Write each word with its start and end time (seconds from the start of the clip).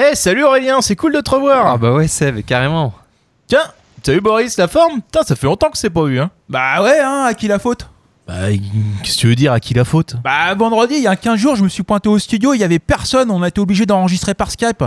Eh, 0.00 0.14
salut 0.14 0.44
Aurélien, 0.44 0.80
c'est 0.80 0.94
cool 0.94 1.12
de 1.12 1.20
te 1.20 1.28
revoir. 1.28 1.66
Ah 1.66 1.76
bah 1.76 1.92
ouais, 1.92 2.06
Seb, 2.06 2.44
carrément. 2.44 2.94
Tiens, 3.48 3.64
salut 4.04 4.20
Boris, 4.20 4.56
la 4.56 4.68
forme? 4.68 5.02
Putain, 5.02 5.24
ça 5.24 5.34
fait 5.34 5.48
longtemps 5.48 5.70
que 5.70 5.76
c'est 5.76 5.90
pas 5.90 6.06
eu, 6.06 6.20
hein. 6.20 6.30
Bah 6.48 6.84
ouais, 6.84 7.00
hein, 7.00 7.24
à 7.26 7.34
qui 7.34 7.48
la 7.48 7.58
faute? 7.58 7.88
Bah, 8.28 8.48
qu'est-ce 9.02 9.16
que 9.16 9.20
tu 9.22 9.26
veux 9.26 9.34
dire, 9.34 9.52
à 9.52 9.58
qui 9.58 9.74
la 9.74 9.84
faute? 9.84 10.14
Bah 10.22 10.54
vendredi, 10.54 10.94
il 10.94 11.02
y 11.02 11.08
a 11.08 11.16
15 11.16 11.36
jours, 11.40 11.56
je 11.56 11.64
me 11.64 11.68
suis 11.68 11.82
pointé 11.82 12.08
au 12.08 12.16
studio, 12.20 12.54
il 12.54 12.60
y 12.60 12.64
avait 12.64 12.78
personne, 12.78 13.28
on 13.32 13.42
a 13.42 13.48
été 13.48 13.60
obligé 13.60 13.86
d'enregistrer 13.86 14.34
par 14.34 14.52
Skype. 14.52 14.84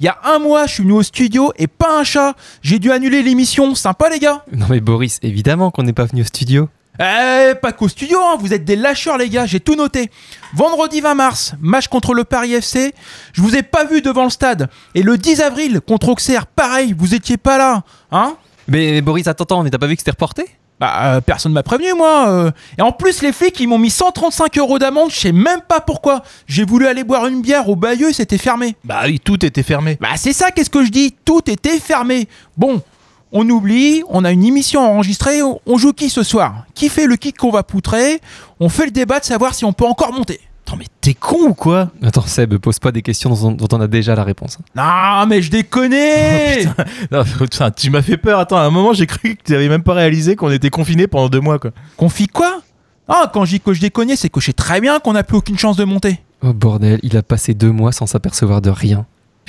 Il 0.00 0.06
y 0.06 0.08
a 0.08 0.16
un 0.24 0.38
mois, 0.38 0.66
je 0.66 0.72
suis 0.72 0.82
venu 0.82 0.94
au 0.94 1.02
studio 1.02 1.52
et 1.58 1.66
pas 1.66 2.00
un 2.00 2.04
chat. 2.04 2.34
J'ai 2.62 2.78
dû 2.78 2.90
annuler 2.90 3.22
l'émission, 3.22 3.74
sympa 3.74 4.08
les 4.08 4.18
gars? 4.18 4.46
Non 4.50 4.64
mais 4.70 4.80
Boris, 4.80 5.18
évidemment 5.22 5.70
qu'on 5.70 5.82
n'est 5.82 5.92
pas 5.92 6.06
venu 6.06 6.22
au 6.22 6.24
studio. 6.24 6.70
Eh, 7.00 7.54
pas 7.60 7.72
qu'au 7.72 7.88
studio, 7.88 8.18
hein, 8.22 8.36
vous 8.38 8.52
êtes 8.52 8.64
des 8.64 8.76
lâcheurs 8.76 9.18
les 9.18 9.28
gars, 9.28 9.46
j'ai 9.46 9.58
tout 9.60 9.74
noté. 9.74 10.10
Vendredi 10.54 11.00
20 11.00 11.14
mars, 11.14 11.54
match 11.60 11.88
contre 11.88 12.14
le 12.14 12.22
Paris 12.22 12.54
FC, 12.54 12.94
je 13.32 13.42
vous 13.42 13.56
ai 13.56 13.62
pas 13.64 13.84
vu 13.84 14.00
devant 14.00 14.24
le 14.24 14.30
stade. 14.30 14.68
Et 14.94 15.02
le 15.02 15.18
10 15.18 15.40
avril, 15.40 15.80
contre 15.80 16.08
Auxerre, 16.10 16.46
pareil, 16.46 16.94
vous 16.96 17.14
étiez 17.14 17.36
pas 17.36 17.58
là, 17.58 17.82
hein 18.12 18.36
Mais, 18.68 18.92
mais 18.92 19.00
Boris, 19.00 19.26
attends, 19.26 19.42
attends, 19.44 19.62
mais 19.64 19.70
t'as 19.70 19.78
pas 19.78 19.88
vu 19.88 19.96
que 19.96 20.00
c'était 20.02 20.12
reporté? 20.12 20.46
Bah, 20.78 21.14
euh, 21.16 21.20
personne 21.20 21.52
m'a 21.52 21.62
prévenu, 21.64 21.94
moi. 21.94 22.28
euh. 22.28 22.50
Et 22.78 22.82
en 22.82 22.90
plus, 22.92 23.22
les 23.22 23.32
flics, 23.32 23.58
ils 23.60 23.68
m'ont 23.68 23.78
mis 23.78 23.90
135 23.90 24.56
euros 24.58 24.78
d'amende, 24.78 25.10
je 25.10 25.18
sais 25.18 25.32
même 25.32 25.60
pas 25.66 25.80
pourquoi. 25.80 26.22
J'ai 26.46 26.64
voulu 26.64 26.86
aller 26.86 27.02
boire 27.04 27.26
une 27.26 27.42
bière 27.42 27.68
au 27.68 27.76
Bayeux, 27.76 28.12
c'était 28.12 28.38
fermé. 28.38 28.76
Bah 28.84 29.02
oui, 29.06 29.18
tout 29.18 29.44
était 29.44 29.62
fermé. 29.62 29.96
Bah, 30.00 30.10
c'est 30.16 30.32
ça, 30.32 30.50
qu'est-ce 30.52 30.70
que 30.70 30.84
je 30.84 30.90
dis? 30.90 31.14
Tout 31.24 31.42
était 31.48 31.78
fermé. 31.78 32.28
Bon, 32.56 32.82
on 33.34 33.46
oublie, 33.50 34.02
on 34.08 34.24
a 34.24 34.30
une 34.32 34.44
émission 34.44 34.80
enregistrée, 34.80 35.42
on- 35.42 35.60
on 35.66 35.76
joue 35.76 35.92
qui 35.92 36.08
ce 36.08 36.22
soir? 36.22 36.64
Qui 36.74 36.88
fait 36.88 37.06
le 37.06 37.16
kick 37.16 37.36
qu'on 37.36 37.50
va 37.50 37.62
poutrer? 37.62 38.20
On 38.60 38.70
fait 38.70 38.86
le 38.86 38.90
débat 38.92 39.20
de 39.20 39.24
savoir 39.26 39.54
si 39.54 39.64
on 39.66 39.72
peut 39.74 39.84
encore 39.84 40.12
monter. 40.14 40.40
Attends, 40.66 40.76
mais 40.78 40.86
t'es 41.02 41.12
con 41.12 41.48
ou 41.48 41.52
quoi? 41.54 41.90
Attends, 42.02 42.22
Seb, 42.26 42.56
pose 42.56 42.78
pas 42.78 42.90
des 42.90 43.02
questions 43.02 43.28
dont, 43.34 43.52
dont 43.52 43.68
on 43.76 43.80
a 43.82 43.86
déjà 43.86 44.14
la 44.14 44.24
réponse. 44.24 44.56
Non, 44.74 45.26
mais 45.28 45.42
je 45.42 45.50
déconne 45.50 45.92
Non, 47.12 47.22
putain, 47.38 47.70
tu 47.70 47.90
m'as 47.90 48.00
fait 48.00 48.16
peur. 48.16 48.38
Attends, 48.38 48.56
à 48.56 48.62
un 48.62 48.70
moment, 48.70 48.94
j'ai 48.94 49.06
cru 49.06 49.36
que 49.36 49.42
tu 49.44 49.54
avais 49.54 49.68
même 49.68 49.82
pas 49.82 49.92
réalisé 49.92 50.36
qu'on 50.36 50.50
était 50.50 50.70
confinés 50.70 51.06
pendant 51.06 51.28
deux 51.28 51.40
mois, 51.40 51.58
quoi. 51.58 51.72
Confie 51.98 52.28
quoi? 52.28 52.60
Ah, 53.08 53.30
quand 53.34 53.44
je 53.44 53.50
dis 53.50 53.60
que 53.60 53.74
je 53.74 53.80
déconne, 53.82 54.16
c'est 54.16 54.30
que 54.30 54.40
je 54.40 54.46
sais 54.46 54.52
très 54.54 54.80
bien 54.80 54.98
qu'on 55.00 55.12
n'a 55.12 55.22
plus 55.22 55.36
aucune 55.36 55.58
chance 55.58 55.76
de 55.76 55.84
monter. 55.84 56.20
Oh 56.42 56.54
bordel, 56.54 56.98
il 57.02 57.16
a 57.18 57.22
passé 57.22 57.52
deux 57.52 57.70
mois 57.70 57.92
sans 57.92 58.06
s'apercevoir 58.06 58.62
de 58.62 58.70
rien. 58.70 59.04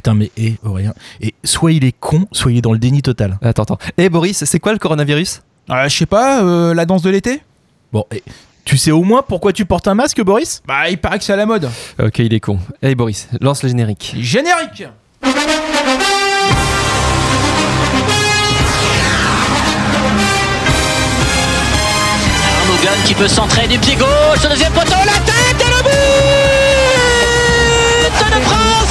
Putain, 0.06 0.14
mais 0.14 0.30
hé, 0.38 0.58
Aurélien. 0.64 0.94
Et 1.20 1.34
soit 1.44 1.72
il 1.72 1.84
est 1.84 1.96
con, 2.00 2.28
soit 2.32 2.52
il 2.52 2.60
est 2.60 2.62
dans 2.62 2.74
le 2.74 2.78
déni 2.78 3.02
total. 3.02 3.40
Attends, 3.42 3.64
attends. 3.64 3.80
Eh 3.98 4.08
Boris, 4.08 4.44
c'est 4.46 4.60
quoi 4.60 4.72
le 4.72 4.78
coronavirus? 4.78 5.42
Euh, 5.72 5.90
je 5.90 5.98
sais 5.98 6.06
pas, 6.06 6.44
euh, 6.44 6.76
la 6.76 6.86
danse 6.86 7.02
de 7.02 7.10
l'été? 7.10 7.42
Bon, 7.92 8.06
et 8.12 8.22
tu 8.66 8.78
sais 8.78 8.92
au 8.92 9.02
moins 9.02 9.24
pourquoi 9.28 9.52
tu 9.52 9.66
portes 9.66 9.88
un 9.88 9.96
masque, 9.96 10.22
Boris? 10.22 10.62
Bah, 10.68 10.92
il 10.92 11.00
paraît 11.00 11.18
que 11.18 11.24
c'est 11.24 11.34
à 11.34 11.38
la 11.38 11.48
mode. 11.48 11.72
Ok, 12.00 12.20
il 12.20 12.36
est 12.36 12.40
con. 12.40 12.60
Eh 12.84 12.94
Boris, 12.94 13.30
lance 13.42 13.64
le 13.64 13.70
générique. 13.70 14.16
Générique 14.20 14.84
qui 23.06 23.16
peut 23.16 23.28
centrer 23.28 23.68
du 23.68 23.80
pied 23.80 23.96
gauche, 23.96 24.46
au 24.46 24.48
deuxième 24.50 24.72
poteau, 24.72 24.92
la 25.06 25.20
tête 25.26 25.60
et 25.60 25.70
le 25.70 25.84
but 25.84 25.90
de 28.36 28.44
France 28.44 28.85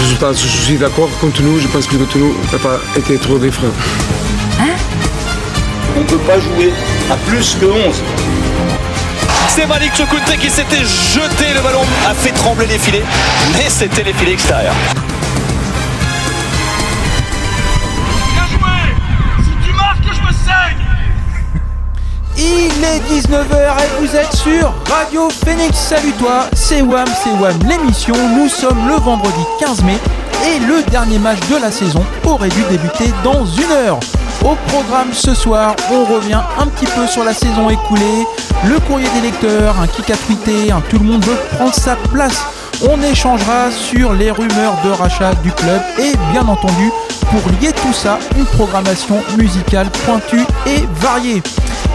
Résultat, 0.00 0.32
je 0.32 0.46
suis 0.46 0.76
d'accord. 0.76 1.08
Contre 1.20 1.42
nous, 1.42 1.58
je 1.58 1.66
pense 1.68 1.86
que 1.86 1.96
contre 1.96 2.18
nous 2.18 2.34
n'a 2.52 2.58
pas 2.58 2.78
été 2.96 3.18
trop 3.18 3.38
différent. 3.38 3.72
On 5.96 6.00
ne 6.00 6.04
peut 6.04 6.18
pas 6.18 6.38
jouer 6.38 6.72
à 7.10 7.16
plus 7.28 7.56
que 7.60 7.66
11. 7.66 8.02
C'est 9.48 9.66
Malik 9.66 9.96
Choukounté 9.96 10.36
qui 10.36 10.50
s'était 10.50 10.84
jeté, 10.84 11.52
le 11.54 11.60
ballon 11.62 11.82
a 12.08 12.14
fait 12.14 12.30
trembler 12.30 12.66
les 12.66 12.78
filets, 12.78 13.02
mais 13.54 13.68
c'était 13.68 14.04
les 14.04 14.12
filets 14.12 14.34
extérieurs. 14.34 14.74
Il 22.40 22.84
est 22.84 23.00
19h 23.20 23.42
et 23.50 24.00
vous 24.00 24.14
êtes 24.14 24.32
sur 24.32 24.72
Radio 24.88 25.28
Phoenix. 25.28 25.76
Salut 25.76 26.12
toi, 26.12 26.46
c'est 26.54 26.82
Wam, 26.82 27.08
c'est 27.24 27.32
Wam 27.32 27.58
l'émission. 27.68 28.14
Nous 28.36 28.48
sommes 28.48 28.86
le 28.86 28.94
vendredi 28.94 29.42
15 29.58 29.82
mai 29.82 29.98
et 30.46 30.60
le 30.60 30.88
dernier 30.88 31.18
match 31.18 31.40
de 31.50 31.56
la 31.56 31.72
saison 31.72 32.06
aurait 32.24 32.48
dû 32.50 32.62
débuter 32.70 33.12
dans 33.24 33.44
une 33.44 33.72
heure. 33.72 33.98
Au 34.44 34.54
programme 34.68 35.12
ce 35.12 35.34
soir, 35.34 35.74
on 35.90 36.04
revient 36.04 36.40
un 36.60 36.66
petit 36.68 36.86
peu 36.86 37.08
sur 37.08 37.24
la 37.24 37.34
saison 37.34 37.70
écoulée, 37.70 38.24
le 38.68 38.78
courrier 38.86 39.08
des 39.16 39.22
lecteurs, 39.22 39.74
un 39.80 39.88
kick 39.88 40.08
à 40.10 40.16
tweeter, 40.16 40.70
un 40.70 40.80
tout 40.82 41.00
le 41.00 41.06
monde 41.06 41.24
veut 41.24 41.38
prendre 41.56 41.74
sa 41.74 41.96
place. 42.12 42.44
On 42.80 43.02
échangera 43.02 43.72
sur 43.72 44.12
les 44.12 44.30
rumeurs 44.30 44.76
de 44.84 44.90
rachat 44.90 45.34
du 45.42 45.50
club 45.50 45.80
et 45.98 46.16
bien 46.30 46.46
entendu, 46.46 46.92
pour 47.30 47.50
lier 47.60 47.72
tout 47.72 47.92
ça, 47.92 48.18
une 48.36 48.44
programmation 48.44 49.20
musicale 49.36 49.88
pointue 50.06 50.44
et 50.64 50.84
variée. 50.94 51.42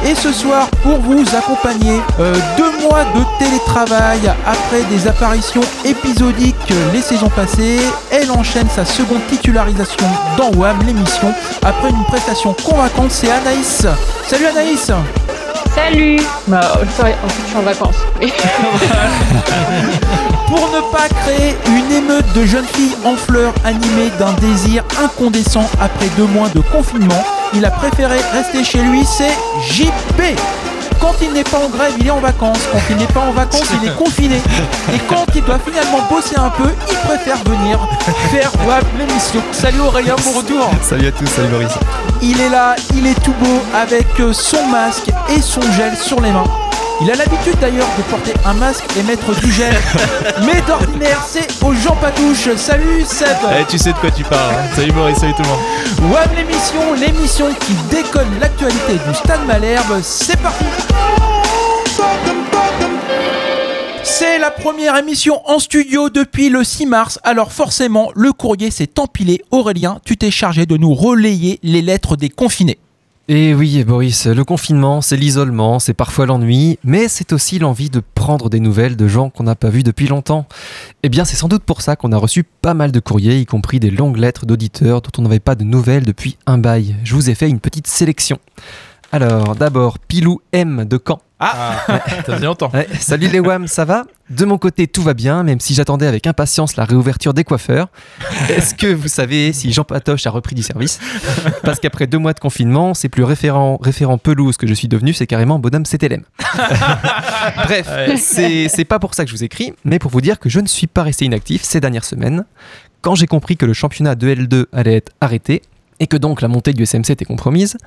Et 0.06 0.14
ce 0.14 0.34
soir, 0.34 0.68
pour 0.82 1.00
vous 1.00 1.24
accompagner, 1.34 2.02
euh, 2.20 2.36
deux 2.58 2.86
mois 2.86 3.06
de 3.06 3.24
télétravail 3.40 4.30
après 4.46 4.84
des 4.90 5.08
apparitions 5.08 5.62
épisodiques 5.86 6.74
les 6.92 7.02
saisons 7.02 7.30
passées, 7.30 7.80
elle 8.12 8.30
enchaîne 8.32 8.68
sa 8.70 8.84
seconde 8.84 9.26
titularisation 9.30 10.06
dans 10.38 10.52
WAM, 10.52 10.80
l'émission, 10.86 11.34
après 11.64 11.92
une 11.92 12.04
prestation 12.04 12.54
convaincante, 12.62 13.12
c'est 13.12 13.32
Anaïs. 13.32 13.88
Salut 14.28 14.48
Anaïs 14.48 14.92
Salut 15.76 16.20
Bah, 16.48 16.74
en 16.76 16.86
fait, 16.86 17.16
je 17.44 17.48
suis 17.50 17.58
en 17.58 17.62
vacances. 17.62 17.96
Pour 20.48 20.70
ne 20.70 20.82
pas 20.92 21.08
créer 21.10 21.56
une 21.68 21.92
émeute 21.92 22.32
de 22.36 22.46
jeunes 22.46 22.66
filles 22.66 22.96
en 23.06 23.16
fleurs 23.16 23.54
animées 23.66 24.12
d'un 24.20 24.34
désir 24.34 24.84
incandescent 25.04 25.68
après 25.82 26.10
deux 26.16 26.26
mois 26.28 26.50
de 26.50 26.60
confinement, 26.60 27.24
il 27.54 27.66
a 27.66 27.72
préféré 27.72 28.18
rester 28.34 28.64
chez 28.64 28.82
lui, 28.82 29.04
c'est 29.06 29.34
JP. 29.62 30.38
Quand 31.04 31.16
il 31.22 31.34
n'est 31.34 31.44
pas 31.44 31.58
en 31.58 31.68
grève, 31.68 31.92
il 32.00 32.08
est 32.08 32.12
en 32.12 32.22
vacances. 32.22 32.60
Quand 32.72 32.80
il 32.90 32.96
n'est 32.96 33.06
pas 33.08 33.20
en 33.20 33.34
vacances, 33.34 33.68
il 33.82 33.90
est 33.90 33.96
confiné. 33.98 34.38
Et 34.94 35.00
quand 35.10 35.26
il 35.36 35.44
doit 35.44 35.60
finalement 35.60 36.00
bosser 36.10 36.38
un 36.38 36.50
peu, 36.50 36.70
il 36.90 36.98
préfère 37.00 37.44
venir 37.44 37.78
faire 38.32 38.50
WAP 38.66 38.86
l'émission. 38.98 39.42
Salut 39.52 39.82
Aurélien, 39.82 40.16
bon 40.24 40.32
retour. 40.40 40.70
Salut 40.82 41.08
à 41.08 41.12
tous, 41.12 41.26
salut 41.26 41.50
Boris. 41.50 41.74
Il 42.22 42.40
est 42.40 42.48
là, 42.48 42.78
il 42.96 43.06
est 43.06 43.22
tout 43.22 43.34
beau 43.34 43.62
avec 43.76 44.08
son 44.32 44.66
masque 44.68 45.12
et 45.36 45.42
son 45.42 45.62
gel 45.74 45.94
sur 45.98 46.22
les 46.22 46.32
mains. 46.32 46.46
Il 47.02 47.12
a 47.12 47.16
l'habitude 47.16 47.58
d'ailleurs 47.60 47.88
de 47.98 48.04
porter 48.04 48.34
un 48.46 48.54
masque 48.54 48.86
et 48.98 49.04
mettre 49.04 49.38
du 49.42 49.52
gel. 49.52 49.74
Mais 50.46 50.62
d'ordinaire, 50.68 51.22
c'est 51.28 51.48
aux 51.64 51.74
Jean 51.74 51.96
Patouche. 51.96 52.56
Salut 52.56 53.04
Seb 53.06 53.28
Eh, 53.60 53.66
tu 53.70 53.78
sais 53.78 53.92
de 53.92 53.98
quoi 53.98 54.12
tu 54.12 54.24
parles. 54.24 54.54
hein. 54.54 54.76
Salut 54.76 54.92
Boris, 54.92 55.18
salut 55.18 55.34
tout 55.34 55.44
le 55.44 55.50
monde. 55.50 56.14
WAM 56.14 56.30
l'émission, 56.36 56.94
l'émission 56.94 57.48
qui 57.60 57.74
déconne 57.96 58.40
l'actualité 58.40 58.94
du 59.08 59.14
Stade 59.16 59.46
Malherbe. 59.46 60.00
C'est 60.02 60.40
parti 60.42 60.66
c'est 64.06 64.38
la 64.38 64.52
première 64.52 64.96
émission 64.98 65.42
en 65.50 65.60
studio 65.60 66.10
depuis 66.10 66.50
le 66.50 66.64
6 66.64 66.86
mars, 66.86 67.20
alors 67.24 67.52
forcément 67.52 68.12
le 68.16 68.32
courrier 68.32 68.70
s'est 68.70 69.00
empilé. 69.00 69.42
Aurélien, 69.52 70.00
tu 70.06 70.18
t'es 70.18 70.30
chargé 70.32 70.66
de 70.66 70.78
nous 70.78 70.94
relayer 70.94 71.60
les 71.64 71.82
lettres 71.82 72.16
des 72.16 72.30
confinés. 72.30 72.78
Et 73.30 73.54
oui, 73.54 73.86
Boris, 73.86 74.28
le 74.28 74.44
confinement, 74.44 75.00
c'est 75.00 75.16
l'isolement, 75.16 75.80
c'est 75.80 75.94
parfois 75.94 76.26
l'ennui, 76.26 76.78
mais 76.84 77.08
c'est 77.08 77.32
aussi 77.32 77.58
l'envie 77.58 77.90
de 77.90 78.02
prendre 78.16 78.50
des 78.50 78.60
nouvelles 78.60 78.98
de 78.98 79.08
gens 79.08 79.30
qu'on 79.30 79.44
n'a 79.44 79.56
pas 79.56 79.70
vus 79.70 79.84
depuis 79.84 80.08
longtemps. 80.08 80.46
Eh 81.04 81.10
bien, 81.10 81.24
c'est 81.24 81.38
sans 81.38 81.48
doute 81.48 81.64
pour 81.64 81.82
ça 81.82 81.96
qu'on 81.96 82.12
a 82.12 82.18
reçu 82.18 82.44
pas 82.44 82.74
mal 82.74 82.92
de 82.92 83.00
courriers, 83.00 83.40
y 83.40 83.46
compris 83.46 83.80
des 83.80 83.92
longues 83.92 84.18
lettres 84.18 84.46
d'auditeurs 84.46 85.02
dont 85.02 85.12
on 85.18 85.22
n'avait 85.22 85.40
pas 85.40 85.56
de 85.56 85.64
nouvelles 85.64 86.04
depuis 86.04 86.38
un 86.48 86.58
bail. 86.58 86.98
Je 87.06 87.16
vous 87.16 87.30
ai 87.30 87.36
fait 87.36 87.50
une 87.50 87.62
petite 87.62 87.88
sélection. 87.88 88.40
Alors, 89.14 89.56
d'abord, 89.56 90.00
Pilou 90.00 90.42
M 90.52 90.84
de 90.84 91.00
Caen. 91.02 91.22
Ah, 91.44 91.84
ça 91.88 92.36
faisait 92.36 92.46
longtemps. 92.46 92.70
Ouais, 92.74 92.88
salut 93.00 93.28
les 93.28 93.40
WAM, 93.40 93.68
ça 93.68 93.86
va? 93.86 94.06
De 94.30 94.46
mon 94.46 94.58
côté, 94.58 94.88
tout 94.88 95.02
va 95.02 95.14
bien, 95.14 95.44
même 95.44 95.60
si 95.60 95.74
j'attendais 95.74 96.08
avec 96.08 96.26
impatience 96.26 96.78
la 96.78 96.86
réouverture 96.86 97.34
des 97.34 97.44
coiffeurs. 97.44 97.88
Est-ce 98.50 98.74
que 98.74 98.88
vous 98.88 99.10
savez 99.10 99.52
si 99.52 99.74
Jean 99.74 99.84
Patoche 99.84 100.26
a 100.26 100.30
repris 100.30 100.56
du 100.56 100.64
service? 100.64 101.00
Parce 101.64 101.80
qu'après 101.80 102.08
deux 102.08 102.18
mois 102.18 102.34
de 102.34 102.40
confinement, 102.40 102.94
c'est 102.94 103.10
plus 103.10 103.24
référent, 103.24 103.78
référent 103.82 104.18
pelouse 104.18 104.56
que 104.56 104.66
je 104.66 104.74
suis 104.74 104.88
devenu, 104.88 105.14
c'est 105.14 105.28
carrément 105.28 105.60
bonhomme 105.60 105.84
CTLM. 105.84 106.24
Bref, 107.66 107.90
c'est 108.18 108.70
c'est 108.70 108.86
pas 108.86 109.00
pour 109.00 109.14
ça 109.14 109.26
que 109.26 109.30
je 109.30 109.36
vous 109.36 109.44
écris, 109.44 109.74
mais 109.84 110.00
pour 110.00 110.12
vous 110.12 110.22
dire 110.22 110.40
que 110.40 110.50
je 110.50 110.62
ne 110.62 110.68
suis 110.68 110.88
pas 110.88 111.04
resté 111.04 111.26
inactif 111.26 111.64
ces 111.64 111.82
dernières 111.82 112.06
semaines. 112.06 112.46
Quand 113.02 113.16
j'ai 113.16 113.28
compris 113.28 113.58
que 113.58 113.66
le 113.66 113.74
championnat 113.74 114.16
de 114.16 114.34
L2 114.34 114.66
allait 114.72 114.96
être 114.96 115.12
arrêté, 115.20 115.62
et 116.00 116.08
que 116.08 116.18
donc 116.18 116.42
la 116.42 116.48
montée 116.48 116.74
du 116.74 116.86
SMC 116.86 117.12
était 117.12 117.26
compromise, 117.26 117.78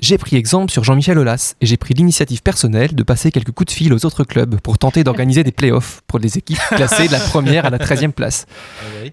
j'ai 0.00 0.18
pris 0.18 0.36
exemple 0.36 0.70
sur 0.70 0.84
Jean-Michel 0.84 1.18
Aulas 1.18 1.54
et 1.60 1.66
j'ai 1.66 1.76
pris 1.76 1.94
l'initiative 1.94 2.42
personnelle 2.42 2.94
de 2.94 3.02
passer 3.02 3.30
quelques 3.30 3.52
coups 3.52 3.72
de 3.72 3.76
fil 3.76 3.94
aux 3.94 4.04
autres 4.04 4.24
clubs 4.24 4.60
pour 4.60 4.78
tenter 4.78 5.04
d'organiser 5.04 5.42
des 5.42 5.52
playoffs 5.52 6.02
pour 6.06 6.18
les 6.18 6.36
équipes 6.38 6.58
classées 6.70 7.06
de 7.06 7.12
la 7.12 7.20
première 7.20 7.64
à 7.64 7.70
la 7.70 7.78
13e 7.78 8.12
place. 8.12 8.46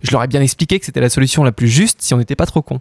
Je 0.02 0.12
leur 0.12 0.24
ai 0.24 0.28
bien 0.28 0.42
expliqué 0.42 0.80
que 0.80 0.86
c'était 0.86 1.02
la 1.02 1.10
solution 1.10 1.44
la 1.44 1.52
plus 1.52 1.70
juste 1.70 2.02
si 2.02 2.14
on 2.14 2.18
n'était 2.18 2.36
pas 2.36 2.46
trop 2.46 2.62
con. 2.62 2.80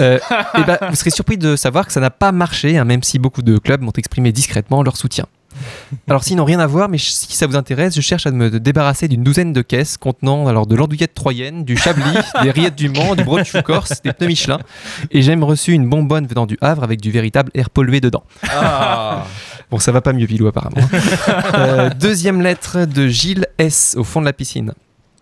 Euh, 0.00 0.18
et 0.58 0.64
ben, 0.64 0.78
vous 0.88 0.96
serez 0.96 1.10
surpris 1.10 1.36
de 1.36 1.56
savoir 1.56 1.86
que 1.86 1.92
ça 1.92 2.00
n'a 2.00 2.10
pas 2.10 2.32
marché, 2.32 2.78
hein, 2.78 2.84
même 2.84 3.02
si 3.02 3.18
beaucoup 3.18 3.42
de 3.42 3.58
clubs 3.58 3.82
m'ont 3.82 3.92
exprimé 3.92 4.32
discrètement 4.32 4.82
leur 4.82 4.96
soutien. 4.96 5.26
Alors 6.08 6.24
sinon 6.24 6.44
rien 6.44 6.58
à 6.60 6.66
voir, 6.66 6.88
mais 6.88 6.98
si 6.98 7.36
ça 7.36 7.46
vous 7.46 7.56
intéresse, 7.56 7.94
je 7.94 8.00
cherche 8.00 8.26
à 8.26 8.30
me 8.30 8.50
débarrasser 8.60 9.08
d'une 9.08 9.22
douzaine 9.22 9.52
de 9.52 9.62
caisses 9.62 9.96
contenant 9.96 10.46
alors 10.46 10.66
de 10.66 10.74
l'andouillette 10.76 11.14
troyenne, 11.14 11.64
du 11.64 11.76
chablis, 11.76 12.02
des 12.42 12.50
rillettes 12.50 12.76
du 12.76 12.88
Mans, 12.88 13.14
du 13.14 13.24
brochu 13.24 13.62
corse, 13.62 14.02
des 14.02 14.12
pneus 14.12 14.28
Michelin, 14.28 14.58
et 15.10 15.22
j'ai 15.22 15.30
même 15.30 15.44
reçu 15.44 15.72
une 15.72 15.88
bonbonne 15.88 16.26
venant 16.26 16.46
du 16.46 16.58
Havre 16.60 16.84
avec 16.84 17.00
du 17.00 17.10
véritable 17.10 17.50
air 17.54 17.70
pollué 17.70 18.00
dedans. 18.00 18.24
Bon, 19.70 19.78
ça 19.78 19.90
va 19.90 20.02
pas 20.02 20.12
mieux, 20.12 20.26
Pilou, 20.26 20.48
apparemment. 20.48 20.76
Euh, 21.54 21.90
deuxième 21.90 22.42
lettre 22.42 22.84
de 22.84 23.08
Gilles 23.08 23.46
S. 23.58 23.94
au 23.98 24.04
fond 24.04 24.20
de 24.20 24.26
la 24.26 24.32
piscine. 24.32 24.72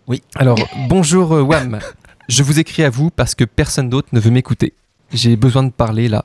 Oui. 0.06 0.22
Alors, 0.34 0.58
bonjour 0.88 1.34
euh, 1.34 1.42
Wam. 1.42 1.78
Je 2.28 2.42
vous 2.42 2.58
écris 2.58 2.82
à 2.82 2.90
vous 2.90 3.10
parce 3.10 3.34
que 3.34 3.44
personne 3.44 3.88
d'autre 3.88 4.08
ne 4.12 4.20
veut 4.20 4.30
m'écouter. 4.30 4.74
J'ai 5.12 5.36
besoin 5.36 5.62
de 5.62 5.70
parler 5.70 6.08
là, 6.08 6.24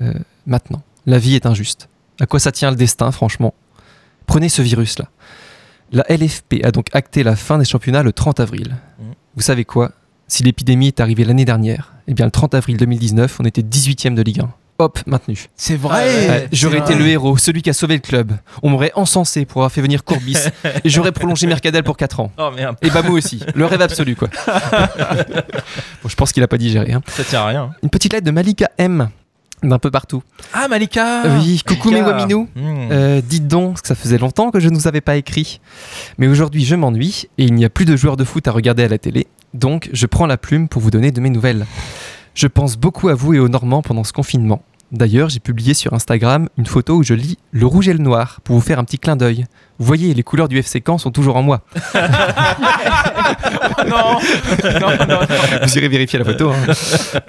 euh, 0.00 0.12
maintenant. 0.46 0.82
La 1.06 1.18
vie 1.18 1.34
est 1.34 1.46
injuste. 1.46 1.88
À 2.22 2.26
quoi 2.26 2.38
ça 2.38 2.52
tient 2.52 2.70
le 2.70 2.76
destin, 2.76 3.10
franchement? 3.10 3.52
Prenez 4.26 4.48
ce 4.48 4.62
virus-là. 4.62 5.06
La 5.90 6.04
LFP 6.08 6.64
a 6.64 6.70
donc 6.70 6.86
acté 6.92 7.24
la 7.24 7.34
fin 7.34 7.58
des 7.58 7.64
championnats 7.64 8.04
le 8.04 8.12
30 8.12 8.38
avril. 8.38 8.76
Mhm. 9.00 9.06
Vous 9.34 9.42
savez 9.42 9.64
quoi? 9.64 9.90
Si 10.28 10.44
l'épidémie 10.44 10.86
est 10.86 11.00
arrivée 11.00 11.24
l'année 11.24 11.44
dernière, 11.44 11.92
eh 12.06 12.14
bien 12.14 12.24
le 12.24 12.30
30 12.30 12.54
avril 12.54 12.76
2019, 12.76 13.38
on 13.40 13.44
était 13.44 13.60
18ème 13.62 14.14
de 14.14 14.22
Ligue 14.22 14.40
1. 14.40 14.50
Hop, 14.78 15.00
maintenu. 15.06 15.36
C'est 15.56 15.74
vrai. 15.76 16.28
Ouais, 16.28 16.48
j'aurais 16.52 16.78
été 16.78 16.94
le 16.94 17.06
héros, 17.08 17.36
celui 17.36 17.60
qui 17.60 17.70
a 17.70 17.72
sauvé 17.72 17.94
le 17.94 18.00
club. 18.00 18.32
On 18.62 18.70
m'aurait 18.70 18.92
encensé 18.94 19.44
pour 19.44 19.60
avoir 19.62 19.72
fait 19.72 19.82
venir 19.82 20.04
Courbis. 20.04 20.38
et 20.84 20.88
j'aurais 20.88 21.12
prolongé 21.12 21.48
Mercadel 21.48 21.82
pour 21.82 21.96
4 21.96 22.20
ans. 22.20 22.32
Oh 22.38 22.50
merde, 22.54 22.76
Et 22.82 22.90
Bamou 22.90 23.16
aussi. 23.16 23.40
Le 23.56 23.66
rêve 23.66 23.82
absolu, 23.82 24.14
quoi. 24.16 24.28
bon, 26.02 26.08
je 26.08 26.14
pense 26.14 26.32
qu'il 26.32 26.42
a 26.44 26.48
pas 26.48 26.56
digéré. 26.58 26.92
hein. 26.92 27.02
ça 27.08 27.24
tient 27.24 27.40
à 27.42 27.46
rien. 27.46 27.70
Une 27.82 27.90
petite 27.90 28.12
lettre 28.12 28.26
de 28.26 28.30
Malika 28.30 28.70
M. 28.78 29.08
D'un 29.62 29.78
peu 29.78 29.90
partout. 29.90 30.22
Ah, 30.52 30.66
Malika. 30.68 31.22
oui, 31.38 31.62
coucou 31.66 31.90
mes. 31.90 32.02
Waminou. 32.02 32.48
Hmm. 32.56 32.88
Euh, 32.90 33.20
dites 33.20 33.46
donc, 33.46 33.80
que 33.80 33.86
ça 33.86 33.94
faisait 33.94 34.18
longtemps 34.18 34.50
que 34.50 34.58
je 34.58 34.68
ne 34.68 34.74
vous 34.74 34.88
avais 34.88 35.00
pas 35.00 35.16
écrit. 35.16 35.60
Mais 36.18 36.26
aujourd'hui, 36.26 36.64
je 36.64 36.74
m'ennuie 36.74 37.28
et 37.38 37.44
il 37.44 37.54
n'y 37.54 37.64
a 37.64 37.70
plus 37.70 37.84
de 37.84 37.94
joueurs 37.96 38.16
de 38.16 38.24
foot 38.24 38.48
à 38.48 38.50
regarder 38.50 38.82
à 38.82 38.88
la 38.88 38.98
télé. 38.98 39.28
Donc, 39.54 39.88
je 39.92 40.06
prends 40.06 40.26
la 40.26 40.36
plume 40.36 40.68
pour 40.68 40.82
vous 40.82 40.90
donner 40.90 41.12
de 41.12 41.20
mes 41.20 41.30
nouvelles. 41.30 41.66
Je 42.34 42.46
pense 42.46 42.76
beaucoup 42.76 43.08
à 43.08 43.14
vous 43.14 43.34
et 43.34 43.38
aux 43.38 43.48
Normands 43.48 43.82
pendant 43.82 44.04
ce 44.04 44.12
confinement. 44.12 44.62
D'ailleurs, 44.92 45.30
j'ai 45.30 45.40
publié 45.40 45.72
sur 45.74 45.94
Instagram 45.94 46.48
une 46.58 46.66
photo 46.66 46.96
où 46.96 47.02
je 47.02 47.14
lis 47.14 47.38
le 47.50 47.64
rouge 47.66 47.88
et 47.88 47.92
le 47.94 47.98
noir 47.98 48.40
pour 48.44 48.54
vous 48.56 48.60
faire 48.62 48.78
un 48.78 48.84
petit 48.84 48.98
clin 48.98 49.16
d'œil. 49.16 49.46
Vous 49.78 49.86
voyez, 49.86 50.12
les 50.14 50.22
couleurs 50.22 50.48
du 50.48 50.58
FC 50.58 50.82
Caen 50.86 50.98
sont 50.98 51.10
toujours 51.10 51.34
en 51.36 51.42
moi. 51.42 51.62
non. 53.88 54.18
non, 54.80 54.96
non, 54.98 55.06
non. 55.08 55.18
Vous 55.62 55.78
irez 55.78 55.88
vérifier 55.88 56.18
la 56.18 56.24
photo. 56.26 56.50
hein. 56.50 56.72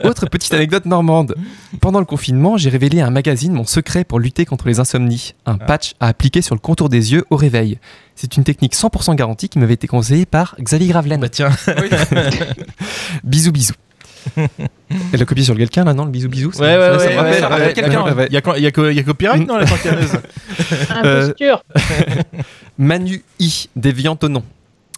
Autre 0.04 0.26
petite 0.28 0.54
anecdote 0.54 0.86
normande. 0.86 1.36
Pendant 1.80 2.00
le 2.00 2.06
confinement, 2.06 2.58
j'ai 2.58 2.70
révélé 2.70 3.00
à 3.02 3.08
un 3.08 3.12
magazine 3.12 3.54
mon 3.54 3.66
secret 3.66 4.04
pour 4.04 4.20
lutter 4.20 4.46
contre 4.46 4.68
les 4.68 4.80
insomnies. 4.80 5.34
Un 5.46 5.58
patch 5.58 5.94
à 6.00 6.08
appliquer 6.08 6.42
sur 6.42 6.56
le 6.56 6.60
contour 6.60 6.90
des 6.90 7.14
yeux 7.14 7.26
au 7.30 7.38
réveil. 7.38 7.80
C'est 8.16 8.38
une 8.38 8.44
technique 8.44 8.76
100% 8.76 9.16
garantie 9.16 9.50
qui 9.50 9.58
m'avait 9.58 9.74
été 9.74 9.88
conseillée 9.88 10.26
par 10.28 10.56
Xavier 10.62 10.88
Gravelaine. 10.90 11.22
Bah 11.22 11.30
tiens, 11.30 11.50
Bisous 13.24 13.52
bisous. 13.52 13.74
Elle 15.14 15.22
a 15.22 15.26
copié 15.26 15.44
sur 15.44 15.56
quelqu'un 15.58 15.84
là, 15.84 15.94
non 15.94 16.06
Le 16.06 16.12
bisou 16.12 16.30
bisou 16.30 16.52
Ouais, 16.60 16.78
ouais, 16.78 16.78
ça- 16.78 16.92
ouais, 16.92 17.00
ça 17.00 17.10
me 17.10 17.16
ouais, 17.16 17.24
ouais, 17.24 17.42
ouais, 17.42 17.66
ouais, 17.68 17.74
quelqu'un, 17.74 18.04
ouais, 18.04 18.12
ouais. 18.14 18.28
il 18.30 18.34
y 18.34 18.38
a, 18.38 18.42
co- 18.42 18.56
il 18.56 18.64
y 18.64 18.68
a 18.68 18.72
co- 18.72 18.90
il 18.90 18.96
y 18.96 19.00
a 19.00 19.04
copyright 19.04 19.48
dans 19.48 19.58
la 19.58 19.66
Euh, 21.04 21.24
Imposture. 21.26 21.64
Manu 22.78 23.24
I, 23.40 23.70
déviant 23.76 24.18
au 24.22 24.30
nom. 24.30 24.44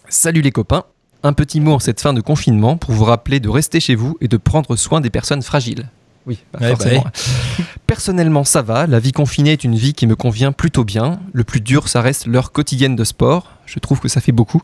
Salut 0.08 0.40
les 0.42 0.52
copains. 0.52 0.84
Un 1.22 1.32
petit 1.32 1.60
mot 1.60 1.72
en 1.72 1.78
cette 1.78 2.00
fin 2.00 2.12
de 2.12 2.20
confinement 2.20 2.76
pour 2.76 2.92
vous 2.92 3.04
rappeler 3.04 3.40
de 3.40 3.48
rester 3.48 3.80
chez 3.80 3.94
vous 3.94 4.16
et 4.20 4.28
de 4.28 4.36
prendre 4.36 4.76
soin 4.76 5.00
des 5.00 5.10
personnes 5.10 5.42
fragiles. 5.42 5.88
Oui, 6.26 6.38
bah, 6.52 6.58
Ouais, 6.60 6.68
forcément. 6.70 7.04
Personnellement, 7.86 8.44
ça 8.44 8.62
va. 8.62 8.86
La 8.86 8.98
vie 8.98 9.12
confinée 9.12 9.52
est 9.52 9.64
une 9.64 9.76
vie 9.76 9.94
qui 9.94 10.06
me 10.06 10.16
convient 10.16 10.52
plutôt 10.52 10.84
bien. 10.84 11.20
Le 11.32 11.44
plus 11.44 11.60
dur, 11.60 11.88
ça 11.88 12.00
reste 12.00 12.26
l'heure 12.26 12.52
quotidienne 12.52 12.96
de 12.96 13.04
sport. 13.04 13.52
Je 13.64 13.78
trouve 13.78 14.00
que 14.00 14.08
ça 14.08 14.20
fait 14.20 14.32
beaucoup. 14.32 14.62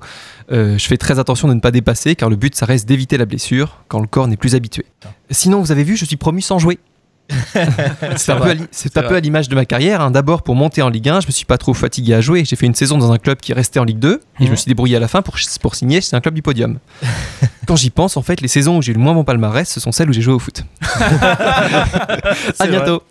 Euh, 0.51 0.77
je 0.79 0.87
fais 0.87 0.97
très 0.97 1.19
attention 1.19 1.49
de 1.49 1.55
ne 1.55 1.61
pas 1.61 1.71
dépasser 1.71 2.15
car 2.17 2.29
le 2.31 2.37
but, 2.37 2.55
ça 2.55 2.67
reste 2.67 2.87
d'éviter 2.89 3.17
la 3.17 3.27
blessure 3.27 3.79
quand 3.89 4.01
le 4.01 4.07
corps 4.07 4.27
n'est 4.29 4.37
plus 4.37 4.55
habitué. 4.55 4.85
Sinon, 5.31 5.61
vous 5.61 5.73
avez 5.73 5.85
vu, 5.85 5.97
je 5.97 6.05
suis 6.05 6.17
promu 6.17 6.41
sans 6.41 6.59
jouer. 6.59 6.79
C'est 8.17 8.33
un, 8.33 8.37
peu 8.41 8.51
à 8.51 8.55
c'est 8.73 8.93
C'est 8.93 8.99
un 8.99 9.05
peu 9.05 9.15
à 9.15 9.21
l'image 9.21 9.49
de 9.49 9.55
ma 9.55 9.65
carrière. 9.65 10.01
hein. 10.03 10.11
D'abord, 10.11 10.43
pour 10.43 10.55
monter 10.55 10.83
en 10.83 10.89
Ligue 10.91 11.09
1, 11.09 11.21
je 11.21 11.27
me 11.29 11.33
suis 11.33 11.47
pas 11.47 11.57
trop 11.57 11.73
fatigué 11.73 12.13
à 12.15 12.21
jouer. 12.21 12.45
J'ai 12.45 12.57
fait 12.57 12.67
une 12.67 12.75
saison 12.75 12.99
dans 12.99 13.11
un 13.13 13.17
club 13.19 13.39
qui 13.39 13.53
restait 13.55 13.79
en 13.81 13.85
Ligue 13.85 14.01
2 14.01 14.15
et 14.15 14.19
je 14.41 14.45
me 14.45 14.51
Mhm. 14.51 14.57
suis 14.57 14.69
débrouillé 14.69 14.97
à 14.97 15.01
la 15.01 15.09
fin 15.09 15.23
pour, 15.23 15.37
pour 15.63 15.75
signer 15.75 16.01
chez 16.01 16.15
un 16.15 16.21
club 16.21 16.35
du 16.35 16.43
podium. 16.43 16.79
Quand 17.67 17.77
j'y 17.77 17.91
pense, 17.91 18.17
en 18.17 18.23
fait, 18.23 18.41
les 18.41 18.49
saisons 18.49 18.79
où 18.79 18.83
j'ai 18.83 18.93
eu 18.93 18.95
le 18.95 19.01
moins 19.01 19.15
bon 19.15 19.25
palmarès, 19.25 19.69
ce 19.69 19.81
sont 19.81 19.93
celles 19.93 20.11
où 20.11 20.13
j'ai 20.13 20.21
joué 20.21 20.35
au 20.35 20.39
foot. 20.39 20.65
à 22.59 22.67
bientôt. 22.67 23.03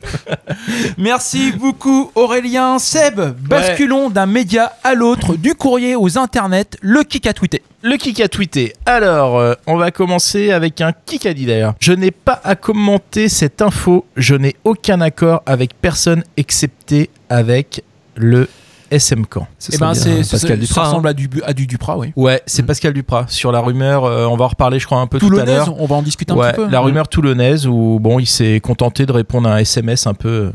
Merci 0.98 1.52
beaucoup 1.54 2.12
Aurélien. 2.16 2.78
Seb, 2.80 3.20
basculons 3.40 4.10
d'un 4.10 4.26
média 4.26 4.74
à 4.84 4.94
l'autre, 4.94 5.36
du 5.36 5.56
courrier 5.56 5.96
aux 5.96 6.18
internets, 6.18 6.78
le 6.82 7.04
kick 7.04 7.28
a 7.28 7.34
tweeté. 7.34 7.62
Le 7.84 7.98
kick 7.98 8.20
a 8.20 8.28
tweeté. 8.28 8.74
Alors, 8.86 9.40
euh, 9.40 9.54
on 9.68 9.78
va 9.78 9.92
commencer 9.92 10.52
avec 10.52 10.82
un 10.82 10.92
kick 10.94 11.26
a 11.26 11.34
dit 11.34 11.46
d'ailleurs. 11.46 11.74
Je 11.80 11.94
n'ai 11.94 12.12
pas 12.12 12.40
à 12.44 12.56
commenter 12.56 13.30
cette 13.30 13.62
info. 13.62 14.06
Je 14.18 14.36
n'ai 14.36 14.56
aucun 14.64 15.02
accord 15.02 15.42
avec 15.46 15.74
personne 15.74 16.24
excepté 16.38 17.10
avec 17.30 17.84
le 18.16 18.50
SM 18.92 19.26
Camp. 19.26 19.48
Ce 19.58 19.72
Eh 19.74 19.78
ben 19.78 19.92
bien 19.94 20.02
c'est 20.02 20.18
Pascal 20.18 20.40
ça, 20.40 20.48
ça 20.50 20.56
Duprat. 20.56 20.82
hein. 20.82 20.86
ressemble 20.86 21.08
à 21.08 21.14
du, 21.14 21.30
à 21.46 21.54
du 21.54 21.66
Duprat, 21.68 21.98
oui. 21.98 22.14
Ouais, 22.16 22.42
c'est 22.46 22.64
Pascal 22.64 22.94
Duprat 22.94 23.26
sur 23.30 23.52
la 23.52 23.60
rumeur. 23.62 24.04
euh, 24.06 24.26
on 24.26 24.36
va 24.38 24.46
en 24.46 24.50
reparler, 24.50 24.78
je 24.80 24.86
crois, 24.86 25.00
un 25.00 25.08
peu 25.08 25.18
tout 25.18 25.26
à 25.28 25.30
Toulonnaise, 25.30 25.56
l'heure. 25.56 25.76
on 25.82 25.86
va 25.86 25.96
en 25.96 26.02
discuter 26.02 26.32
un 26.34 26.36
Ouais, 26.36 26.52
petit 26.52 26.58
peu. 26.66 26.68
la 26.70 26.80
rumeur 26.82 27.08
toulonnaise 27.08 27.66
où 27.68 28.00
bon, 28.02 28.20
il 28.20 28.28
s'est 28.28 28.60
contenté 28.60 29.06
de 29.06 29.12
répondre 29.12 29.48
à 29.50 29.54
un 29.56 29.58
SMS 29.58 30.06
un 30.08 30.14
peu 30.14 30.30
euh, 30.30 30.52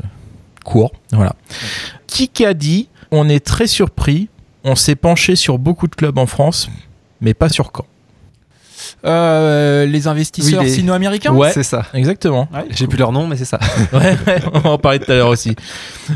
court. 0.63 0.91
Voilà. 1.11 1.35
Qui 2.07 2.29
a 2.45 2.53
dit 2.53 2.87
On 3.11 3.27
est 3.29 3.43
très 3.45 3.67
surpris. 3.67 4.29
On 4.63 4.75
s'est 4.75 4.95
penché 4.95 5.35
sur 5.35 5.59
beaucoup 5.59 5.87
de 5.87 5.95
clubs 5.95 6.17
en 6.17 6.25
France, 6.25 6.69
mais 7.21 7.33
pas 7.33 7.49
sur 7.49 7.71
Caen. 7.75 7.85
Euh, 9.05 9.85
les 9.85 10.07
investisseurs 10.07 10.61
Oui, 10.61 10.65
les- 10.67 10.73
sino-américains 10.73 11.31
Ouais. 11.33 11.51
C'est 11.53 11.63
ça. 11.63 11.85
Exactement. 11.93 12.49
Ouais, 12.53 12.65
J'ai 12.71 12.87
plus 12.87 12.97
leur 12.97 13.11
nom, 13.11 13.27
mais 13.27 13.37
c'est 13.37 13.45
ça. 13.45 13.59
Ouais, 13.93 14.17
ouais, 14.27 14.39
on 14.53 14.59
va 14.59 14.69
en 14.71 14.77
parler 14.77 14.99
tout 14.99 15.11
à 15.11 15.15
l'heure 15.15 15.29
aussi. 15.29 15.55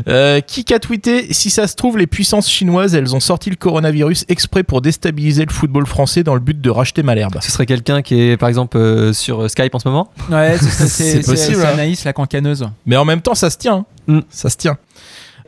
Euh, 0.08 0.40
qui 0.40 0.64
a 0.74 0.78
tweeté 0.78 1.32
Si 1.32 1.48
ça 1.50 1.66
se 1.68 1.74
trouve, 1.76 1.96
les 1.96 2.06
puissances 2.08 2.48
chinoises, 2.50 2.94
elles 2.94 3.14
ont 3.14 3.20
sorti 3.20 3.50
le 3.50 3.56
coronavirus 3.56 4.24
exprès 4.28 4.62
pour 4.64 4.82
déstabiliser 4.82 5.44
le 5.44 5.52
football 5.52 5.86
français 5.86 6.22
dans 6.24 6.34
le 6.34 6.40
but 6.40 6.60
de 6.60 6.70
racheter 6.70 7.02
Malherbe. 7.02 7.38
Ce 7.40 7.50
serait 7.52 7.66
quelqu'un 7.66 8.02
qui 8.02 8.20
est, 8.20 8.36
par 8.36 8.48
exemple, 8.48 8.76
euh, 8.76 9.12
sur 9.12 9.48
Skype 9.48 9.74
en 9.74 9.78
ce 9.78 9.88
moment 9.88 10.10
Ouais, 10.30 10.56
c'est- 10.58 11.20
possible, 11.24 11.56
c'est 11.56 11.64
hein. 11.66 11.70
Anaïs, 11.74 12.04
la 12.04 12.12
cancaneuse. 12.12 12.66
Mais 12.86 12.96
en 12.96 13.04
même 13.04 13.20
temps, 13.22 13.34
ça 13.34 13.48
se 13.50 13.58
tient. 13.58 13.84
Mm. 14.08 14.20
Ça 14.28 14.50
se 14.50 14.56
tient. 14.56 14.76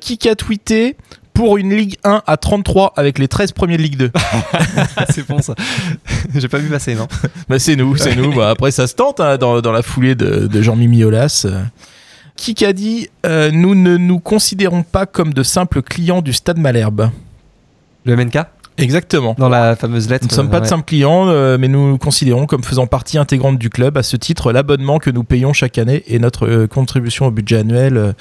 Qui 0.00 0.28
a 0.28 0.34
tweeté 0.36 0.96
pour 1.34 1.58
une 1.58 1.74
Ligue 1.74 1.96
1 2.04 2.22
à 2.26 2.36
33 2.36 2.94
avec 2.96 3.18
les 3.18 3.28
13 3.28 3.52
premiers 3.52 3.76
de 3.76 3.82
Ligue 3.82 3.96
2 3.96 4.10
C'est 5.10 5.26
bon 5.26 5.42
ça. 5.42 5.54
J'ai 6.34 6.48
pas 6.48 6.58
vu 6.58 6.70
passer, 6.70 6.94
non 6.94 7.08
bah, 7.48 7.58
C'est 7.58 7.76
nous, 7.76 7.96
c'est 7.96 8.16
nous. 8.16 8.32
Bah, 8.32 8.50
après, 8.50 8.70
ça 8.70 8.86
se 8.86 8.94
tente 8.94 9.20
hein, 9.20 9.36
dans, 9.36 9.60
dans 9.60 9.72
la 9.72 9.82
foulée 9.82 10.14
de, 10.14 10.46
de 10.46 10.62
Jean-Mimi 10.62 11.04
Aulas. 11.04 11.42
Euh, 11.44 11.62
Qui 12.36 12.64
a 12.64 12.72
dit 12.72 13.08
euh, 13.26 13.50
Nous 13.50 13.74
ne 13.74 13.96
nous 13.96 14.20
considérons 14.20 14.84
pas 14.84 15.06
comme 15.06 15.34
de 15.34 15.42
simples 15.42 15.82
clients 15.82 16.22
du 16.22 16.32
stade 16.32 16.58
Malherbe? 16.58 17.10
Le 18.04 18.16
MNK 18.16 18.38
Exactement. 18.76 19.36
Dans 19.38 19.48
la 19.48 19.76
fameuse 19.76 20.08
lettre. 20.08 20.24
Nous 20.24 20.30
ne 20.30 20.34
sommes 20.34 20.50
pas 20.50 20.58
de 20.60 20.66
simples 20.66 20.84
clients, 20.84 21.28
euh, 21.28 21.56
mais 21.58 21.68
nous 21.68 21.90
nous 21.90 21.98
considérons 21.98 22.46
comme 22.46 22.64
faisant 22.64 22.88
partie 22.88 23.18
intégrante 23.18 23.56
du 23.56 23.70
club. 23.70 23.96
À 23.96 24.02
ce 24.02 24.16
titre, 24.16 24.50
l'abonnement 24.50 24.98
que 24.98 25.10
nous 25.10 25.22
payons 25.22 25.52
chaque 25.52 25.78
année 25.78 26.02
et 26.08 26.18
notre 26.18 26.48
euh, 26.48 26.66
contribution 26.66 27.26
au 27.26 27.30
budget 27.30 27.58
annuel. 27.58 27.96
euh, 27.96 28.12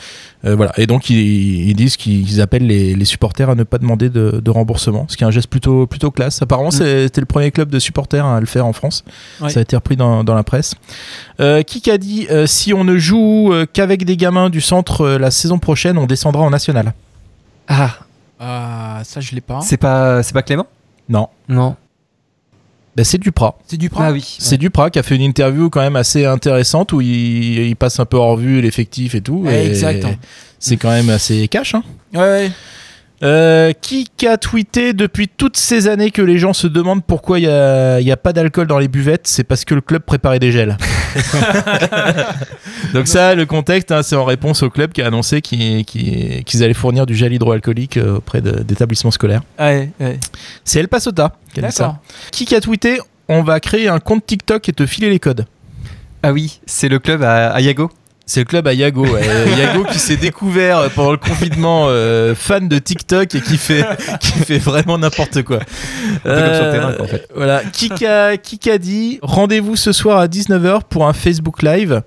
voilà. 0.55 0.71
Et 0.77 0.85
donc, 0.85 1.09
ils, 1.09 1.69
ils 1.69 1.73
disent 1.75 1.97
qu'ils 1.97 2.39
appellent 2.39 2.67
les, 2.67 2.93
les 2.93 3.05
supporters 3.05 3.49
à 3.49 3.55
ne 3.55 3.63
pas 3.63 3.79
demander 3.79 4.09
de, 4.09 4.41
de 4.43 4.51
remboursement, 4.51 5.07
ce 5.09 5.17
qui 5.17 5.23
est 5.23 5.27
un 5.27 5.31
geste 5.31 5.47
plutôt, 5.47 5.87
plutôt 5.87 6.11
classe. 6.11 6.39
Apparemment, 6.43 6.69
c'est- 6.69 7.03
c'était 7.05 7.21
le 7.21 7.25
premier 7.25 7.49
club 7.49 7.69
de 7.69 7.79
supporters 7.79 8.25
à 8.25 8.39
le 8.39 8.45
faire 8.45 8.67
en 8.67 8.73
France. 8.73 9.03
Ouais. 9.41 9.49
Ça 9.49 9.59
a 9.59 9.63
été 9.63 9.75
repris 9.75 9.95
dans, 9.95 10.23
dans 10.23 10.35
la 10.35 10.43
presse. 10.43 10.75
Euh, 11.39 11.63
qui 11.63 11.89
a 11.89 11.97
dit 11.97 12.27
euh, 12.29 12.45
si 12.45 12.73
on 12.75 12.83
ne 12.83 12.97
joue 12.97 13.51
qu'avec 13.73 14.05
des 14.05 14.17
gamins 14.17 14.51
du 14.51 14.61
centre 14.61 15.01
euh, 15.01 15.17
la 15.17 15.31
saison 15.31 15.57
prochaine, 15.57 15.97
on 15.97 16.05
descendra 16.05 16.43
en 16.43 16.51
national 16.51 16.93
Ah, 17.67 17.95
Ah, 18.45 19.01
ça 19.05 19.21
je 19.21 19.33
l'ai 19.33 19.41
pas. 19.41 19.61
c'est 19.61 19.77
pas, 19.77 20.21
c'est 20.21 20.33
pas 20.33 20.41
Clément? 20.41 20.67
Non. 21.07 21.29
Non. 21.47 21.77
Ben, 22.95 23.03
c'est 23.03 23.17
Duprat. 23.17 23.57
C'est 23.65 23.77
Duprat? 23.77 24.07
Ah 24.07 24.11
oui. 24.11 24.35
C'est 24.39 24.57
Duprat 24.57 24.89
qui 24.89 24.99
a 24.99 25.03
fait 25.03 25.15
une 25.15 25.21
interview 25.21 25.69
quand 25.69 25.79
même 25.79 25.95
assez 25.95 26.25
intéressante 26.25 26.91
où 26.93 27.01
il, 27.01 27.59
il 27.59 27.75
passe 27.75 27.99
un 27.99 28.05
peu 28.05 28.19
en 28.19 28.33
revue 28.33 28.61
l'effectif 28.61 29.15
et 29.15 29.21
tout. 29.21 29.37
Ouais, 29.37 29.65
et 29.65 29.67
exact. 29.69 30.05
C'est 30.59 30.77
quand 30.77 30.91
même 30.91 31.09
assez 31.09 31.47
cash. 31.47 31.73
Hein. 31.73 31.83
Ouais, 32.13 32.19
ouais. 32.19 32.51
Euh, 33.23 33.71
qui 33.79 34.05
a 34.27 34.37
tweeté 34.37 34.91
depuis 34.91 35.29
toutes 35.29 35.55
ces 35.55 35.87
années 35.87 36.11
que 36.11 36.21
les 36.21 36.37
gens 36.37 36.51
se 36.51 36.67
demandent 36.67 37.05
pourquoi 37.05 37.39
il 37.39 37.43
n'y 37.43 37.51
a, 37.51 38.01
il 38.01 38.05
y 38.05 38.11
a 38.11 38.17
pas 38.17 38.33
d'alcool 38.33 38.67
dans 38.67 38.79
les 38.79 38.89
buvettes? 38.89 39.27
C'est 39.27 39.45
parce 39.45 39.63
que 39.63 39.73
le 39.73 39.81
club 39.81 40.03
préparait 40.03 40.39
des 40.39 40.51
gels. 40.51 40.77
Donc 42.93 43.07
ça, 43.07 43.35
le 43.35 43.45
contexte, 43.45 43.91
hein, 43.91 44.03
c'est 44.03 44.15
en 44.15 44.25
réponse 44.25 44.63
au 44.63 44.69
club 44.69 44.91
qui 44.91 45.01
a 45.01 45.07
annoncé 45.07 45.41
qu'ils 45.41 46.63
allaient 46.63 46.73
fournir 46.73 47.05
du 47.05 47.15
gel 47.15 47.33
hydroalcoolique 47.33 47.97
euh, 47.97 48.17
auprès 48.17 48.41
d'établissements 48.41 49.11
scolaires. 49.11 49.41
Ouais, 49.59 49.89
ouais. 49.99 50.19
C'est 50.63 50.79
El 50.79 50.87
Pasota 50.87 51.35
qui 51.53 51.59
a 51.59 51.67
dit 51.67 51.73
ça. 51.73 51.83
D'accord. 51.83 51.99
Qui 52.31 52.55
a 52.55 52.61
tweeté 52.61 52.99
On 53.27 53.41
va 53.43 53.59
créer 53.59 53.87
un 53.87 53.99
compte 53.99 54.25
TikTok 54.25 54.67
et 54.69 54.73
te 54.73 54.85
filer 54.85 55.09
les 55.09 55.19
codes. 55.19 55.45
Ah 56.21 56.31
oui, 56.31 56.59
c'est 56.65 56.89
le 56.89 56.99
club 56.99 57.23
à, 57.23 57.51
à 57.51 57.59
Yago. 57.61 57.91
C'est 58.25 58.39
le 58.41 58.45
club 58.45 58.67
à 58.67 58.73
Yago. 58.73 59.05
Yago 59.57 59.83
qui 59.85 59.99
s'est 59.99 60.15
découvert 60.15 60.89
pendant 60.91 61.11
le 61.11 61.17
confinement 61.17 61.87
euh, 61.87 62.33
fan 62.35 62.69
de 62.69 62.79
TikTok 62.79 63.35
et 63.35 63.41
qui 63.41 63.57
fait, 63.57 63.85
qui 64.21 64.31
fait 64.31 64.59
vraiment 64.59 64.97
n'importe 64.97 65.43
quoi. 65.43 65.59
comme 66.23 66.55
sur 66.55 66.65
le 66.65 66.71
terrain, 66.71 66.93
quoi, 66.93 67.05
en 67.05 67.07
fait. 67.07 67.27
Voilà. 67.35 67.61
Kika, 67.63 68.37
Kika 68.37 68.77
dit 68.77 69.19
rendez-vous 69.21 69.75
ce 69.75 69.91
soir 69.91 70.19
à 70.19 70.27
19h 70.27 70.81
pour 70.89 71.07
un 71.07 71.13
Facebook 71.13 71.61
Live. 71.61 72.01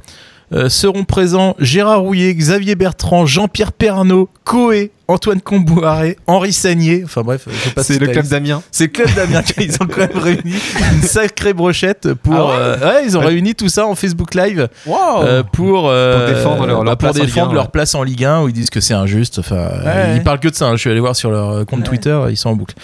Euh, 0.52 0.68
seront 0.68 1.02
présents 1.02 1.56
Gérard 1.58 2.02
Rouillet, 2.02 2.32
Xavier 2.32 2.76
Bertrand, 2.76 3.26
Jean-Pierre 3.26 3.72
Pernaud, 3.72 4.28
Coé, 4.44 4.92
Antoine 5.08 5.40
Comboiré, 5.40 6.16
Henri 6.28 6.52
Sagnier. 6.52 7.02
Enfin 7.04 7.22
bref, 7.22 7.48
je 7.50 7.56
sais 7.68 7.70
pas 7.70 7.82
C'est 7.82 7.98
le 7.98 8.06
club 8.06 8.28
d'Amiens. 8.28 8.62
c'est 8.70 8.84
le 8.84 8.90
club 8.90 9.12
d'Amiens 9.16 9.42
ils 9.58 9.74
ont 9.82 9.86
quand 9.88 9.98
même 10.08 10.16
réuni 10.22 10.54
une 10.92 11.02
sacrée 11.02 11.52
brochette 11.52 12.14
pour. 12.14 12.32
Ah 12.34 12.44
ouais 12.46 12.52
euh, 12.58 12.78
ouais, 12.94 13.02
ils 13.06 13.18
ont 13.18 13.22
réuni 13.22 13.56
tout 13.56 13.68
ça 13.68 13.88
en 13.88 13.96
Facebook 13.96 14.36
Live 14.36 14.68
Wow. 14.86 15.22
euh, 15.24 15.42
pour, 15.42 15.88
euh, 15.88 16.26
Pour 16.28 16.36
défendre 16.36 16.66
leur- 16.66 16.84
leur 16.84 16.84
bah, 16.84 16.90
pour 16.96 16.98
place 17.10 17.16
en 17.20 17.24
défendre 17.24 17.52
leur 17.54 17.70
place 17.72 17.94
en 17.96 18.04
Ligue 18.04 18.24
1 18.24 18.42
où 18.42 18.48
ils 18.48 18.52
disent 18.54 18.70
que 18.70 18.80
c'est 18.80 18.94
injuste. 18.94 19.40
Enfin, 19.40 19.56
euh, 19.56 20.14
ils 20.16 20.22
parlent 20.22 20.38
que 20.38 20.46
de 20.48 20.54
ça. 20.54 20.66
hein. 20.66 20.76
Je 20.76 20.80
suis 20.80 20.90
allé 20.90 21.00
voir 21.00 21.16
sur 21.16 21.32
leur 21.32 21.50
euh, 21.50 21.64
compte 21.64 21.82
Twitter, 21.82 22.16
ils 22.30 22.36
sont 22.36 22.50
en 22.50 22.54
boucle. 22.56 22.76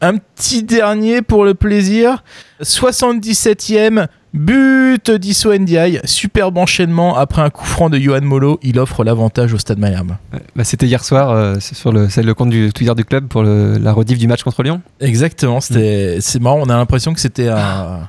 Un 0.00 0.18
petit 0.18 0.62
dernier 0.62 1.20
pour 1.20 1.44
le 1.44 1.54
plaisir. 1.54 2.22
77e 2.62 4.06
but 4.34 5.10
d'Isso 5.10 5.52
Ndiaye. 5.56 6.00
Superbe 6.04 6.58
enchaînement 6.58 7.16
après 7.16 7.42
un 7.42 7.50
coup 7.50 7.64
franc 7.64 7.90
de 7.90 7.98
Johan 7.98 8.20
Molo. 8.22 8.58
Il 8.62 8.78
offre 8.78 9.04
l'avantage 9.04 9.52
au 9.54 9.58
Stade 9.58 9.78
Malherbe. 9.78 10.12
Bah, 10.54 10.64
C'était 10.64 10.86
hier 10.86 11.04
soir 11.04 11.30
euh, 11.30 11.56
c'est 11.60 11.74
sur 11.74 11.92
le, 11.92 12.08
c'est 12.08 12.22
le 12.22 12.34
compte 12.34 12.50
du 12.50 12.72
Twitter 12.72 12.94
du 12.94 13.04
club 13.04 13.26
pour 13.28 13.42
le- 13.42 13.78
la 13.78 13.92
rediff 13.92 14.18
du 14.18 14.26
match 14.28 14.42
contre 14.42 14.62
Lyon. 14.62 14.80
Exactement. 15.00 15.60
C'était, 15.60 16.18
c'est 16.20 16.40
marrant. 16.40 16.60
On 16.62 16.68
a 16.68 16.76
l'impression 16.76 17.14
que 17.14 17.20
c'était 17.20 17.48
un, 17.48 18.08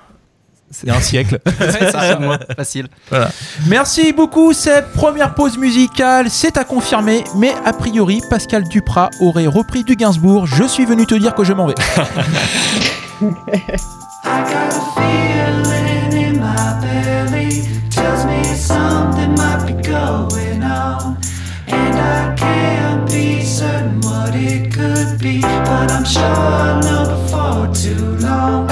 il 0.83 0.89
y 0.89 0.91
a 0.91 0.95
un 0.95 0.99
siècle. 1.01 1.39
Facile. 2.55 2.88
Merci 3.67 4.13
beaucoup, 4.13 4.53
cette 4.53 4.91
première 4.93 5.33
pause 5.33 5.57
musicale, 5.57 6.27
c'est 6.29 6.57
à 6.57 6.63
confirmer, 6.63 7.23
mais 7.38 7.53
a 7.65 7.73
priori, 7.73 8.21
Pascal 8.29 8.65
Duprat 8.67 9.09
aurait 9.19 9.47
repris 9.47 9.83
du 9.83 9.95
Gainsbourg. 9.95 10.45
Je 10.45 10.65
suis 10.65 10.85
venu 10.85 11.07
te 11.07 11.15
dire 11.15 11.33
que 11.33 11.43
je 11.43 11.53
m'en 11.53 11.65
vais. 11.65 11.75
belly 16.81 17.63
tells 17.89 18.25
me 18.25 18.43
something 18.55 19.31
might 19.36 19.65
be 19.67 19.74
going 19.81 20.63
on. 20.63 21.17
And 21.67 21.95
I 21.95 22.36
can't 22.36 23.09
be 23.09 23.43
certain 23.43 24.00
what 24.01 24.36
it 24.36 24.74
could 24.74 25.19
be, 25.19 25.41
but 25.41 25.91
I'm 25.91 26.05
sure 26.05 26.24
I'll 26.24 26.81
know 26.81 27.03
before 27.21 27.74
too 27.75 28.17
long. 28.17 28.68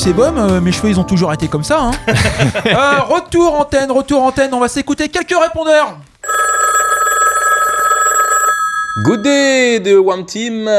Sébum, 0.00 0.38
euh, 0.38 0.62
mes 0.62 0.72
cheveux 0.72 0.88
ils 0.88 0.98
ont 0.98 1.04
toujours 1.04 1.30
été 1.32 1.46
comme 1.46 1.62
ça. 1.62 1.80
Hein. 1.82 1.90
Euh, 2.66 3.00
retour 3.02 3.54
antenne, 3.60 3.90
retour 3.90 4.22
antenne, 4.22 4.54
on 4.54 4.60
va 4.60 4.68
s'écouter 4.68 5.08
quelques 5.08 5.36
répondeurs. 5.38 5.98
Good 9.04 9.22
day, 9.22 9.80
the 9.82 9.96
One 9.98 10.24
Team. 10.24 10.70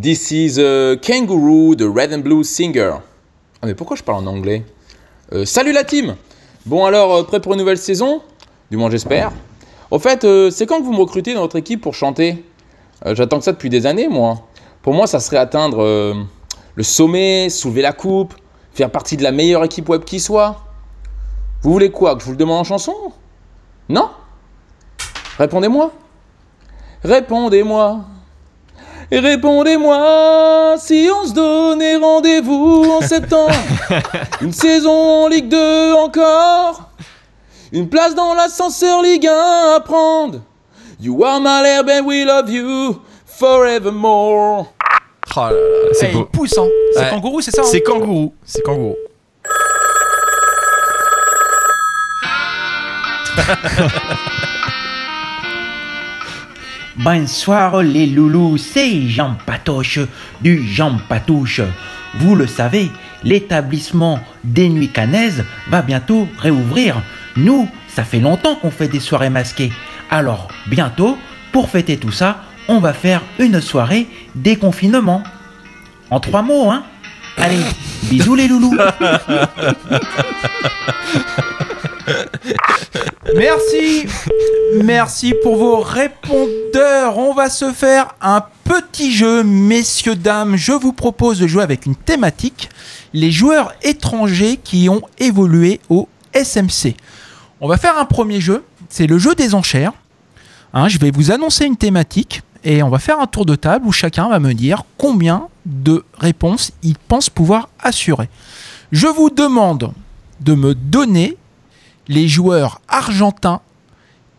This 0.00 0.30
is 0.32 0.58
uh, 0.58 0.96
Kangaroo, 1.00 1.76
the 1.76 1.86
Red 1.86 2.12
and 2.12 2.18
Blue 2.22 2.42
Singer. 2.42 2.94
Ah, 3.62 3.66
mais 3.66 3.74
pourquoi 3.74 3.96
je 3.96 4.02
parle 4.02 4.24
en 4.24 4.26
anglais? 4.26 4.64
Euh, 5.32 5.44
Salut 5.44 5.72
la 5.72 5.84
team 5.84 6.16
Bon, 6.66 6.84
alors, 6.84 7.14
euh, 7.14 7.22
prêt 7.22 7.40
pour 7.40 7.52
une 7.52 7.60
nouvelle 7.60 7.78
saison? 7.78 8.22
Du 8.70 8.76
moins, 8.76 8.90
j'espère. 8.90 9.30
Au 9.90 9.98
fait, 9.98 10.24
euh, 10.24 10.50
c'est 10.50 10.66
quand 10.66 10.78
que 10.80 10.84
vous 10.84 10.92
me 10.92 10.98
recrutez 11.00 11.34
dans 11.34 11.42
votre 11.42 11.56
équipe 11.56 11.80
pour 11.80 11.94
chanter? 11.94 12.44
Euh, 13.06 13.14
J'attends 13.14 13.38
que 13.38 13.44
ça 13.44 13.52
depuis 13.52 13.70
des 13.70 13.86
années, 13.86 14.08
moi. 14.08 14.42
Pour 14.82 14.94
moi, 14.94 15.06
ça 15.06 15.20
serait 15.20 15.36
atteindre 15.36 15.82
euh, 15.82 16.14
le 16.74 16.82
sommet, 16.82 17.48
soulever 17.50 17.82
la 17.82 17.92
coupe, 17.92 18.34
faire 18.72 18.90
partie 18.90 19.16
de 19.16 19.22
la 19.22 19.32
meilleure 19.32 19.64
équipe 19.64 19.88
web 19.88 20.04
qui 20.04 20.20
soit. 20.20 20.64
Vous 21.62 21.72
voulez 21.72 21.90
quoi 21.90 22.14
Que 22.14 22.20
je 22.20 22.26
vous 22.26 22.32
le 22.32 22.36
demande 22.36 22.60
en 22.60 22.64
chanson? 22.64 22.94
Non? 23.88 24.10
Répondez-moi 25.38 25.92
Répondez-moi. 27.04 28.00
Répondez-moi 29.10 30.76
si 30.78 31.08
on 31.14 31.26
se 31.26 31.34
donnait 31.34 31.96
rendez-vous 31.96 32.84
en 32.90 33.00
septembre. 33.06 33.52
Une 34.40 34.52
saison 34.52 35.24
en 35.24 35.28
Ligue 35.28 35.48
2 35.48 35.92
encore. 35.94 36.90
Une 37.72 37.88
place 37.88 38.14
dans 38.14 38.34
l'ascenseur 38.34 39.02
Ligue 39.02 39.26
1 39.26 39.76
à 39.76 39.80
prendre. 39.80 40.40
You 41.00 41.22
are 41.24 41.40
my 41.40 41.48
and 41.48 42.06
we 42.06 42.24
love 42.24 42.48
you 42.50 43.00
forevermore. 43.26 44.72
Oh 45.34 45.40
là 45.40 45.50
là. 45.50 45.56
C'est 45.92 46.12
beau. 46.12 46.28
il 46.30 46.36
pousse, 46.36 46.56
hein. 46.58 46.66
C'est 46.94 47.00
Ouais. 47.00 47.10
kangourou, 47.10 47.40
c'est 47.40 47.50
ça 47.50 47.62
hein 47.62 47.68
C'est 47.70 47.82
kangourou. 47.82 48.34
C'est 48.44 48.62
kangourou. 48.62 48.96
Bonsoir 56.96 57.82
les 57.82 58.06
loulous, 58.06 58.58
c'est 58.58 59.08
Jean 59.08 59.36
Patoche 59.46 60.00
du 60.42 60.62
Jean 60.66 60.98
Patouche. 61.08 61.62
Vous 62.18 62.34
le 62.34 62.46
savez, 62.46 62.90
l'établissement 63.24 64.20
des 64.44 64.68
Nuits 64.68 64.90
Canaises 64.92 65.44
va 65.70 65.80
bientôt 65.80 66.28
réouvrir. 66.38 67.02
Nous, 67.36 67.66
ça 67.88 68.04
fait 68.04 68.20
longtemps 68.20 68.56
qu'on 68.56 68.70
fait 68.70 68.88
des 68.88 69.00
soirées 69.00 69.30
masquées. 69.30 69.72
Alors, 70.10 70.48
bientôt, 70.66 71.16
pour 71.52 71.70
fêter 71.70 71.96
tout 71.96 72.12
ça, 72.12 72.42
on 72.68 72.78
va 72.78 72.92
faire 72.92 73.22
une 73.38 73.60
soirée 73.60 74.06
déconfinement. 74.34 75.22
En 76.10 76.20
trois 76.20 76.42
mots, 76.42 76.70
hein 76.70 76.84
Allez, 77.36 77.62
bisous 78.10 78.34
les 78.34 78.48
loulous 78.48 78.76
Merci, 83.34 84.06
merci 84.82 85.34
pour 85.42 85.56
vos 85.56 85.80
répondeurs. 85.80 87.16
On 87.16 87.32
va 87.32 87.48
se 87.48 87.72
faire 87.72 88.14
un 88.20 88.44
petit 88.64 89.12
jeu, 89.12 89.42
messieurs, 89.42 90.16
dames. 90.16 90.56
Je 90.56 90.72
vous 90.72 90.92
propose 90.92 91.38
de 91.38 91.46
jouer 91.46 91.62
avec 91.62 91.86
une 91.86 91.96
thématique 91.96 92.68
les 93.14 93.30
joueurs 93.30 93.72
étrangers 93.82 94.58
qui 94.62 94.88
ont 94.88 95.02
évolué 95.18 95.80
au 95.88 96.08
SMC. 96.34 96.94
On 97.60 97.68
va 97.68 97.76
faire 97.76 97.98
un 97.98 98.04
premier 98.04 98.40
jeu, 98.40 98.64
c'est 98.88 99.06
le 99.06 99.18
jeu 99.18 99.34
des 99.34 99.54
enchères. 99.54 99.92
Hein, 100.74 100.88
je 100.88 100.98
vais 100.98 101.10
vous 101.10 101.30
annoncer 101.30 101.64
une 101.64 101.76
thématique 101.76 102.42
et 102.64 102.82
on 102.82 102.88
va 102.88 102.98
faire 102.98 103.18
un 103.20 103.26
tour 103.26 103.44
de 103.46 103.54
table 103.54 103.86
où 103.86 103.92
chacun 103.92 104.28
va 104.28 104.38
me 104.38 104.52
dire 104.54 104.82
combien 104.98 105.48
de 105.66 106.04
réponses 106.18 106.72
il 106.82 106.96
pense 106.96 107.30
pouvoir 107.30 107.68
assurer. 107.80 108.28
Je 108.92 109.06
vous 109.06 109.30
demande 109.30 109.92
de 110.40 110.54
me 110.54 110.74
donner 110.74 111.36
les 112.08 112.28
joueurs 112.28 112.80
argentins 112.88 113.60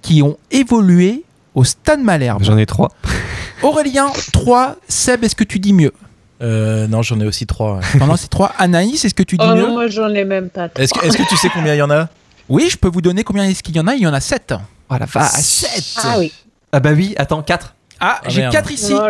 qui 0.01 0.22
ont 0.22 0.38
évolué 0.51 1.24
au 1.56 1.63
Stade 1.63 2.01
Malherbe. 2.01 2.44
J'en 2.44 2.58
ai 2.58 2.65
trois. 2.65 2.92
Aurélien, 3.63 4.08
3. 4.34 4.75
Seb, 4.89 5.24
est-ce 5.24 5.36
que 5.36 5.46
tu 5.46 5.60
dis 5.60 5.72
mieux? 5.72 5.94
Euh, 6.42 6.88
non, 6.88 7.01
j'en 7.01 7.18
ai 7.22 7.25
aussi 7.25 7.46
trois. 7.46 7.80
Non, 7.98 8.08
non, 8.08 8.18
c'est 8.18 8.27
3. 8.27 8.53
Anaïs, 8.58 9.06
est-ce 9.06 9.13
que 9.13 9.24
tu 9.24 9.38
dis 9.38 9.46
Oh 9.48 9.56
mieux? 9.56 9.62
non, 9.62 9.72
moi 9.74 9.88
j'en 9.88 10.10
ai 10.10 10.25
même 10.25 10.50
pas. 10.50 10.68
Est-ce 10.75 10.94
que, 10.94 11.06
est-ce 11.06 11.15
que 11.18 11.24
tu 11.30 11.38
sais 11.38 11.48
combien 11.50 11.74
il 11.74 11.77
y 11.77 11.82
en 11.82 11.89
a? 11.89 12.10
Oui, 12.50 12.68
je 12.70 12.75
peux 12.77 12.89
vous 12.89 13.01
donner 13.01 13.24
combien 13.24 13.46
est-ce 13.46 13.63
qu'il 13.63 13.75
y 13.75 13.80
en 13.80 13.88
a? 13.88 13.96
Il 13.96 14.01
y 14.01 14.08
en 14.08 14.13
a 14.13 14.20
7. 14.20 14.53
Oh 14.89 14.96
la 15.00 15.06
vache. 15.06 15.32
7 15.32 15.84
Ah 16.03 16.15
oui. 16.20 16.34
Ah 16.74 16.82
bah 16.82 16.92
oui, 16.92 17.13
attends, 17.18 17.42
4. 17.42 17.73
Ah, 18.00 18.20
Ah, 18.24 18.30
j'ai 18.30 18.42
merde. 18.42 18.54
4 18.54 18.72
ici. 18.72 18.94
Oh. 18.94 19.08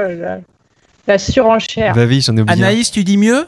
La 1.07 1.17
surenchère. 1.17 1.93
Bah 1.95 2.05
oui, 2.07 2.21
j'en 2.21 2.37
ai 2.37 2.41
oublié. 2.41 2.59
un. 2.63 2.67
Anaïs, 2.67 2.91
tu 2.91 3.03
dis 3.03 3.17
mieux 3.17 3.45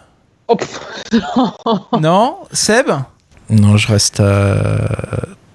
Oh, 0.48 0.56
pff, 0.56 0.80
Non 2.00 2.38
Seb 2.52 2.88
Non, 3.50 3.78
je 3.78 3.88
reste 3.88 4.20
à 4.20 4.78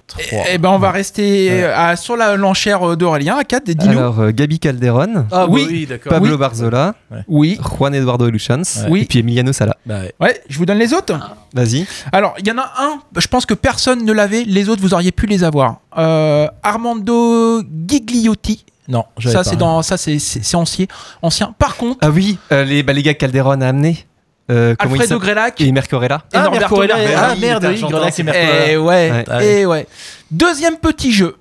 3. 0.07 0.43
Eh 0.51 0.57
ben, 0.57 0.69
on 0.69 0.77
va 0.79 0.91
rester 0.91 1.63
euh, 1.63 1.73
à- 1.73 1.95
sur 1.95 2.17
la- 2.17 2.35
l'enchère 2.35 2.85
euh, 2.85 2.95
d'Aurélien 2.97 3.37
à 3.37 3.43
4. 3.45 3.63
Dis-nous. 3.65 3.97
Alors, 3.97 4.19
euh, 4.19 4.31
Gabi 4.31 4.59
Calderon, 4.59 5.27
Ah 5.31 5.45
oui, 5.47 5.65
oui, 5.69 5.85
d'accord. 5.85 6.09
Pablo 6.11 6.31
oui. 6.33 6.37
Barzola, 6.37 6.95
Oui. 7.29 7.57
Juan 7.77 7.93
Eduardo 7.95 8.29
Luchans, 8.29 8.63
Oui. 8.89 9.03
et 9.03 9.05
puis 9.05 9.19
Emiliano 9.19 9.53
Sala. 9.53 9.77
Bah 9.85 10.01
ouais. 10.01 10.13
Ouais, 10.19 10.41
je 10.49 10.57
vous 10.57 10.65
donne 10.65 10.79
les 10.79 10.93
autres. 10.93 11.17
Vas-y. 11.53 11.85
Alors, 12.11 12.33
il 12.39 12.45
y 12.47 12.51
en 12.51 12.57
a 12.57 12.69
un, 12.79 12.99
je 13.17 13.27
pense 13.27 13.45
que 13.45 13.53
personne 13.53 14.03
ne 14.03 14.11
l'avait, 14.11 14.43
les 14.43 14.67
autres, 14.67 14.81
vous 14.81 14.93
auriez 14.93 15.11
pu 15.13 15.27
les 15.27 15.43
avoir. 15.45 15.77
Euh, 15.97 16.47
Armando 16.63 17.61
Gigliotti. 17.87 18.65
Non, 18.87 19.05
j'avais 19.17 19.33
Ça, 19.33 19.43
pas. 19.43 19.49
c'est 19.49 19.55
dans, 19.55 19.81
ça, 19.83 19.97
c'est, 19.97 20.15
ancien, 20.55 20.87
ancien. 21.21 21.53
Par 21.57 21.75
contre, 21.77 21.99
Ah 22.01 22.09
oui, 22.09 22.37
euh, 22.51 22.63
les, 22.65 22.83
bah, 22.83 22.93
les 22.93 23.03
gars 23.03 23.13
Calderon 23.13 23.61
a 23.61 23.67
amené. 23.67 24.05
Euh, 24.49 24.75
Alfredo 24.79 25.19
Grelac. 25.19 25.61
Et 25.61 25.71
Mercorella. 25.71 26.23
et 26.33 26.35
Ah, 26.37 26.49
Mercorella. 26.49 26.95
Ah, 27.17 27.31
oui, 27.33 27.39
merde, 27.39 27.65
oui, 27.69 27.79
Grelac 27.79 28.09
et 28.09 28.11
c'est 28.11 28.23
Mercorella. 28.23 28.67
Eh 28.71 28.77
ouais, 28.77 28.83
Ouais. 29.11 29.25
Ah 29.29 29.37
ouais. 29.37 29.45
eh 29.61 29.65
ouais. 29.65 29.87
Deuxième 30.31 30.77
petit 30.77 31.11
jeu 31.13 31.37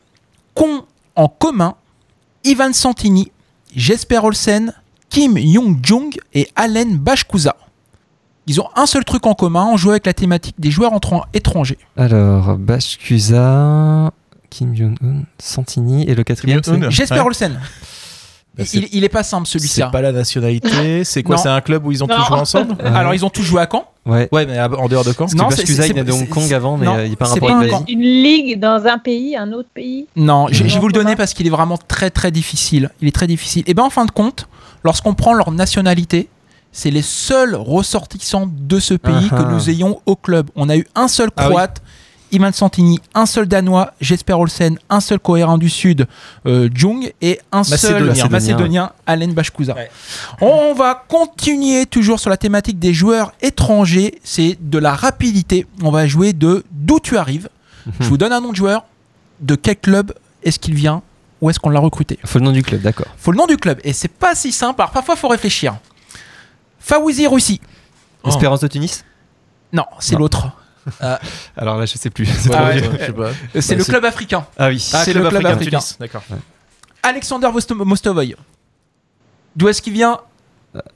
qu'ont 0.55 0.85
en 1.17 1.29
commun 1.29 1.75
Ivan 2.45 2.73
Santini, 2.73 3.33
Jesper 3.75 4.19
Olsen, 4.23 4.73
Kim 5.09 5.37
Young-jung 5.39 6.13
et 6.35 6.49
Allen 6.55 6.97
Bashkusa. 6.99 7.57
Ils 8.47 8.61
ont 8.61 8.69
un 8.77 8.87
seul 8.87 9.05
truc 9.05 9.27
en 9.27 9.35
commun, 9.35 9.67
on 9.73 9.77
joue 9.77 9.91
avec 9.91 10.07
la 10.07 10.13
thématique 10.15 10.57
des 10.59 10.71
joueurs 10.71 10.93
entrants 10.93 11.25
étrangers. 11.35 11.79
Alors, 11.97 12.57
Bashkusa, 12.59 14.13
Kim 14.51 14.75
Jong-un, 14.77 15.23
Santini, 15.39 16.09
et 16.09 16.15
le 16.15 16.25
quatrième, 16.25 16.61
c'est 16.63 16.91
Jesper 16.91 17.15
Ouais. 17.15 17.21
Olsen. 17.27 17.61
Bah, 18.59 18.65
il, 18.75 18.89
il 18.93 19.05
est 19.05 19.09
pas 19.09 19.23
simple 19.23 19.47
celui-ci. 19.47 19.75
C'est 19.75 19.91
pas 19.93 20.03
la 20.03 20.11
nationalité, 20.11 21.05
c'est 21.05 21.23
quoi. 21.23 21.37
C'est 21.37 21.49
un 21.49 21.61
club 21.61 21.87
où 21.87 21.93
ils 21.93 22.03
ont 22.03 22.09
tous 22.09 22.25
joué 22.27 22.37
ensemble 22.37 22.75
Alors 22.85 23.15
ils 23.15 23.25
ont 23.25 23.31
tous 23.31 23.43
joué 23.45 23.63
à 23.63 23.69
Caen 23.71 23.85
Ouais. 24.05 24.29
Ouais, 24.33 24.45
mais 24.47 24.59
à- 24.59 24.69
en 24.69 24.89
dehors 24.89 25.05
de 25.05 25.13
Caen 25.13 25.27
Non, 25.37 25.49
Bashkusa, 25.49 25.85
c'est- 25.85 25.91
il 25.91 25.99
est 25.99 26.05
de 26.05 26.11
Hong 26.11 26.29
Kong 26.29 26.53
avant, 26.53 26.77
mais 26.77 26.87
non, 26.87 26.97
euh, 26.97 27.05
il 27.05 27.09
n'y 27.11 27.15
a 27.15 27.17
pas 27.17 27.27
un 27.27 27.29
c'est 27.29 27.35
rapport 27.35 27.49
pas 27.51 27.59
avec 27.59 27.73
un 27.73 27.81
l'Asie. 27.81 27.93
Une 27.93 28.01
ligue 28.01 28.59
dans 28.59 28.87
un 28.87 28.99
pays, 28.99 29.37
un 29.37 29.53
autre 29.53 29.69
pays. 29.73 30.09
Non, 30.17 30.49
je, 30.51 30.65
vais 30.65 30.79
vous 30.79 30.89
le 30.89 30.93
donner 30.93 31.15
parce 31.17 31.33
qu'il 31.33 31.47
est 31.47 31.51
vraiment 31.51 31.79
très 31.79 32.11
très 32.11 32.33
difficile. 32.33 32.91
Il 33.01 33.07
est 33.09 33.13
très 33.15 33.29
difficile. 33.29 33.63
Et 33.67 33.75
bien 33.75 33.85
en 33.85 33.91
fin 33.91 34.05
de 34.05 34.11
compte, 34.11 34.49
lorsqu'on 34.85 35.15
prend 35.15 35.33
leur 35.33 35.53
nationalité, 35.53 36.29
c'est 36.73 36.91
les 36.91 37.03
seuls 37.03 37.55
ressortissants 37.55 38.49
de 38.51 38.81
ce 38.81 38.95
pays 38.95 39.29
Ah 39.31 39.37
que 39.37 39.43
ah. 39.43 39.51
nous 39.53 39.71
ayons 39.71 40.01
au 40.07 40.17
club. 40.17 40.51
On 40.57 40.69
a 40.69 40.77
eu 40.77 40.87
un 40.97 41.09
seul 41.09 41.31
Ah 41.37 41.45
oui. 41.45 41.51
Croate, 41.51 41.83
Ivan 42.33 42.53
Santini, 42.53 43.01
un 43.15 43.27
seul 43.27 43.47
Danois, 43.47 43.93
Jesper 44.01 44.35
Olsen, 44.35 44.79
un 44.89 45.01
seul 45.01 45.19
cohérent 45.19 45.59
du 45.59 45.69
Sud, 45.69 46.07
euh, 46.47 46.69
Jung, 46.75 47.13
et 47.21 47.41
un 47.53 47.65
seul 47.65 48.05
Macédonien. 48.05 48.29
Macédonien, 48.29 48.93
Allen 49.07 49.33
Bashkusa. 49.33 49.75
Ouais. 49.75 49.91
On 50.41 50.75
va 50.75 51.05
continuer 51.09 51.87
toujours 51.87 52.21
sur 52.21 52.31
la 52.31 52.37
thématique 52.37 52.79
des 52.79 52.95
joueurs 52.95 53.33
étrangers. 53.43 54.21
C'est 54.23 54.57
de 54.61 54.79
la 54.79 54.95
rapidité. 54.95 55.67
On 55.83 55.91
va 55.91 56.07
jouer 56.07 56.33
de 56.33 56.65
d'où 56.71 57.01
tu 57.01 57.17
arrives. 57.17 57.49
Je 57.99 58.09
vous 58.09 58.17
donne 58.17 58.33
un 58.33 58.41
nom 58.41 58.51
de 58.51 58.57
joueur. 58.57 58.85
De 59.41 59.55
quel 59.55 59.77
club 59.77 60.13
est-ce 60.43 60.59
qu'il 60.59 60.75
vient? 60.75 61.03
Où 61.41 61.49
est-ce 61.49 61.59
qu'on 61.59 61.71
l'a 61.71 61.81
recruté? 61.81 62.19
Faut 62.25 62.39
le 62.39 62.45
nom 62.45 62.53
du 62.53 62.63
club, 62.63 62.83
d'accord. 62.83 63.07
Faut 63.17 63.33
le 63.33 63.39
nom 63.39 63.47
du 63.47 63.57
club. 63.57 63.81
Et 63.85 63.93
c'est 63.95 64.09
pas 64.09 64.35
si 64.35 64.53
simple. 64.53 64.83
Alors 64.83 64.93
parfois, 64.93 65.17
faut 65.17 65.29
réfléchir. 65.29 65.77
Faouzi 66.79 67.27
Russi. 67.27 67.61
Espérance 68.27 68.61
de 68.61 68.69
Tunis? 68.69 69.05
Non, 69.73 69.85
c'est 69.99 70.19
Non. 70.19 70.29
L'autre. 70.87 71.21
Alors 71.57 71.79
là, 71.79 71.87
je 71.87 71.97
sais 71.97 72.11
plus. 72.11 72.29
Ah 72.53 72.65
ouais. 72.69 72.83
Euh, 73.19 73.33
C'est 73.61 73.75
Bah, 73.75 73.79
le 73.79 73.85
club 73.85 74.05
africain. 74.05 74.47
Ah 74.59 74.69
oui. 74.69 74.91
Ah, 74.93 75.05
c'est 75.05 75.13
le 75.13 75.29
club 75.29 75.47
africain. 75.47 75.81
D'accord. 75.99 76.23
Alexander 77.03 77.49
Mostovoy. 77.85 78.35
D'où 79.57 79.69
est-ce 79.69 79.83
qu'il 79.83 79.93
vient? 79.93 80.19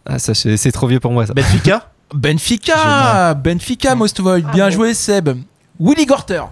Ah, 0.07 0.19
ça, 0.19 0.35
c'est 0.35 0.73
trop 0.73 0.87
vieux 0.87 1.01
pour 1.01 1.13
moi, 1.13 1.27
ça. 1.27 1.35
Benfica 1.35 1.91
Benfica. 2.15 3.35
Benfica, 3.35 3.95
Mostovoy. 3.95 4.43
Bien 4.53 4.71
joué, 4.71 4.95
Seb. 4.95 5.31
Willy 5.81 6.07
Gorter. 6.07 6.43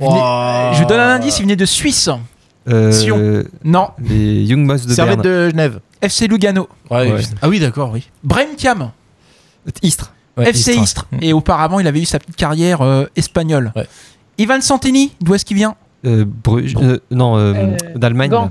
Venait-. 0.00 0.74
Je 0.74 0.78
vous 0.82 0.86
donne 0.88 1.00
un 1.00 1.14
indice, 1.16 1.38
il 1.38 1.42
venait 1.42 1.56
de 1.56 1.66
Suisse. 1.66 2.08
Euh, 2.68 2.92
Sion. 2.92 3.44
Non, 3.64 3.90
Les 3.98 4.44
Young 4.44 4.64
Moss 4.64 4.86
de 4.86 4.94
Servette 4.94 5.20
Berne. 5.20 5.34
de 5.46 5.50
Genève. 5.50 5.80
FC 6.00 6.28
Lugano. 6.28 6.68
Ouais. 6.90 7.12
Ouais. 7.12 7.22
Ah 7.42 7.48
oui, 7.48 7.58
d'accord, 7.60 7.90
oui. 7.90 8.08
Brahim 8.22 8.54
Thiam. 8.56 8.90
Istres. 9.82 10.12
Ouais, 10.38 10.50
FC 10.50 10.70
Istres. 10.72 10.82
Istres. 10.82 11.06
Et 11.20 11.32
auparavant, 11.32 11.78
il 11.80 11.86
avait 11.86 12.00
eu 12.00 12.04
sa 12.04 12.18
petite 12.18 12.36
carrière 12.36 12.80
euh, 12.82 13.04
espagnole. 13.16 13.72
Ouais. 13.76 13.86
Ivan 14.38 14.60
Santini, 14.60 15.12
d'où 15.20 15.34
est-ce 15.34 15.44
qu'il 15.44 15.56
vient? 15.56 15.74
Euh, 16.06 16.24
Bruges. 16.26 16.74
euh, 16.80 17.00
non, 17.10 17.36
euh, 17.36 17.52
Euh, 17.54 17.76
d'Allemagne. 17.96 18.30
Non, 18.30 18.50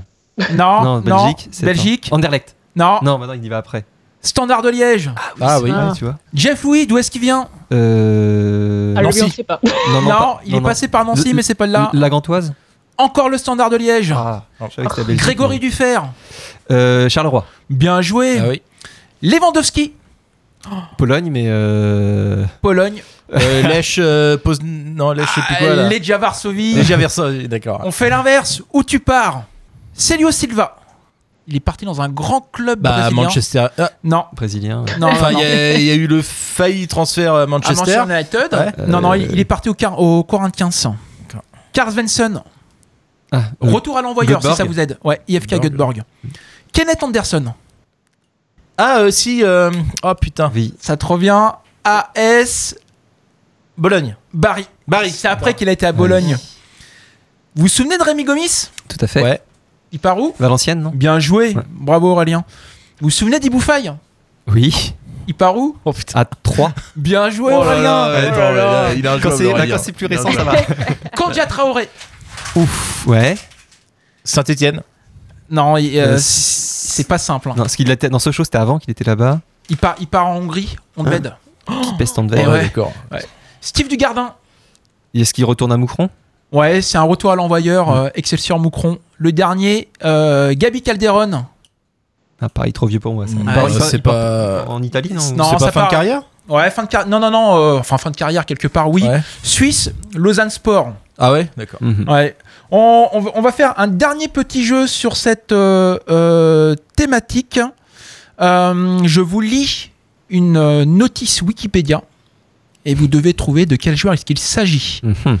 Non, 0.56 0.98
Belgique. 1.00 1.48
c'est- 1.50 1.64
Belgique. 1.66 2.08
Anderlecht. 2.12 2.54
Non. 2.76 2.98
Non, 3.02 3.18
maintenant 3.18 3.34
il 3.34 3.44
y 3.44 3.48
va 3.48 3.56
après. 3.58 3.84
Standard 4.20 4.62
de 4.62 4.68
Liège. 4.68 5.10
Ah 5.40 5.60
oui. 5.60 5.72
Ah. 5.74 5.92
Tu 5.96 6.04
vois. 6.04 6.16
Jeff 6.34 6.62
Louis, 6.64 6.86
d'où 6.86 6.98
est-ce 6.98 7.10
qu'il 7.10 7.20
vient? 7.22 7.48
Lui, 7.70 9.02
Nancy. 9.02 9.22
on 9.22 9.28
sait 9.30 9.44
pas. 9.44 9.60
Non, 9.64 10.02
Non, 10.02 10.08
pas- 10.08 10.40
il 10.44 10.52
non, 10.52 10.58
est 10.58 10.60
non. 10.60 10.66
passé 10.68 10.88
par 10.88 11.04
Nancy, 11.04 11.28
Le- 11.30 11.34
mais 11.36 11.42
c'est 11.42 11.54
pas 11.54 11.66
là. 11.66 11.90
La 11.92 12.10
Gantoise 12.10 12.52
Encore 12.96 13.28
le 13.28 13.38
Standard 13.38 13.70
de 13.70 13.76
Liège. 13.76 14.12
Ah, 14.16 14.42
je 14.68 14.74
savais 14.74 14.88
que 14.88 14.94
c'était 14.94 15.06
Belgique, 15.06 15.22
Grégory 15.24 15.58
Dufer. 15.60 16.00
Euh, 16.70 17.08
Charleroi. 17.08 17.44
Bien 17.70 18.02
joué. 18.02 18.38
Ah 18.40 18.48
oui. 18.48 18.60
Lewandowski. 19.22 19.92
Pologne, 20.96 21.30
mais. 21.30 21.44
Euh... 21.46 22.44
Pologne. 22.62 23.02
Euh, 23.34 23.62
Lèche, 23.68 23.98
euh, 24.00 24.36
pose... 24.36 24.58
non, 24.62 25.12
Lèche, 25.12 25.28
je 25.28 25.34
sais 25.40 25.46
plus 25.46 25.56
quoi 25.56 25.74
là. 25.76 25.88
Legia 25.88 26.18
Varsovie. 26.18 26.74
Legia 26.74 26.96
Versa, 26.96 27.30
d'accord. 27.46 27.82
On 27.84 27.90
fait 27.90 28.10
l'inverse. 28.10 28.62
Où 28.72 28.82
tu 28.82 29.00
pars? 29.00 29.44
Celio 29.94 30.30
Silva. 30.30 30.76
Il 31.46 31.56
est 31.56 31.60
parti 31.60 31.84
dans 31.86 32.00
un 32.02 32.10
grand 32.10 32.42
club 32.52 32.80
Bah, 32.80 32.92
brésilien. 33.00 33.22
Manchester. 33.22 33.66
Ah, 33.78 33.90
Non. 34.04 34.24
Brésilien. 34.34 34.82
ouais. 34.84 34.98
Non, 34.98 35.08
enfin, 35.08 35.30
il 35.32 35.38
y, 35.38 35.42
a- 35.42 35.74
il 35.74 35.82
y 35.84 35.90
a 35.90 35.94
eu 35.94 36.06
le 36.06 36.20
failli 36.20 36.86
transfert 36.86 37.34
à 37.34 37.42
À 37.42 37.46
Manchester. 37.46 37.96
Manchester 38.04 38.14
United. 38.42 38.52
Ouais. 38.52 38.86
Non, 38.86 39.00
non, 39.00 39.12
Euh, 39.12 39.16
il 39.16 39.32
il 39.32 39.38
est 39.40 39.44
parti 39.46 39.70
au, 39.70 39.74
Car- 39.74 39.98
au 39.98 40.22
Corinthians. 40.24 40.70
D'accord. 41.26 41.42
Karl 41.72 41.90
Svensson. 41.92 42.42
Ah, 43.32 43.36
euh, 43.64 43.70
Retour 43.70 43.96
à 43.96 44.02
l'envoyeur, 44.02 44.42
si 44.42 44.54
ça 44.54 44.64
vous 44.64 44.78
aide. 44.78 44.98
Ouais, 45.04 45.20
IFK. 45.28 45.58
Göteborg. 45.60 46.02
Kenneth 46.72 47.02
Anderson. 47.02 47.54
Ah, 48.78 49.00
euh, 49.00 49.10
si. 49.10 49.42
euh, 49.44 49.70
Oh 50.02 50.14
putain. 50.14 50.50
oui. 50.54 50.72
Ça 50.80 50.96
te 50.96 51.04
revient 51.04 51.50
AS 51.84 52.74
Bologne. 53.76 54.16
Barry. 54.32 54.66
Barry. 54.86 55.10
C'est 55.10 55.28
après 55.28 55.54
qu'il 55.54 55.68
a 55.68 55.72
été 55.72 55.84
à 55.86 55.92
Bologne. 55.92 56.36
Vous 57.54 57.62
vous 57.62 57.68
souvenez 57.68 57.98
de 57.98 58.02
Rémi 58.02 58.24
Gomis? 58.24 58.70
Tout 58.88 58.96
à 59.00 59.06
fait. 59.06 59.22
Ouais. 59.22 59.40
Il 59.92 59.98
part 59.98 60.18
où? 60.18 60.34
Valenciennes, 60.38 60.80
non? 60.82 60.90
Bien 60.94 61.18
joué. 61.18 61.54
Ouais. 61.54 61.62
Bravo 61.70 62.10
Aurélien. 62.12 62.44
Vous 63.00 63.06
vous 63.06 63.10
souvenez 63.10 63.40
d'Iboufaï 63.40 63.92
Oui. 64.46 64.94
Il 65.26 65.34
part 65.34 65.56
où? 65.56 65.76
Oh 65.84 65.92
putain. 65.92 66.20
À 66.20 66.24
3. 66.24 66.72
Bien 66.96 67.30
joué 67.30 67.52
Oh 67.54 67.62
là 67.62 67.66
Aurélien. 67.66 67.82
là, 67.82 68.04
attends, 68.04 68.32
Oh 68.36 68.54
là 68.54 68.64
là. 68.88 68.94
il 68.94 69.06
a 69.06 69.12
un 69.12 69.16
Quand 69.20 69.30
job, 69.30 69.38
c'est 69.38 69.44
Aurélien. 69.46 69.76
quand 69.76 69.82
c'est 69.82 69.92
plus 69.92 70.06
Il 70.06 70.14
a 70.16 70.20
un 70.20 70.24
récent, 70.24 70.38
ça 70.38 70.44
va. 70.44 70.56
Kandia 71.16 71.46
Traoré. 71.46 71.88
Ouf. 72.56 73.06
Ouais. 73.06 73.36
Saint-Etienne. 74.24 74.82
Non, 75.50 75.76
il- 75.76 75.98
euh, 75.98 76.14
Euh, 76.14 76.18
c'est 77.02 77.08
pas 77.08 77.18
simple. 77.18 77.48
hein. 77.50 77.54
Non, 77.56 77.62
parce 77.64 77.76
qu'il 77.76 77.90
était 77.90 78.08
dans 78.08 78.18
ce 78.18 78.30
show, 78.30 78.44
c'était 78.44 78.58
avant 78.58 78.78
qu'il 78.78 78.90
était 78.90 79.04
là-bas. 79.04 79.40
Il, 79.70 79.76
part, 79.76 79.94
il 80.00 80.06
part 80.06 80.26
en 80.26 80.36
Hongrie, 80.36 80.76
on 80.96 81.02
Hein 81.04 81.10
devait. 81.10 81.30
Qui 81.82 81.94
peste 81.98 82.18
en 82.18 82.24
devait. 82.24 82.46
ouais. 82.46 82.62
d'accord. 82.62 82.92
Steve 83.60 83.88
Dugardin. 83.88 84.34
Est-ce 85.14 85.34
qu'il 85.34 85.44
retourne 85.44 85.72
à 85.72 85.76
Moucron? 85.76 86.08
Ouais, 86.52 86.80
c'est 86.80 86.96
un 86.96 87.02
retour 87.02 87.30
à 87.30 87.36
l'envoyeur, 87.36 87.90
euh, 87.90 88.08
Excelsior 88.14 88.58
Moucron. 88.58 88.98
Le 89.18 89.32
dernier, 89.32 89.88
euh, 90.04 90.54
Gabi 90.56 90.80
Calderon. 90.82 91.44
Ah, 92.40 92.48
pareil, 92.48 92.72
trop 92.72 92.86
vieux 92.86 93.00
pour 93.00 93.12
moi. 93.14 93.26
Ça. 93.26 93.34
Mm, 93.34 93.42
bah, 93.44 93.52
part- 93.54 93.68
il 93.68 93.80
c'est 93.82 93.98
pas- 93.98 94.64
En 94.68 94.82
Italie, 94.82 95.10
non 95.12 95.20
Non, 95.36 95.44
c'est 95.44 95.58
ça 95.58 95.66
pas 95.66 95.72
fin 95.72 95.80
part- 95.80 95.86
de 95.88 95.90
carrière? 95.90 96.22
Ouais, 96.48 96.70
fin 96.70 96.84
de 96.84 96.88
carrière. 96.88 97.08
Non, 97.08 97.18
non, 97.20 97.30
non. 97.30 97.56
euh, 97.56 97.78
enfin, 97.78 97.98
fin 97.98 98.10
de 98.10 98.16
carrière 98.16 98.46
quelque 98.46 98.68
part, 98.68 98.88
oui. 98.90 99.02
Ouais. 99.02 99.20
Suisse, 99.42 99.90
Lausanne 100.14 100.48
Sport. 100.50 100.92
Ah 101.18 101.32
ouais? 101.32 101.50
D'accord. 101.56 101.80
Mhm. 101.82 102.08
Ouais. 102.08 102.36
On, 102.70 103.08
on 103.12 103.20
va- 103.20 103.30
on 103.34 103.40
va 103.42 103.52
faire 103.52 103.74
un 103.78 103.86
dernier 103.88 104.28
petit 104.28 104.64
jeu 104.64 104.86
sur 104.86 105.16
cette 105.16 105.52
euh, 105.52 105.98
euh, 106.10 106.74
thématique. 106.96 107.60
Euh, 108.40 108.98
je 109.04 109.20
vous 109.20 109.40
lis 109.40 109.90
une 110.30 110.84
notice 110.84 111.40
Wikipédia 111.42 112.02
et 112.84 112.94
vous 112.94 113.08
devez 113.08 113.32
trouver 113.34 113.64
de 113.66 113.76
quel 113.76 113.96
joueur 113.96 114.14
est-ce 114.14 114.24
qu'il 114.24 114.38
s'agit. 114.38 115.00
Mhm. 115.02 115.38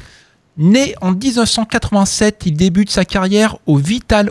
Né 0.60 0.94
en 1.00 1.12
1987, 1.12 2.42
il 2.46 2.54
débute 2.56 2.90
sa 2.90 3.04
carrière 3.04 3.56
au 3.66 3.76
Vital 3.76 4.30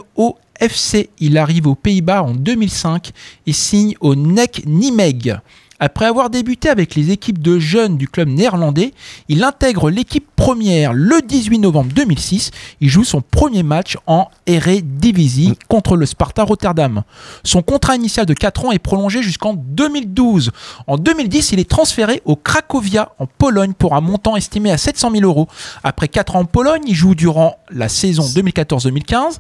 FC. 0.60 1.10
Il 1.20 1.38
arrive 1.38 1.68
aux 1.68 1.76
Pays-Bas 1.76 2.24
en 2.24 2.32
2005 2.34 3.12
et 3.46 3.54
signe 3.54 3.96
au 4.02 4.16
NEC 4.16 4.64
Nijmegen. 4.66 5.40
Après 5.80 6.06
avoir 6.06 6.32
débuté 6.32 6.70
avec 6.70 6.96
les 6.96 7.12
équipes 7.12 7.40
de 7.40 7.60
jeunes 7.60 7.98
du 7.98 8.08
club 8.08 8.30
néerlandais, 8.30 8.94
il 9.30 9.44
intègre 9.44 9.92
l'équipe 9.92 10.28
première 10.36 10.94
le 10.94 11.22
18 11.22 11.60
novembre 11.60 11.92
2006. 11.94 12.50
Il 12.82 12.90
joue 12.90 13.04
son 13.04 13.22
premier 13.22 13.62
match 13.62 13.96
en 14.08 14.28
Eredivisie 14.48 15.54
contre 15.68 15.96
le 15.96 16.08
Sparta 16.08 16.44
Rotterdam. 16.44 17.04
Son 17.44 17.62
contrat 17.62 17.96
initial 17.96 18.26
de 18.26 18.34
4 18.34 18.66
ans 18.66 18.72
est 18.72 18.80
prolongé 18.80 19.22
jusqu'en 19.22 19.54
2012. 19.54 20.52
En 20.88 20.98
2010, 20.98 21.52
il 21.52 21.60
est 21.60 21.70
transféré 21.70 22.24
au 22.26 22.36
Cracovia 22.36 23.12
en 23.20 23.28
Pologne 23.28 23.74
pour 23.78 23.94
un 23.94 24.02
montant 24.02 24.36
estimé 24.36 24.72
à 24.72 24.78
700 24.78 25.12
000 25.12 25.24
euros. 25.26 25.48
Après 25.84 26.08
4 26.08 26.38
ans 26.38 26.40
en 26.40 26.46
Pologne, 26.46 26.84
il 26.88 26.96
joue 26.96 27.14
durant 27.14 27.58
la 27.70 27.88
saison 27.88 28.24
2014-2015 28.24 29.38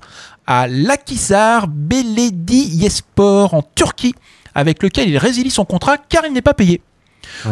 à 0.47 0.67
Lakisar 0.67 1.67
Belediyespor 1.67 3.53
en 3.53 3.63
Turquie, 3.75 4.15
avec 4.57 4.81
lequel 4.81 5.07
il 5.07 5.17
résilie 5.19 5.51
son 5.51 5.65
contrat 5.65 5.97
car 5.97 6.25
il 6.25 6.33
n'est 6.33 6.41
pas 6.41 6.55
payé. 6.55 6.81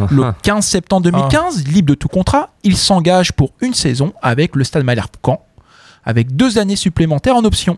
Le 0.09 0.33
15 0.41 0.65
septembre 0.65 1.03
2015, 1.03 1.67
libre 1.67 1.89
de 1.89 1.93
tout 1.93 2.07
contrat, 2.07 2.49
il 2.63 2.75
s'engage 2.75 3.31
pour 3.31 3.51
une 3.61 3.75
saison 3.75 4.13
avec 4.23 4.55
le 4.55 4.63
Stade 4.63 4.83
Malherbe 4.83 5.11
Caen, 5.23 5.45
avec 6.03 6.35
deux 6.35 6.57
années 6.57 6.75
supplémentaires 6.75 7.35
en 7.35 7.45
option. 7.45 7.77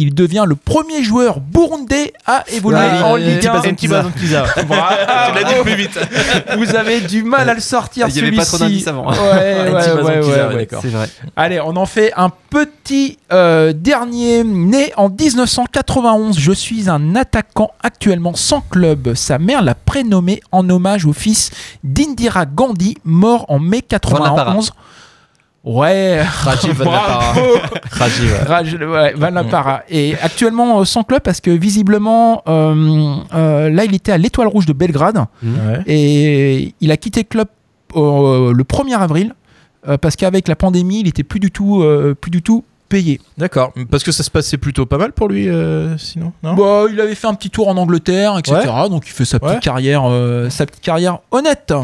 Il 0.00 0.14
devient 0.14 0.44
le 0.46 0.54
premier 0.54 1.02
joueur 1.02 1.40
burundais 1.40 2.12
à 2.24 2.44
évoluer 2.52 2.78
en 3.02 3.16
Ligue 3.16 3.44
1. 3.44 3.72
Ntiba 3.72 4.02
Zonkiza. 4.04 4.44
Bravo. 4.68 4.94
Tu 5.28 5.34
l'as 5.34 5.44
dit 5.44 5.60
plus 5.62 5.74
vite. 5.74 5.98
Vous 6.56 6.76
avez 6.76 7.00
du 7.00 7.24
mal 7.24 7.48
à 7.48 7.54
le 7.54 7.60
sortir 7.60 8.06
Il 8.08 8.14
y 8.16 8.20
avait 8.20 8.30
pas 8.36 8.44
trop 8.44 8.58
celui-ci. 8.58 8.84
d'indices 8.84 8.88
avant. 8.88 9.10
Ouais, 9.10 9.18
ouais, 9.18 9.72
ouais, 9.72 9.82
Zonkiza, 9.82 10.02
ouais, 10.04 10.20
ouais, 10.20 10.46
ouais. 10.46 10.54
d'accord. 10.54 10.82
C'est 10.82 10.88
vrai. 10.90 11.08
Allez, 11.34 11.60
on 11.60 11.74
en 11.74 11.86
fait 11.86 12.12
un 12.16 12.30
petit 12.50 13.18
euh, 13.32 13.72
dernier. 13.72 14.44
Né 14.44 14.92
en 14.96 15.08
1991, 15.08 16.38
je 16.38 16.52
suis 16.52 16.88
un 16.88 17.16
attaquant 17.16 17.72
actuellement 17.82 18.34
sans 18.36 18.60
club. 18.60 19.14
Sa 19.14 19.38
mère 19.38 19.62
l'a 19.62 19.74
prénommé 19.74 20.40
en 20.52 20.68
hommage 20.70 21.06
au 21.06 21.12
fils 21.12 21.50
d'Indira 21.82 22.46
Gandhi, 22.46 22.96
mort 23.04 23.46
en 23.48 23.58
mai 23.58 23.82
91. 23.82 24.72
Ouais, 25.68 26.22
Rajiv. 26.22 26.80
Rajiv, 27.90 28.32
ouais. 28.32 28.38
Raj, 28.46 28.74
ouais, 28.74 29.12
Vannapara. 29.16 29.82
Et 29.90 30.14
actuellement 30.22 30.80
euh, 30.80 30.84
sans 30.84 31.02
club 31.02 31.20
parce 31.22 31.40
que 31.40 31.50
visiblement, 31.50 32.42
euh, 32.48 33.14
euh, 33.34 33.70
là, 33.70 33.84
il 33.84 33.94
était 33.94 34.12
à 34.12 34.18
l'Étoile 34.18 34.48
Rouge 34.48 34.66
de 34.66 34.72
Belgrade 34.72 35.18
Ouais. 35.42 35.82
et 35.86 36.74
il 36.80 36.90
a 36.90 36.96
quitté 36.96 37.20
le 37.20 37.26
club 37.28 37.48
euh, 37.96 38.52
le 38.52 38.64
1er 38.64 38.96
avril 38.96 39.34
euh, 39.88 39.96
parce 39.98 40.16
qu'avec 40.16 40.48
la 40.48 40.56
pandémie, 40.56 41.00
il 41.00 41.08
était 41.08 41.22
plus 41.22 41.40
du 41.40 41.50
tout, 41.50 41.82
euh, 41.82 42.14
plus 42.18 42.30
du 42.30 42.42
tout 42.42 42.64
payé. 42.88 43.20
D'accord. 43.36 43.72
Parce 43.90 44.02
que 44.02 44.12
ça 44.12 44.22
se 44.22 44.30
passait 44.30 44.56
plutôt 44.56 44.86
pas 44.86 44.96
mal 44.96 45.12
pour 45.12 45.28
lui, 45.28 45.48
euh, 45.48 45.96
sinon 45.98 46.32
Non? 46.42 46.54
Bah, 46.54 46.84
il 46.90 46.98
avait 47.00 47.14
fait 47.14 47.26
un 47.26 47.34
petit 47.34 47.50
tour 47.50 47.68
en 47.68 47.76
Angleterre, 47.76 48.38
etc. 48.38 48.58
Donc 48.90 49.06
il 49.06 49.12
fait 49.12 49.26
sa 49.26 49.38
petite 49.38 49.54
Ouais. 49.56 49.60
carrière, 49.60 50.02
euh, 50.06 50.48
sa 50.48 50.64
petite 50.64 50.82
carrière 50.82 51.18
honnête. 51.30 51.74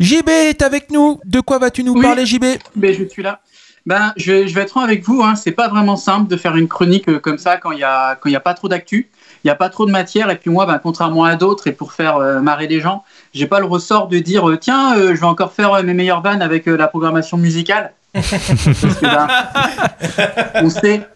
JB 0.00 0.28
est 0.28 0.62
avec 0.62 0.90
nous. 0.90 1.20
De 1.24 1.40
quoi 1.40 1.58
vas-tu 1.58 1.82
nous 1.82 1.94
Oui. 1.94 2.02
parler, 2.02 2.24
JB 2.26 2.44
Ben, 2.76 2.94
je 2.94 3.04
suis 3.04 3.22
là. 3.22 3.40
Ben, 3.86 4.12
je, 4.16 4.46
je 4.46 4.54
vais 4.54 4.62
être 4.62 4.70
franc 4.70 4.82
avec 4.82 5.02
vous. 5.04 5.22
Hein. 5.22 5.34
C'est 5.34 5.52
pas 5.52 5.68
vraiment 5.68 5.96
simple 5.96 6.28
de 6.28 6.36
faire 6.36 6.56
une 6.56 6.68
chronique 6.68 7.08
euh, 7.08 7.18
comme 7.18 7.38
ça 7.38 7.56
quand 7.56 7.72
il 7.72 7.78
y 7.78 7.84
a 7.84 8.16
quand 8.16 8.28
il 8.28 8.32
y 8.32 8.36
a 8.36 8.40
pas 8.40 8.52
trop 8.54 8.68
d'actu. 8.68 9.08
Il 9.44 9.48
y 9.48 9.50
a 9.50 9.54
pas 9.54 9.70
trop 9.70 9.86
de 9.86 9.90
matière. 9.90 10.30
Et 10.30 10.36
puis 10.36 10.50
moi, 10.50 10.66
ben, 10.66 10.78
contrairement 10.78 11.24
à 11.24 11.36
d'autres, 11.36 11.68
et 11.68 11.72
pour 11.72 11.92
faire 11.92 12.16
euh, 12.16 12.40
marrer 12.40 12.66
les 12.66 12.80
gens, 12.80 13.02
j'ai 13.32 13.46
pas 13.46 13.60
le 13.60 13.66
ressort 13.66 14.08
de 14.08 14.18
dire 14.18 14.48
euh, 14.48 14.56
tiens, 14.58 14.96
euh, 14.98 15.14
je 15.14 15.20
vais 15.20 15.26
encore 15.26 15.52
faire 15.52 15.72
euh, 15.72 15.82
mes 15.82 15.94
meilleures 15.94 16.20
vannes 16.22 16.42
avec 16.42 16.66
la 16.66 16.86
programmation 16.88 17.38
musicale. 17.38 17.92
Parce 18.14 18.30
que, 18.30 19.02
ben, 19.02 19.28
on 20.56 20.70
sait. 20.70 21.06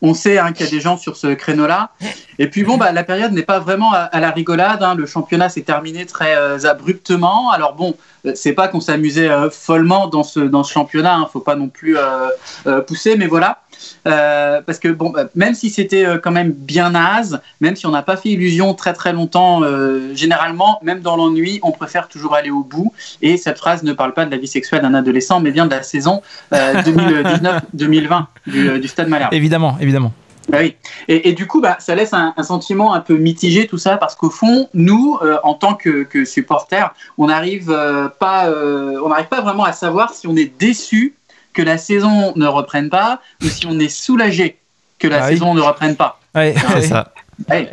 On 0.00 0.14
sait 0.14 0.38
hein, 0.38 0.52
qu'il 0.52 0.64
y 0.64 0.68
a 0.68 0.70
des 0.70 0.80
gens 0.80 0.96
sur 0.96 1.16
ce 1.16 1.28
créneau-là. 1.28 1.90
Et 2.38 2.48
puis 2.48 2.62
bon, 2.62 2.76
bah, 2.76 2.92
la 2.92 3.02
période 3.02 3.32
n'est 3.32 3.42
pas 3.42 3.58
vraiment 3.58 3.92
à, 3.92 4.20
la 4.20 4.30
rigolade. 4.30 4.82
hein. 4.82 4.94
Le 4.94 5.06
championnat 5.06 5.48
s'est 5.48 5.62
terminé 5.62 6.06
très 6.06 6.36
euh, 6.36 6.58
abruptement. 6.64 7.50
Alors 7.50 7.74
bon, 7.74 7.96
euh, 8.24 8.32
c'est 8.34 8.52
pas 8.52 8.68
qu'on 8.68 8.80
s'amusait 8.80 9.28
euh, 9.28 9.50
follement 9.50 10.06
dans 10.06 10.22
ce, 10.22 10.40
dans 10.40 10.62
ce 10.62 10.72
championnat. 10.72 11.16
Hein. 11.16 11.28
Faut 11.32 11.40
pas 11.40 11.56
non 11.56 11.68
plus 11.68 11.96
euh, 11.96 12.28
euh, 12.66 12.80
pousser, 12.80 13.16
mais 13.16 13.26
voilà. 13.26 13.62
Euh, 14.06 14.60
parce 14.64 14.78
que 14.78 14.88
bon, 14.88 15.10
bah, 15.10 15.24
même 15.34 15.54
si 15.54 15.70
c'était 15.70 16.04
euh, 16.04 16.18
quand 16.18 16.30
même 16.30 16.52
bien 16.52 16.90
naze, 16.90 17.40
même 17.60 17.76
si 17.76 17.86
on 17.86 17.90
n'a 17.90 18.02
pas 18.02 18.16
fait 18.16 18.30
illusion 18.30 18.74
très 18.74 18.92
très 18.92 19.12
longtemps, 19.12 19.62
euh, 19.62 20.14
généralement, 20.14 20.78
même 20.82 21.00
dans 21.00 21.16
l'ennui, 21.16 21.60
on 21.62 21.72
préfère 21.72 22.08
toujours 22.08 22.34
aller 22.34 22.50
au 22.50 22.64
bout. 22.64 22.92
Et 23.22 23.36
cette 23.36 23.58
phrase 23.58 23.82
ne 23.82 23.92
parle 23.92 24.14
pas 24.14 24.24
de 24.26 24.30
la 24.30 24.36
vie 24.36 24.48
sexuelle 24.48 24.82
d'un 24.82 24.94
adolescent, 24.94 25.40
mais 25.40 25.50
bien 25.50 25.66
de 25.66 25.70
la 25.70 25.82
saison 25.82 26.22
euh, 26.52 26.74
2019-2020 27.74 28.24
du, 28.46 28.80
du 28.80 28.88
Stade 28.88 29.08
Malherbe. 29.08 29.32
Évidemment, 29.34 29.76
évidemment. 29.80 30.12
Bah 30.48 30.58
oui. 30.60 30.76
Et, 31.08 31.28
et 31.28 31.32
du 31.34 31.46
coup, 31.46 31.60
bah, 31.60 31.76
ça 31.78 31.94
laisse 31.94 32.14
un, 32.14 32.32
un 32.36 32.42
sentiment 32.42 32.94
un 32.94 33.00
peu 33.00 33.16
mitigé 33.16 33.66
tout 33.66 33.76
ça, 33.76 33.98
parce 33.98 34.14
qu'au 34.14 34.30
fond, 34.30 34.68
nous, 34.72 35.18
euh, 35.22 35.38
en 35.42 35.54
tant 35.54 35.74
que, 35.74 36.04
que 36.04 36.24
supporters, 36.24 36.94
on 37.18 37.26
n'arrive 37.26 37.70
euh, 37.70 38.08
pas, 38.08 38.48
euh, 38.48 39.00
on 39.04 39.10
n'arrive 39.10 39.28
pas 39.28 39.42
vraiment 39.42 39.64
à 39.64 39.72
savoir 39.72 40.14
si 40.14 40.26
on 40.26 40.36
est 40.36 40.58
déçu 40.58 41.14
que 41.58 41.62
la 41.64 41.76
saison 41.76 42.32
ne 42.36 42.46
reprenne 42.46 42.88
pas, 42.88 43.20
ou 43.42 43.48
si 43.48 43.66
on 43.66 43.76
est 43.80 43.88
soulagé 43.88 44.58
que 45.00 45.08
la 45.08 45.24
Ah 45.24 45.26
oui. 45.26 45.32
saison 45.32 45.54
ne 45.54 45.60
reprenne 45.60 45.96
pas. 45.96 46.20
Ouais, 46.32 46.54
C'est 46.56 46.74
ouais. 46.74 46.82
ça. 46.82 47.12
Ouais. 47.50 47.72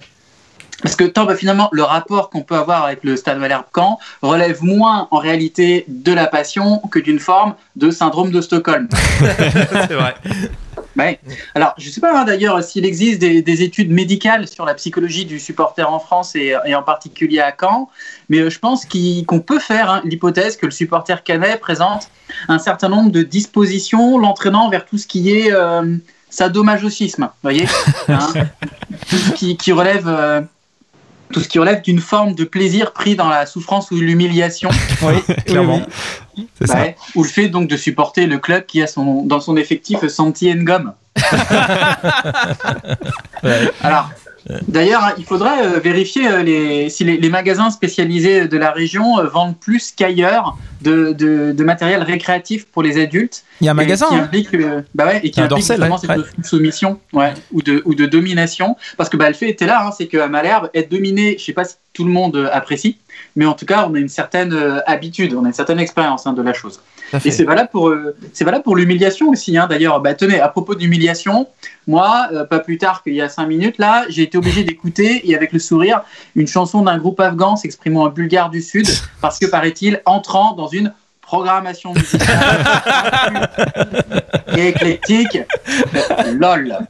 Parce 0.82 0.96
que 0.96 1.04
tant, 1.04 1.26
bah, 1.26 1.36
finalement, 1.36 1.70
le 1.72 1.84
rapport 1.84 2.32
qu'on 2.32 2.42
peut 2.42 2.56
avoir 2.56 2.86
avec 2.86 3.04
le 3.04 3.16
Stade 3.16 3.38
Malherbe-Caen 3.38 4.00
relève 4.24 4.64
moins 4.64 5.08
en 5.12 5.20
réalité 5.20 5.86
de 5.88 6.12
la 6.14 6.26
passion 6.26 6.80
que 6.92 6.98
d'une 6.98 7.20
forme 7.20 7.54
de 7.76 7.92
syndrome 7.92 8.32
de 8.32 8.42
Stockholm. 8.42 8.88
C'est 9.20 9.94
vrai. 9.94 10.16
Ouais. 10.98 11.20
Alors, 11.54 11.74
je 11.78 11.88
ne 11.88 11.92
sais 11.92 12.02
pas 12.02 12.18
hein, 12.18 12.24
d'ailleurs 12.24 12.64
s'il 12.64 12.86
existe 12.86 13.20
des, 13.20 13.42
des 13.42 13.64
études 13.64 13.92
médicales 13.92 14.48
sur 14.48 14.66
la 14.66 14.74
psychologie 14.74 15.26
du 15.26 15.40
supporter 15.40 15.90
en 15.90 16.00
France 16.00 16.36
et, 16.36 16.56
et 16.66 16.76
en 16.76 16.84
particulier 16.84 17.40
à 17.40 17.54
Caen, 17.60 17.90
mais 18.30 18.40
euh, 18.40 18.50
je 18.50 18.60
pense 18.60 18.86
qu'on 18.86 19.40
peut 19.40 19.60
faire 19.60 19.90
hein, 19.90 20.02
l'hypothèse 20.06 20.58
que 20.58 20.66
le 20.66 20.72
supporter 20.72 21.24
canet 21.24 21.60
présente 21.60 22.10
un 22.48 22.60
certain 22.60 22.90
nombre 22.90 23.12
de 23.12 23.24
dispositions 23.24 24.18
l'entraînant 24.18 24.70
vers 24.70 24.86
tout 24.86 24.98
ce 24.98 25.08
qui 25.08 25.32
est 25.32 25.52
euh, 25.52 25.98
sadomasochisme, 26.30 27.24
vous 27.24 27.30
voyez 27.44 27.68
Hein 28.08 28.34
Tout 29.10 29.18
ce 29.18 29.32
qui, 29.34 29.58
qui 29.58 29.72
relève... 29.72 30.48
tout 31.32 31.40
ce 31.40 31.48
qui 31.48 31.60
relève 31.60 31.82
d'une 31.82 32.00
forme 32.00 32.36
de 32.36 32.44
plaisir 32.44 32.94
pris 32.94 33.16
dans 33.16 33.30
la 33.30 33.46
souffrance 33.46 33.92
ou 33.92 33.96
l'humiliation. 33.96 34.70
Oui, 35.02 35.22
Clairement. 35.46 35.82
C'est 36.60 36.68
ça. 36.68 36.80
Ouais. 36.80 36.96
Ou 37.16 37.24
le 37.24 37.30
fait 37.30 37.50
donc 37.50 37.68
de 37.68 37.78
supporter 37.78 38.28
le 38.28 38.38
club 38.38 38.66
qui 38.66 38.82
a 38.82 38.88
son, 38.88 39.24
dans 39.24 39.40
son 39.40 39.58
effectif 39.58 40.08
Santi 40.08 40.54
Ngom. 40.54 40.94
Alors, 43.82 44.10
d'ailleurs, 44.68 45.14
il 45.18 45.26
faudrait 45.26 45.66
euh, 45.66 45.80
vérifier 45.80 46.28
euh, 46.28 46.44
les, 46.44 46.90
si 46.90 47.04
les, 47.04 47.18
les 47.18 47.30
magasins 47.30 47.70
spécialisés 47.70 48.48
de 48.48 48.58
la 48.58 48.72
région 48.72 49.20
euh, 49.20 49.28
vendent 49.28 49.58
plus 49.58 49.92
qu'ailleurs 49.92 50.58
de, 50.82 51.14
de, 51.14 51.52
de 51.52 51.64
matériel 51.64 52.04
récréatif 52.04 52.66
pour 52.66 52.84
les 52.84 53.02
adultes. 53.02 53.44
Il 53.62 53.66
y 53.66 53.68
a 53.68 53.72
un 53.72 53.76
magasin. 53.76 54.08
Qui 54.08 54.16
hein. 54.16 54.24
implique, 54.24 54.54
euh, 54.54 54.82
bah 54.94 55.08
ouais, 55.08 55.22
et 55.24 55.32
qui 55.32 55.42
implique 55.42 55.68
Dorsel, 55.68 55.78
justement 55.78 56.16
ouais. 56.16 56.24
cette 56.36 56.46
soumission 56.46 57.00
ouais, 57.14 57.34
ou, 57.52 57.62
de, 57.62 57.82
ou 57.86 57.96
de 57.96 58.06
domination. 58.06 58.76
Parce 58.98 59.10
que 59.10 59.18
bah, 59.18 59.28
le 59.28 59.36
fait 59.36 59.50
était 59.50 59.66
là, 59.66 59.88
hein, 59.88 59.92
c'est 59.98 60.08
qu'à 60.08 60.28
Malherbe, 60.28 60.70
être 60.74 60.92
dominé, 60.92 61.38
je 61.40 61.44
sais 61.44 61.54
pas 61.54 61.66
si 61.66 61.76
tout 61.94 62.04
le 62.04 62.12
monde 62.12 62.50
apprécie, 62.52 62.98
mais 63.36 63.46
en 63.46 63.54
tout 63.54 63.66
cas, 63.66 63.88
on 63.90 63.94
a 63.96 64.00
une 64.00 64.10
certaine 64.10 64.54
euh, 64.54 64.80
habitude, 64.86 65.34
on 65.34 65.44
a 65.46 65.48
une 65.48 65.54
certaine 65.54 65.80
expérience 65.80 66.26
hein, 66.28 66.34
de 66.34 66.42
la 66.42 66.54
chose. 66.54 66.80
Et 67.24 67.32
c'est 67.32 67.44
valable 67.44 67.70
pour, 67.72 67.90
euh, 67.90 68.16
c'est 68.34 68.44
valable 68.44 68.64
pour 68.64 68.76
l'humiliation 68.76 69.30
aussi. 69.30 69.58
Hein. 69.58 69.68
D'ailleurs, 69.70 70.02
bah, 70.02 70.16
tenez, 70.16 70.40
à 70.40 70.50
propos 70.50 70.76
d'humiliation, 70.76 71.48
moi, 71.88 72.28
euh, 72.34 72.46
pas 72.46 72.60
plus 72.60 72.78
tard 72.78 73.04
qu'il 73.04 73.14
y 73.14 73.22
a 73.22 73.30
cinq 73.30 73.48
minutes, 73.48 73.78
là, 73.78 74.06
j'ai 74.10 74.24
été 74.24 74.38
obligé 74.38 74.64
d'écouter, 74.64 75.30
et 75.30 75.36
avec 75.36 75.54
le 75.54 75.60
sourire, 75.60 76.02
une 76.36 76.48
chanson 76.48 76.82
d'un 76.82 76.98
groupe 76.98 77.20
afghan 77.20 77.56
s'exprimant 77.56 78.04
en 78.04 78.10
bulgare 78.10 78.50
du 78.50 78.62
Sud, 78.62 78.88
parce 79.22 79.40
que, 79.40 79.46
paraît-il, 79.46 80.02
entrant 80.06 80.54
dans 80.54 80.68
une 80.68 80.94
programmation 81.26 81.94
musicale 81.94 83.50
et 84.58 84.68
éclectique, 84.70 85.40
lol. 86.34 86.78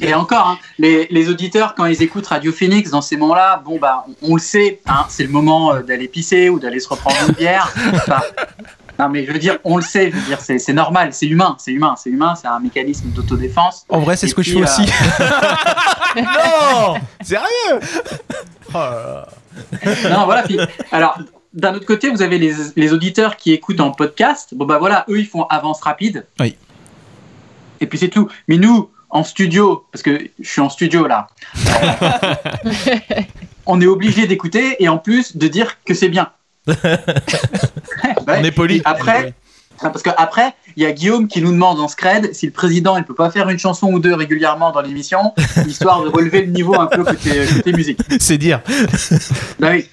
Et 0.00 0.12
encore, 0.12 0.48
hein, 0.48 0.58
les, 0.78 1.06
les 1.10 1.28
auditeurs, 1.30 1.74
quand 1.74 1.86
ils 1.86 2.02
écoutent 2.02 2.26
Radio 2.26 2.52
Phoenix 2.52 2.90
dans 2.90 3.00
ces 3.00 3.16
moments-là, 3.16 3.62
bon, 3.64 3.78
bah, 3.78 4.04
on, 4.22 4.32
on 4.32 4.34
le 4.34 4.40
sait, 4.40 4.80
hein, 4.86 5.06
c'est 5.08 5.22
le 5.22 5.28
moment 5.28 5.72
euh, 5.74 5.82
d'aller 5.82 6.08
pisser 6.08 6.48
ou 6.48 6.58
d'aller 6.58 6.80
se 6.80 6.88
reprendre 6.88 7.16
une 7.28 7.34
bière. 7.34 7.72
Enfin, 7.94 8.20
non, 8.98 9.08
mais 9.08 9.24
je 9.24 9.32
veux 9.32 9.38
dire, 9.38 9.58
on 9.64 9.76
le 9.76 9.82
sait, 9.82 10.10
je 10.10 10.16
veux 10.16 10.22
dire, 10.22 10.40
c'est 10.40 10.58
c'est 10.58 10.72
normal, 10.72 11.12
c'est 11.12 11.26
humain, 11.26 11.56
c'est 11.58 11.70
humain, 11.72 11.94
c'est 11.96 12.10
humain, 12.10 12.34
c'est 12.34 12.48
un 12.48 12.60
mécanisme 12.60 13.08
d'autodéfense. 13.08 13.84
En 13.88 14.00
vrai, 14.00 14.16
c'est 14.16 14.28
ce 14.28 14.34
que 14.34 14.42
je 14.42 14.52
fais 14.52 14.60
euh, 14.60 14.64
aussi. 14.64 14.82
non 16.16 16.94
Sérieux? 17.22 17.80
Non, 20.10 20.24
voilà. 20.24 20.42
Puis, 20.42 20.58
alors, 20.90 21.18
d'un 21.54 21.74
autre 21.74 21.86
côté, 21.86 22.10
vous 22.10 22.22
avez 22.22 22.38
les, 22.38 22.54
les 22.76 22.92
auditeurs 22.92 23.36
qui 23.36 23.52
écoutent 23.52 23.80
en 23.80 23.90
podcast. 23.90 24.54
Bon, 24.54 24.64
bah 24.64 24.78
voilà, 24.78 25.04
eux, 25.08 25.18
ils 25.18 25.26
font 25.26 25.44
avance 25.44 25.80
rapide. 25.82 26.26
Oui. 26.40 26.56
Et 27.80 27.86
puis 27.86 27.98
c'est 27.98 28.08
tout. 28.08 28.28
Mais 28.48 28.58
nous, 28.58 28.90
en 29.10 29.24
studio, 29.24 29.84
parce 29.92 30.02
que 30.02 30.30
je 30.40 30.48
suis 30.48 30.60
en 30.60 30.70
studio 30.70 31.06
là, 31.06 31.26
on 33.66 33.80
est 33.80 33.86
obligé 33.86 34.26
d'écouter 34.26 34.76
et 34.82 34.88
en 34.88 34.98
plus 34.98 35.36
de 35.36 35.48
dire 35.48 35.76
que 35.84 35.94
c'est 35.94 36.08
bien. 36.08 36.30
Ouais. 38.26 38.38
On 38.40 38.44
est 38.44 38.52
poli. 38.52 38.76
Et 38.76 38.82
Après, 38.84 39.34
Parce 39.80 40.02
qu'après, 40.02 40.54
il 40.76 40.82
y 40.82 40.86
a 40.86 40.92
Guillaume 40.92 41.26
qui 41.26 41.42
nous 41.42 41.50
demande 41.50 41.80
en 41.80 41.88
scred 41.88 42.32
si 42.34 42.46
le 42.46 42.52
président 42.52 42.96
il 42.96 43.04
peut 43.04 43.14
pas 43.14 43.30
faire 43.30 43.48
une 43.48 43.58
chanson 43.58 43.92
ou 43.92 43.98
deux 43.98 44.14
régulièrement 44.14 44.70
dans 44.70 44.80
l'émission, 44.80 45.34
histoire 45.66 46.02
de 46.02 46.08
relever 46.08 46.42
le 46.42 46.52
niveau 46.52 46.78
un 46.80 46.86
peu 46.86 47.04
côté, 47.04 47.46
côté 47.52 47.72
musique. 47.72 47.98
C'est 48.20 48.38
dire. 48.38 48.60
Bah 49.58 49.70
oui. 49.72 49.88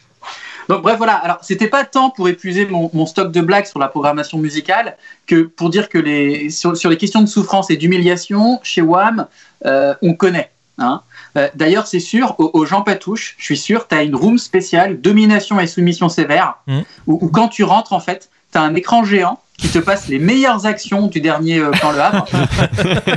Donc 0.69 0.84
bref 0.84 0.97
voilà, 0.97 1.13
alors 1.15 1.39
c'était 1.41 1.67
pas 1.67 1.84
tant 1.84 2.12
pour 2.12 2.29
épuiser 2.29 2.65
mon, 2.67 2.89
mon 2.93 3.05
stock 3.08 3.32
de 3.32 3.41
blagues 3.41 3.65
sur 3.65 3.79
la 3.79 3.88
programmation 3.88 4.38
musicale 4.38 4.95
que 5.25 5.41
pour 5.41 5.69
dire 5.71 5.89
que 5.89 5.97
les, 5.97 6.49
sur, 6.51 6.77
sur 6.77 6.89
les 6.91 6.97
questions 6.97 7.21
de 7.21 7.25
souffrance 7.27 7.69
et 7.71 7.75
d'humiliation, 7.77 8.60
chez 8.63 8.82
WAM, 8.82 9.25
euh, 9.65 9.93
on 10.03 10.13
connaît. 10.13 10.51
Hein. 10.77 11.01
Euh, 11.38 11.47
D'ailleurs, 11.55 11.88
c'est 11.88 11.99
sûr, 11.99 12.36
au, 12.38 12.51
au 12.53 12.65
Jean 12.65 12.84
Patouche, 12.84 13.36
je 13.39 13.45
suis 13.45 13.58
sûr, 13.58 13.88
tu 13.88 13.95
as 13.95 14.03
une 14.03 14.15
room 14.15 14.38
spéciale, 14.38 15.01
domination 15.01 15.60
et 15.60 15.67
soumission 15.67 16.08
sévère, 16.08 16.55
Mm. 16.67 16.79
où, 17.08 17.19
où 17.25 17.27
quand 17.29 17.47
tu 17.49 17.63
rentres, 17.63 17.91
en 17.93 17.99
fait, 17.99 18.29
tu 18.51 18.58
as 18.58 18.62
un 18.62 18.75
écran 18.75 19.03
géant 19.03 19.39
qui 19.58 19.67
te 19.69 19.79
passe 19.79 20.08
les 20.08 20.19
meilleures 20.19 20.65
actions 20.67 21.08
du 21.08 21.19
dernier 21.19 21.60
euh, 21.60 21.71
Plan 21.71 21.91
Le 21.91 21.99
Havre. 21.99 22.25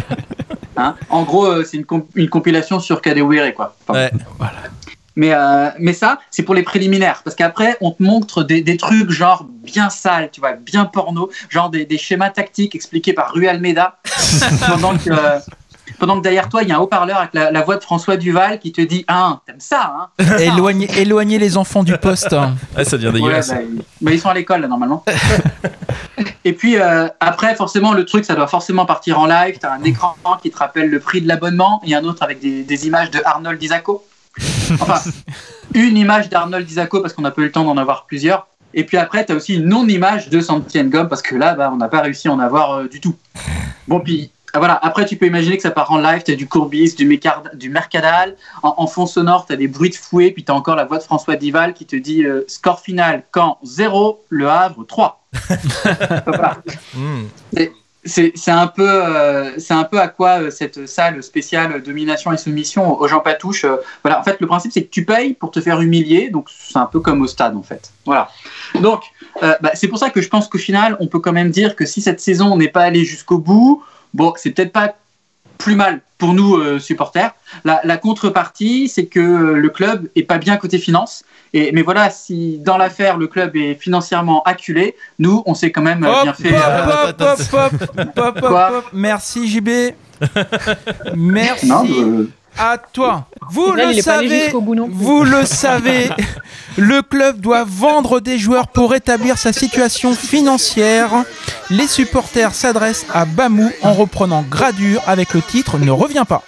Hein. 0.74 0.94
en 1.10 1.22
gros, 1.24 1.44
euh, 1.46 1.64
c'est 1.64 1.76
une, 1.76 1.84
comp- 1.84 2.08
une 2.14 2.30
compilation 2.30 2.80
sur 2.80 3.02
Kadewere, 3.02 3.52
quoi. 3.54 3.76
Enfin, 3.86 4.04
Ouais. 4.04 4.10
Mais, 5.16 5.32
euh, 5.34 5.68
mais 5.78 5.92
ça, 5.92 6.18
c'est 6.30 6.42
pour 6.42 6.54
les 6.54 6.62
préliminaires. 6.62 7.22
Parce 7.24 7.36
qu'après, 7.36 7.76
on 7.80 7.90
te 7.90 8.02
montre 8.02 8.42
des, 8.44 8.62
des 8.62 8.76
trucs 8.76 9.10
genre 9.10 9.44
bien 9.64 9.90
sales, 9.90 10.30
tu 10.32 10.40
vois, 10.40 10.52
bien 10.52 10.84
porno, 10.86 11.30
genre 11.48 11.70
des, 11.70 11.84
des 11.84 11.98
schémas 11.98 12.30
tactiques 12.30 12.74
expliqués 12.74 13.12
par 13.12 13.32
Rue 13.32 13.46
Almeida. 13.48 13.98
pendant, 14.68 14.96
que, 14.96 15.10
euh, 15.10 15.38
pendant 15.98 16.16
que 16.16 16.22
derrière 16.22 16.48
toi, 16.48 16.62
il 16.62 16.68
y 16.68 16.72
a 16.72 16.76
un 16.76 16.80
haut-parleur 16.80 17.18
avec 17.18 17.34
la, 17.34 17.50
la 17.50 17.62
voix 17.62 17.76
de 17.76 17.82
François 17.82 18.16
Duval 18.16 18.58
qui 18.58 18.72
te 18.72 18.80
dit 18.80 19.04
Ah, 19.08 19.40
t'aimes 19.46 19.56
ça, 19.60 19.94
hein 20.18 20.24
éloignez, 20.38 20.88
éloignez 20.98 21.38
les 21.38 21.56
enfants 21.56 21.82
du 21.84 21.96
poste. 21.98 22.34
Ah, 22.76 22.84
ça 22.84 22.96
devient 22.96 23.08
Ouais, 23.08 23.12
dégueulasse. 23.12 23.50
bah, 23.50 23.56
ils- 23.62 23.82
bah, 24.00 24.10
ils 24.12 24.20
sont 24.20 24.28
à 24.30 24.34
l'école, 24.34 24.62
là, 24.62 24.68
normalement. 24.68 25.04
Et 26.44 26.52
puis, 26.52 26.76
euh, 26.78 27.08
après, 27.20 27.54
forcément, 27.54 27.92
le 27.92 28.04
truc, 28.04 28.24
ça 28.24 28.34
doit 28.34 28.46
forcément 28.46 28.86
partir 28.86 29.18
en 29.18 29.26
live. 29.26 29.58
T'as 29.60 29.72
un 29.72 29.82
écran 29.84 30.14
qui 30.42 30.50
te 30.50 30.56
rappelle 30.58 30.88
le 30.90 30.98
prix 31.00 31.20
de 31.20 31.28
l'abonnement 31.28 31.80
et 31.84 31.94
un 31.94 32.04
autre 32.04 32.22
avec 32.22 32.40
des, 32.40 32.62
des 32.64 32.86
images 32.86 33.10
de 33.10 33.20
Arnold 33.24 33.62
Isaco. 33.62 34.04
Enfin, 34.80 35.00
une 35.74 35.96
image 35.96 36.28
d'Arnold 36.28 36.68
Isaco 36.68 37.00
parce 37.00 37.12
qu'on 37.12 37.22
n'a 37.22 37.30
pas 37.30 37.42
eu 37.42 37.46
le 37.46 37.52
temps 37.52 37.64
d'en 37.64 37.76
avoir 37.76 38.06
plusieurs. 38.06 38.46
Et 38.74 38.84
puis 38.84 38.96
après, 38.96 39.26
tu 39.26 39.32
as 39.32 39.36
aussi 39.36 39.54
une 39.56 39.66
non-image 39.66 40.30
de 40.30 40.40
Santienne 40.40 40.88
Gomme 40.88 41.08
parce 41.08 41.20
que 41.22 41.36
là, 41.36 41.54
bah, 41.54 41.70
on 41.72 41.76
n'a 41.76 41.88
pas 41.88 42.00
réussi 42.00 42.28
à 42.28 42.32
en 42.32 42.38
avoir 42.38 42.72
euh, 42.72 42.88
du 42.88 43.00
tout. 43.00 43.14
Bon, 43.86 44.00
puis 44.00 44.30
ah, 44.54 44.58
voilà, 44.58 44.78
après, 44.82 45.04
tu 45.04 45.16
peux 45.16 45.26
imaginer 45.26 45.56
que 45.56 45.62
ça 45.62 45.70
part 45.70 45.90
en 45.92 45.98
live. 45.98 46.22
Tu 46.24 46.32
as 46.32 46.36
du 46.36 46.46
Courbis, 46.48 46.94
du, 46.94 47.06
Mécard- 47.06 47.42
du 47.54 47.68
Mercadal. 47.68 48.36
En, 48.62 48.74
en 48.78 48.86
fond 48.86 49.06
sonore, 49.06 49.44
tu 49.46 49.52
as 49.52 49.56
des 49.56 49.68
bruits 49.68 49.90
de 49.90 49.94
fouet. 49.94 50.30
Puis 50.30 50.44
tu 50.44 50.52
as 50.52 50.54
encore 50.54 50.76
la 50.76 50.84
voix 50.86 50.98
de 50.98 51.02
François 51.02 51.36
Dival 51.36 51.74
qui 51.74 51.84
te 51.84 51.96
dit 51.96 52.24
euh, 52.24 52.44
score 52.48 52.80
final 52.80 53.24
quand 53.30 53.58
0, 53.62 54.24
Le 54.30 54.48
Havre 54.48 54.84
3. 54.86 55.22
Voilà. 56.26 56.58
Hmm. 56.94 57.24
C'est- 58.04 58.32
un, 58.48 58.66
peu, 58.66 58.88
euh, 58.88 59.58
c'est 59.58 59.74
un 59.74 59.84
peu 59.84 60.00
à 60.00 60.08
quoi 60.08 60.42
euh, 60.42 60.50
cette 60.50 60.88
salle 60.88 61.22
spéciale 61.22 61.80
domination 61.82 62.32
et 62.32 62.36
soumission 62.36 63.00
aux 63.00 63.06
gens 63.06 63.20
patouches. 63.20 63.64
euh, 63.64 63.76
voilà, 64.02 64.18
en 64.18 64.24
fait, 64.24 64.38
le 64.40 64.46
principe, 64.48 64.72
c'est 64.72 64.82
que 64.82 64.90
tu 64.90 65.04
payes 65.04 65.34
pour 65.34 65.52
te 65.52 65.60
faire 65.60 65.80
humilier. 65.80 66.28
Donc, 66.28 66.48
c'est 66.50 66.78
un 66.78 66.86
peu 66.86 66.98
comme 66.98 67.22
au 67.22 67.28
stade, 67.28 67.56
en 67.56 67.62
fait. 67.62 67.92
Voilà. 68.04 68.28
Donc, 68.80 69.02
bah, 69.40 69.70
c'est 69.74 69.88
pour 69.88 69.98
ça 69.98 70.10
que 70.10 70.20
je 70.20 70.28
pense 70.28 70.48
qu'au 70.48 70.58
final, 70.58 70.96
on 71.00 71.06
peut 71.06 71.20
quand 71.20 71.32
même 71.32 71.50
dire 71.50 71.76
que 71.76 71.86
si 71.86 72.00
cette 72.00 72.20
saison 72.20 72.56
n'est 72.56 72.68
pas 72.68 72.82
allée 72.82 73.04
jusqu'au 73.04 73.38
bout, 73.38 73.84
bon, 74.14 74.32
c'est 74.36 74.50
peut-être 74.50 74.72
pas 74.72 74.94
plus 75.58 75.74
mal 75.76 76.00
pour 76.18 76.34
nous 76.34 76.56
euh, 76.56 76.78
supporters. 76.78 77.34
La, 77.64 77.80
la 77.84 77.96
contrepartie, 77.96 78.88
c'est 78.88 79.06
que 79.06 79.20
euh, 79.20 79.56
le 79.58 79.68
club 79.70 80.08
est 80.14 80.22
pas 80.22 80.38
bien 80.38 80.56
côté 80.56 80.78
finance. 80.78 81.24
Et, 81.52 81.72
mais 81.72 81.82
voilà, 81.82 82.10
si 82.10 82.58
dans 82.58 82.78
l'affaire 82.78 83.18
le 83.18 83.26
club 83.26 83.56
est 83.56 83.74
financièrement 83.74 84.42
acculé, 84.44 84.94
nous, 85.18 85.42
on 85.46 85.54
s'est 85.54 85.70
quand 85.72 85.82
même 85.82 86.04
euh, 86.04 86.12
Hop, 86.12 86.22
bien 86.22 86.32
fait. 86.34 86.56
hop, 86.56 87.14
hop, 87.18 87.20
hop, 87.20 87.40
hop, 87.52 87.98
hop, 87.98 88.18
hop, 88.36 88.40
Quoi 88.40 88.78
hop. 88.78 88.84
Merci 88.92 89.48
JB. 89.48 89.68
Merci 91.16 91.66
Non, 91.66 91.84
euh, 91.88 92.30
à 92.58 92.78
toi. 92.78 93.26
Vous 93.50 93.72
Là, 93.72 93.92
le 93.92 94.00
savez, 94.02 94.50
bout 94.50 94.88
vous 94.90 95.24
le 95.24 95.44
savez, 95.44 96.10
le 96.76 97.02
club 97.02 97.40
doit 97.40 97.64
vendre 97.66 98.20
des 98.20 98.38
joueurs 98.38 98.68
pour 98.68 98.90
rétablir 98.90 99.38
sa 99.38 99.52
situation 99.52 100.14
financière. 100.14 101.10
Les 101.70 101.86
supporters 101.86 102.54
s'adressent 102.54 103.06
à 103.12 103.24
Bamou 103.24 103.70
en 103.82 103.92
reprenant 103.92 104.44
Gradure 104.48 105.02
avec 105.06 105.34
le 105.34 105.42
titre 105.42 105.78
Ne 105.78 105.90
reviens 105.90 106.24
pas. 106.24 106.42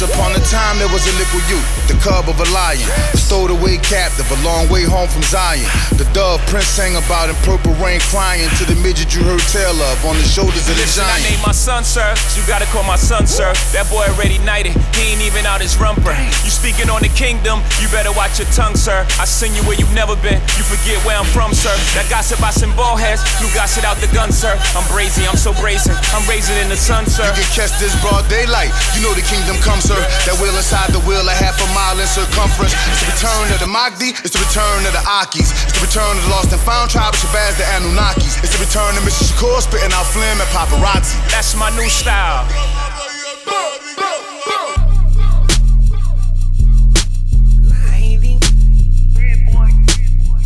Once 0.00 0.16
upon 0.16 0.32
a 0.32 0.40
time, 0.48 0.78
there 0.78 0.88
was 0.88 1.04
a 1.04 1.12
little 1.20 1.44
youth, 1.44 1.68
the 1.84 1.92
cub 2.00 2.24
of 2.24 2.40
a 2.40 2.48
lion, 2.56 2.88
a 3.12 3.18
stowed 3.20 3.52
away 3.52 3.76
captive, 3.84 4.24
a 4.32 4.38
long 4.40 4.64
way 4.72 4.80
home 4.80 5.04
from 5.12 5.20
Zion. 5.28 5.68
The 6.00 6.08
dove 6.16 6.40
prince 6.48 6.72
sang 6.72 6.96
about 6.96 7.28
in 7.28 7.36
purple 7.44 7.76
rain, 7.76 8.00
crying 8.08 8.48
to 8.56 8.64
the 8.64 8.80
midget 8.80 9.12
you 9.12 9.20
heard 9.20 9.44
tell 9.52 9.76
of 9.76 10.00
on 10.08 10.16
the 10.16 10.24
shoulders 10.24 10.64
of 10.72 10.80
the 10.80 10.88
Listen, 10.88 11.04
I 11.04 11.20
giant. 11.20 11.28
named 11.28 11.44
my 11.44 11.52
son, 11.52 11.84
sir. 11.84 12.16
You 12.32 12.40
gotta 12.48 12.64
call 12.72 12.80
my 12.88 12.96
son, 12.96 13.28
sir. 13.28 13.52
That 13.76 13.92
boy 13.92 14.08
already 14.08 14.40
knighted. 14.40 14.72
He 14.96 15.12
ain't 15.12 15.20
even 15.20 15.44
out 15.44 15.60
his 15.60 15.76
rumper. 15.76 16.16
You 16.16 16.48
speaking 16.48 16.88
on 16.88 17.04
the 17.04 17.12
kingdom, 17.12 17.60
you 17.84 17.92
better 17.92 18.16
watch 18.16 18.40
your 18.40 18.48
tongue, 18.56 18.80
sir. 18.80 19.04
I 19.20 19.28
send 19.28 19.52
you 19.52 19.60
where 19.68 19.76
you've 19.76 19.92
never 19.92 20.16
been. 20.24 20.40
You 20.56 20.64
forget 20.64 20.96
where 21.04 21.20
I'm 21.20 21.28
from, 21.28 21.52
sir. 21.52 21.76
That 21.92 22.08
gossip 22.08 22.40
I 22.40 22.56
send 22.56 22.72
ball 22.72 22.96
heads. 22.96 23.20
You 23.44 23.52
gossip 23.52 23.84
out 23.84 24.00
the 24.00 24.08
gun, 24.16 24.32
sir. 24.32 24.56
I'm 24.72 24.86
brazy, 24.88 25.28
I'm 25.28 25.36
so 25.36 25.52
brazen. 25.60 25.92
I'm 26.16 26.24
raising 26.24 26.56
in 26.56 26.72
the 26.72 26.80
sun, 26.80 27.04
sir. 27.04 27.28
You 27.28 27.36
can 27.36 27.50
catch 27.52 27.76
this 27.76 27.92
broad 28.00 28.24
daylight. 28.32 28.72
You 28.96 29.04
know 29.04 29.12
the 29.12 29.28
kingdom 29.28 29.60
comes, 29.60 29.89
sir. 29.90 30.02
That 30.30 30.36
wheel 30.38 30.54
inside 30.54 30.94
the 30.94 31.02
wheel, 31.02 31.26
a 31.26 31.34
half 31.34 31.58
a 31.58 31.66
mile 31.74 31.98
in 31.98 32.06
circumference. 32.06 32.74
It's 32.86 33.02
the 33.02 33.10
return 33.10 33.46
of 33.50 33.58
the 33.58 33.70
Magdi. 33.70 34.14
It's 34.22 34.34
the 34.34 34.42
return 34.42 34.86
of 34.86 34.94
the 34.94 35.02
Akis. 35.02 35.50
It's 35.66 35.74
the 35.74 35.82
return 35.82 36.14
of 36.14 36.22
the 36.22 36.30
lost 36.30 36.54
and 36.54 36.62
found 36.62 36.94
tribe 36.94 37.10
of 37.10 37.18
Shabazz, 37.18 37.58
the 37.58 37.66
Anunnakis. 37.74 38.38
It's 38.46 38.54
the 38.54 38.62
return 38.62 38.94
of 38.94 39.02
Mr. 39.02 39.26
Shakur 39.26 39.58
spitting 39.58 39.90
out 39.90 40.06
phlegm 40.14 40.38
and 40.38 40.50
paparazzi. 40.54 41.18
That's 41.34 41.58
my 41.58 41.74
new 41.74 41.90
style. 41.90 42.46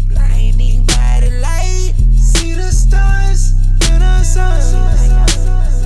Blinding 0.09 0.85
by 0.87 1.21
the 1.21 1.33
light, 1.43 1.93
see 2.17 2.55
the 2.55 2.71
stars 2.73 3.53
in 3.91 4.01
our 4.03 4.25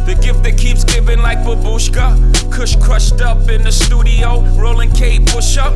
The 0.08 0.14
gift 0.14 0.42
that 0.44 0.56
keeps 0.56 0.84
giving 0.84 1.18
like 1.18 1.36
babushka. 1.40 2.16
Kush 2.50 2.76
crushed 2.76 3.20
up 3.20 3.50
in 3.50 3.62
the 3.62 3.70
studio, 3.70 4.40
rolling 4.56 4.90
K 4.90 5.20
push 5.20 5.58
up. 5.58 5.74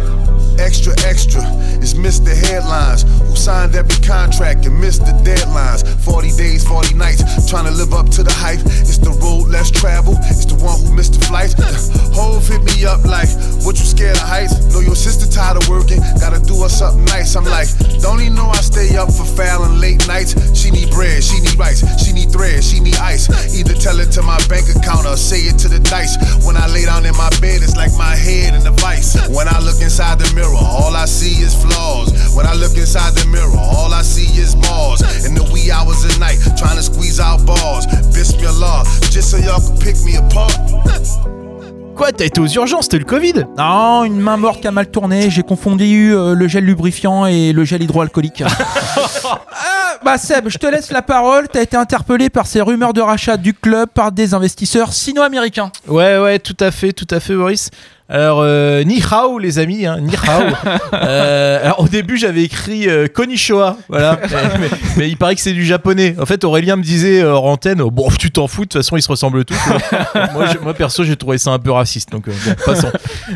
Extra, 0.59 0.95
extra. 1.05 1.43
It's 1.85 1.93
Mr. 1.95 2.33
Headlines 2.33 3.03
who 3.03 3.37
signed 3.37 3.75
every 3.75 4.01
contract 4.07 4.65
and 4.65 4.81
missed 4.81 5.05
the 5.05 5.13
deadlines. 5.21 5.85
40 6.01 6.33
days, 6.33 6.65
40 6.65 6.95
nights, 6.95 7.51
trying 7.51 7.65
to 7.67 7.71
live 7.73 7.93
up 7.93 8.09
to 8.11 8.23
the 8.23 8.33
hype. 8.33 8.61
It's 8.65 8.99
the 8.99 9.11
road 9.11 9.49
less 9.49 9.71
traveled. 9.71 10.19
It's 10.25 10.47
the 10.47 10.57
one 10.57 10.81
who 10.81 10.95
missed 10.95 11.15
the 11.15 11.25
flight. 11.27 11.53
Hove 12.17 12.47
hit 12.49 12.63
me 12.65 12.85
up 12.85 13.05
like, 13.05 13.29
what 13.65 13.77
you 13.79 13.85
scared 13.85 14.17
of 14.17 14.29
heights? 14.29 14.73
Know 14.73 14.81
your 14.81 14.97
sister 14.97 15.29
tired 15.29 15.57
of 15.57 15.69
working, 15.69 16.01
gotta 16.21 16.41
do 16.41 16.63
her 16.63 16.69
something 16.69 17.05
nice. 17.07 17.35
I'm 17.37 17.45
like, 17.45 17.69
don't 18.01 18.21
even 18.21 18.35
know 18.35 18.49
I 18.49 18.61
stay 18.61 18.97
up 18.97 19.13
for 19.13 19.25
fouling 19.25 19.81
late 19.81 20.07
nights. 20.07 20.33
She 20.57 20.71
need 20.71 20.91
bread, 20.91 21.23
she 21.25 21.41
need 21.41 21.57
rice, 21.59 21.83
she 22.03 22.13
need 22.13 22.31
thread, 22.31 22.63
she 22.63 22.81
need 22.81 22.97
ice. 22.97 23.29
Either 23.55 23.75
tell 23.75 23.99
it 24.01 24.13
to 24.13 24.22
my 24.25 24.39
bank 24.49 24.69
account 24.71 25.07
or 25.07 25.17
say 25.17 25.49
it 25.49 25.59
to 25.61 25.69
the 25.69 25.79
dice. 25.81 26.17
When 26.47 26.57
I 26.57 26.67
lay 26.67 26.85
down 26.85 27.07
in 27.07 27.17
my 27.17 27.31
bed, 27.41 27.63
it's 27.63 27.77
like 27.77 27.93
my 27.99 28.15
head 28.17 28.55
in 28.55 28.67
a 28.67 28.73
vice. 28.83 29.17
When 29.29 29.49
I 29.49 29.59
look 29.61 29.81
inside 29.81 30.19
the 30.19 30.31
mirror, 30.35 30.55
all 30.57 30.95
I 30.97 31.05
see 31.07 31.43
is 31.43 31.55
flaws. 31.55 32.13
When 32.35 32.47
I 32.47 32.55
look 32.55 32.77
inside 32.77 33.15
the 33.15 33.27
mirror, 33.27 33.57
all 33.57 33.93
I 33.93 34.03
see 34.03 34.29
is 34.41 34.55
balls. 34.55 35.03
In 35.27 35.35
the 35.35 35.45
wee 35.53 35.71
hours 35.71 36.05
of 36.05 36.19
night, 36.19 36.39
trying 36.57 36.77
to 36.77 36.83
squeeze 36.83 37.21
out 37.21 37.45
balls. 37.47 37.87
Bismillah, 38.15 38.85
just 39.11 39.31
so 39.31 39.39
y'all 39.39 39.61
can 39.61 39.77
pick 39.79 40.01
me 40.03 40.17
apart. 40.17 41.42
Quoi, 41.97 42.11
t'as 42.11 42.25
été 42.25 42.41
aux 42.41 42.47
urgences, 42.47 42.85
c'était 42.85 42.99
le 42.99 43.05
Covid? 43.05 43.45
Non, 43.59 44.05
une 44.05 44.19
main 44.19 44.39
morte 44.39 44.63
qui 44.63 44.67
a 44.67 44.71
mal 44.71 44.91
tourné. 44.91 45.31
J'ai 45.31 45.43
confondu 45.43 46.15
euh, 46.15 46.35
le 46.35 46.49
gel 46.49 46.65
lubrifiant 46.65 47.27
et 47.27 47.53
le 47.53 47.65
gel 47.65 47.83
hydroalcoolique. 47.83 48.43
ah, 49.25 49.99
bah 50.03 50.17
Seb, 50.17 50.49
je 50.49 50.57
te 50.57 50.67
laisse 50.67 50.91
la 50.91 51.03
parole. 51.03 51.49
T'as 51.49 51.63
été 51.63 51.77
interpellé 51.77 52.31
par 52.31 52.47
ces 52.47 52.63
rumeurs 52.63 52.95
de 52.95 53.03
rachat 53.03 53.37
du 53.37 53.53
club 53.53 53.91
par 53.93 54.11
des 54.11 54.33
investisseurs 54.33 54.93
sino-américains. 54.93 55.71
Ouais, 55.87 56.19
ouais, 56.19 56.39
tout 56.39 56.57
à 56.61 56.71
fait, 56.71 56.93
tout 56.93 57.07
à 57.11 57.21
fait, 57.21 57.37
Boris. 57.37 57.71
Alors, 58.13 58.41
euh, 58.43 58.85
ni 58.85 59.03
hao, 59.11 59.39
les 59.39 59.59
amis, 59.59 59.87
hein, 59.87 59.99
ni 60.01 60.15
hao. 60.15 60.43
Euh, 60.95 61.65
alors, 61.65 61.81
au 61.81 61.89
début, 61.89 62.19
j'avais 62.19 62.43
écrit 62.45 62.89
euh, 62.89 63.07
Konnichiwa, 63.09 63.79
voilà. 63.89 64.19
mais, 64.31 64.59
mais- 64.61 64.69
mais 64.99 65.09
il 65.09 65.17
paraît 65.17 65.35
que 65.35 65.41
c'est 65.41 65.53
du 65.55 65.65
japonais. 65.65 66.15
En 66.21 66.27
fait, 66.27 66.45
Aurélien 66.45 66.77
me 66.77 66.83
disait 66.83 67.23
euh, 67.23 67.33
hors 67.33 67.47
antenne, 67.47 67.81
oh, 67.81 67.91
bon, 67.91 68.09
tu 68.11 68.31
t'en 68.31 68.47
fous, 68.47 68.63
de 68.63 68.69
toute 68.69 68.83
façon, 68.83 68.97
ils 68.97 69.03
se 69.03 69.09
ressemblent 69.09 69.45
tous. 69.47 69.57
moi, 70.35 70.47
je- 70.53 70.59
moi, 70.59 70.75
perso, 70.75 71.03
j'ai 71.05 71.17
trouvé 71.17 71.39
ça 71.39 71.51
un 71.51 71.59
peu 71.59 71.71
raciste, 71.73 72.11
donc 72.13 72.29
euh, 72.29 72.33
bon, 72.45 72.55
passons. 72.67 72.93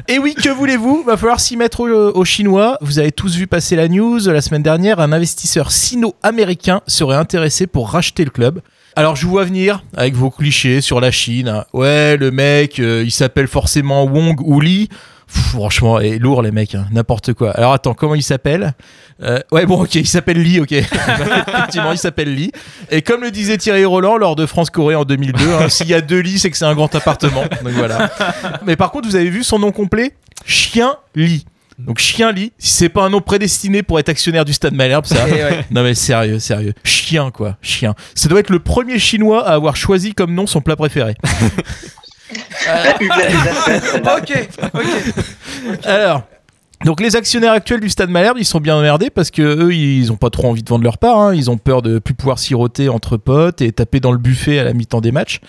Et 0.08 0.18
oui, 0.18 0.34
que 0.34 0.50
voulez-vous? 0.50 1.02
Va 1.04 1.16
falloir 1.16 1.40
s'y 1.40 1.56
mettre 1.56 1.80
aux, 1.80 2.10
aux 2.10 2.24
Chinois. 2.26 2.76
Vous 2.82 2.98
avez 2.98 3.12
tous 3.12 3.34
vu 3.34 3.46
passer 3.46 3.74
la 3.76 3.88
news 3.88 4.20
la 4.26 4.42
semaine 4.42 4.62
dernière. 4.62 5.00
Un 5.00 5.12
investisseur 5.12 5.72
sino-américain 5.72 6.82
serait 6.86 7.16
intéressé 7.16 7.66
pour 7.66 7.90
racheter 7.90 8.24
le 8.24 8.30
club. 8.30 8.60
Alors 8.98 9.14
je 9.14 9.24
vous 9.26 9.30
vois 9.32 9.44
venir 9.44 9.82
avec 9.96 10.14
vos 10.14 10.30
clichés 10.30 10.80
sur 10.80 11.00
la 11.00 11.10
Chine. 11.10 11.64
Ouais, 11.74 12.16
le 12.16 12.30
mec, 12.30 12.80
euh, 12.80 13.02
il 13.04 13.10
s'appelle 13.10 13.46
forcément 13.46 14.04
Wong 14.04 14.40
ou 14.40 14.58
Li. 14.60 14.88
Pff, 15.26 15.42
franchement, 15.50 15.98
et 16.00 16.18
lourd 16.18 16.40
les 16.40 16.52
mecs, 16.52 16.74
hein, 16.76 16.86
n'importe 16.92 17.34
quoi. 17.34 17.50
Alors 17.50 17.72
attends, 17.72 17.94
comment 17.94 18.14
il 18.14 18.22
s'appelle? 18.22 18.72
Euh, 19.22 19.40
Ouais, 19.50 19.66
bon, 19.66 19.82
ok, 19.82 19.96
il 19.96 20.06
s'appelle 20.06 20.40
Lee, 20.40 20.60
ok. 20.60 20.70
Effectivement, 20.72 21.90
il 21.92 21.98
s'appelle 21.98 22.32
Lee. 22.32 22.52
Et 22.90 23.02
comme 23.02 23.22
le 23.22 23.30
disait 23.32 23.58
Thierry 23.58 23.84
Roland 23.84 24.16
lors 24.18 24.36
de 24.36 24.46
France-Corée 24.46 24.94
en 24.94 25.04
2002, 25.04 25.44
hein, 25.52 25.68
s'il 25.68 25.88
y 25.88 25.94
a 25.94 26.00
deux 26.00 26.20
lits, 26.20 26.38
c'est 26.38 26.50
que 26.50 26.56
c'est 26.56 26.64
un 26.64 26.74
grand 26.74 26.94
appartement. 26.94 27.42
Donc 27.64 27.72
voilà. 27.72 28.08
Mais 28.66 28.76
par 28.76 28.92
contre, 28.92 29.08
vous 29.08 29.16
avez 29.16 29.28
vu 29.28 29.42
son 29.42 29.58
nom 29.58 29.72
complet? 29.72 30.14
Chien 30.46 30.94
Lee. 31.16 31.44
Donc 31.78 31.98
Chien 31.98 32.32
Lee, 32.32 32.52
si 32.58 32.72
c'est 32.72 32.88
pas 32.88 33.02
un 33.02 33.10
nom 33.10 33.20
prédestiné 33.20 33.82
pour 33.82 33.98
être 33.98 34.08
actionnaire 34.08 34.44
du 34.44 34.52
Stade 34.52 34.74
Malherbe, 34.74 35.04
ça. 35.04 35.26
Eh 35.28 35.32
ouais. 35.32 35.64
Non 35.70 35.82
mais 35.82 35.94
sérieux, 35.94 36.38
sérieux. 36.38 36.72
Chien 36.84 37.30
quoi, 37.30 37.56
chien. 37.60 37.94
Ça 38.14 38.28
doit 38.28 38.40
être 38.40 38.50
le 38.50 38.60
premier 38.60 38.98
chinois 38.98 39.46
à 39.46 39.52
avoir 39.54 39.76
choisi 39.76 40.14
comme 40.14 40.34
nom 40.34 40.46
son 40.46 40.60
plat 40.60 40.76
préféré. 40.76 41.14
ok, 44.18 44.48
ok. 44.74 45.86
Alors, 45.86 46.22
donc 46.84 47.00
les 47.00 47.16
actionnaires 47.16 47.52
actuels 47.52 47.80
du 47.80 47.88
Stade 47.88 48.10
Malherbe, 48.10 48.36
ils 48.38 48.44
sont 48.44 48.60
bien 48.60 48.76
emmerdés 48.76 49.08
parce 49.10 49.30
que 49.30 49.42
eux, 49.42 49.74
ils 49.74 50.12
ont 50.12 50.16
pas 50.16 50.30
trop 50.30 50.46
envie 50.48 50.62
de 50.62 50.68
vendre 50.68 50.84
leur 50.84 50.98
part. 50.98 51.18
hein. 51.18 51.34
Ils 51.34 51.50
ont 51.50 51.56
peur 51.56 51.80
de 51.82 51.98
plus 51.98 52.14
pouvoir 52.14 52.38
siroter 52.38 52.88
entre 52.88 53.16
potes 53.16 53.62
et 53.62 53.72
taper 53.72 53.98
dans 53.98 54.12
le 54.12 54.18
buffet 54.18 54.58
à 54.58 54.64
la 54.64 54.72
mi-temps 54.74 55.00
des 55.00 55.10
matchs. 55.10 55.40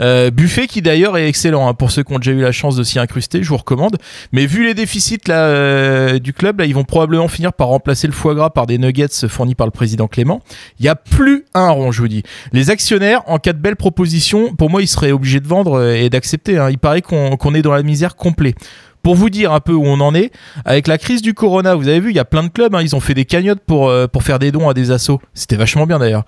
Euh, 0.00 0.30
buffet 0.30 0.66
qui 0.66 0.82
d'ailleurs 0.82 1.16
est 1.16 1.28
excellent 1.28 1.68
hein. 1.68 1.74
pour 1.74 1.92
ceux 1.92 2.02
qui 2.02 2.12
ont 2.12 2.18
déjà 2.18 2.32
eu 2.32 2.40
la 2.40 2.50
chance 2.52 2.74
de 2.76 2.82
s'y 2.82 2.98
incruster, 2.98 3.42
je 3.42 3.48
vous 3.48 3.56
recommande. 3.56 3.96
Mais 4.32 4.46
vu 4.46 4.64
les 4.66 4.74
déficits 4.74 5.18
euh, 5.28 6.18
du 6.18 6.32
club, 6.32 6.58
là, 6.58 6.66
ils 6.66 6.74
vont 6.74 6.84
probablement 6.84 7.28
finir 7.28 7.52
par 7.52 7.68
remplacer 7.68 8.08
le 8.08 8.12
foie 8.12 8.34
gras 8.34 8.50
par 8.50 8.66
des 8.66 8.76
nuggets 8.78 9.28
fournis 9.28 9.54
par 9.54 9.68
le 9.68 9.72
président 9.72 10.08
Clément. 10.08 10.40
Il 10.80 10.84
y 10.84 10.88
a 10.88 10.96
plus 10.96 11.44
un 11.54 11.70
rond, 11.70 11.92
je 11.92 12.02
vous 12.02 12.08
dis. 12.08 12.24
Les 12.52 12.70
actionnaires, 12.70 13.22
en 13.26 13.38
cas 13.38 13.52
de 13.52 13.58
belle 13.58 13.76
proposition, 13.76 14.52
pour 14.54 14.68
moi, 14.68 14.82
ils 14.82 14.88
seraient 14.88 15.12
obligés 15.12 15.40
de 15.40 15.46
vendre 15.46 15.78
euh, 15.78 15.94
et 15.94 16.10
d'accepter. 16.10 16.58
hein. 16.58 16.70
Il 16.70 16.78
paraît 16.78 17.02
qu'on 17.02 17.54
est 17.54 17.62
dans 17.62 17.72
la 17.72 17.82
misère 17.84 18.16
complète. 18.16 18.56
Pour 19.02 19.14
vous 19.14 19.30
dire 19.30 19.52
un 19.52 19.60
peu 19.60 19.72
où 19.72 19.84
on 19.84 20.00
en 20.00 20.14
est, 20.14 20.32
avec 20.64 20.86
la 20.86 20.98
crise 20.98 21.22
du 21.22 21.34
corona, 21.34 21.74
vous 21.74 21.88
avez 21.88 22.00
vu, 22.00 22.10
il 22.10 22.16
y 22.16 22.20
a 22.20 22.24
plein 22.24 22.42
de 22.42 22.48
clubs, 22.48 22.74
hein, 22.74 22.82
ils 22.82 22.94
ont 22.94 23.00
fait 23.00 23.14
des 23.14 23.24
cagnottes 23.24 23.62
pour, 23.66 23.88
euh, 23.88 24.06
pour 24.06 24.22
faire 24.22 24.38
des 24.38 24.52
dons 24.52 24.68
à 24.68 24.74
des 24.74 24.90
assos. 24.90 25.20
C'était 25.34 25.56
vachement 25.56 25.86
bien 25.86 25.98
d'ailleurs. 25.98 26.24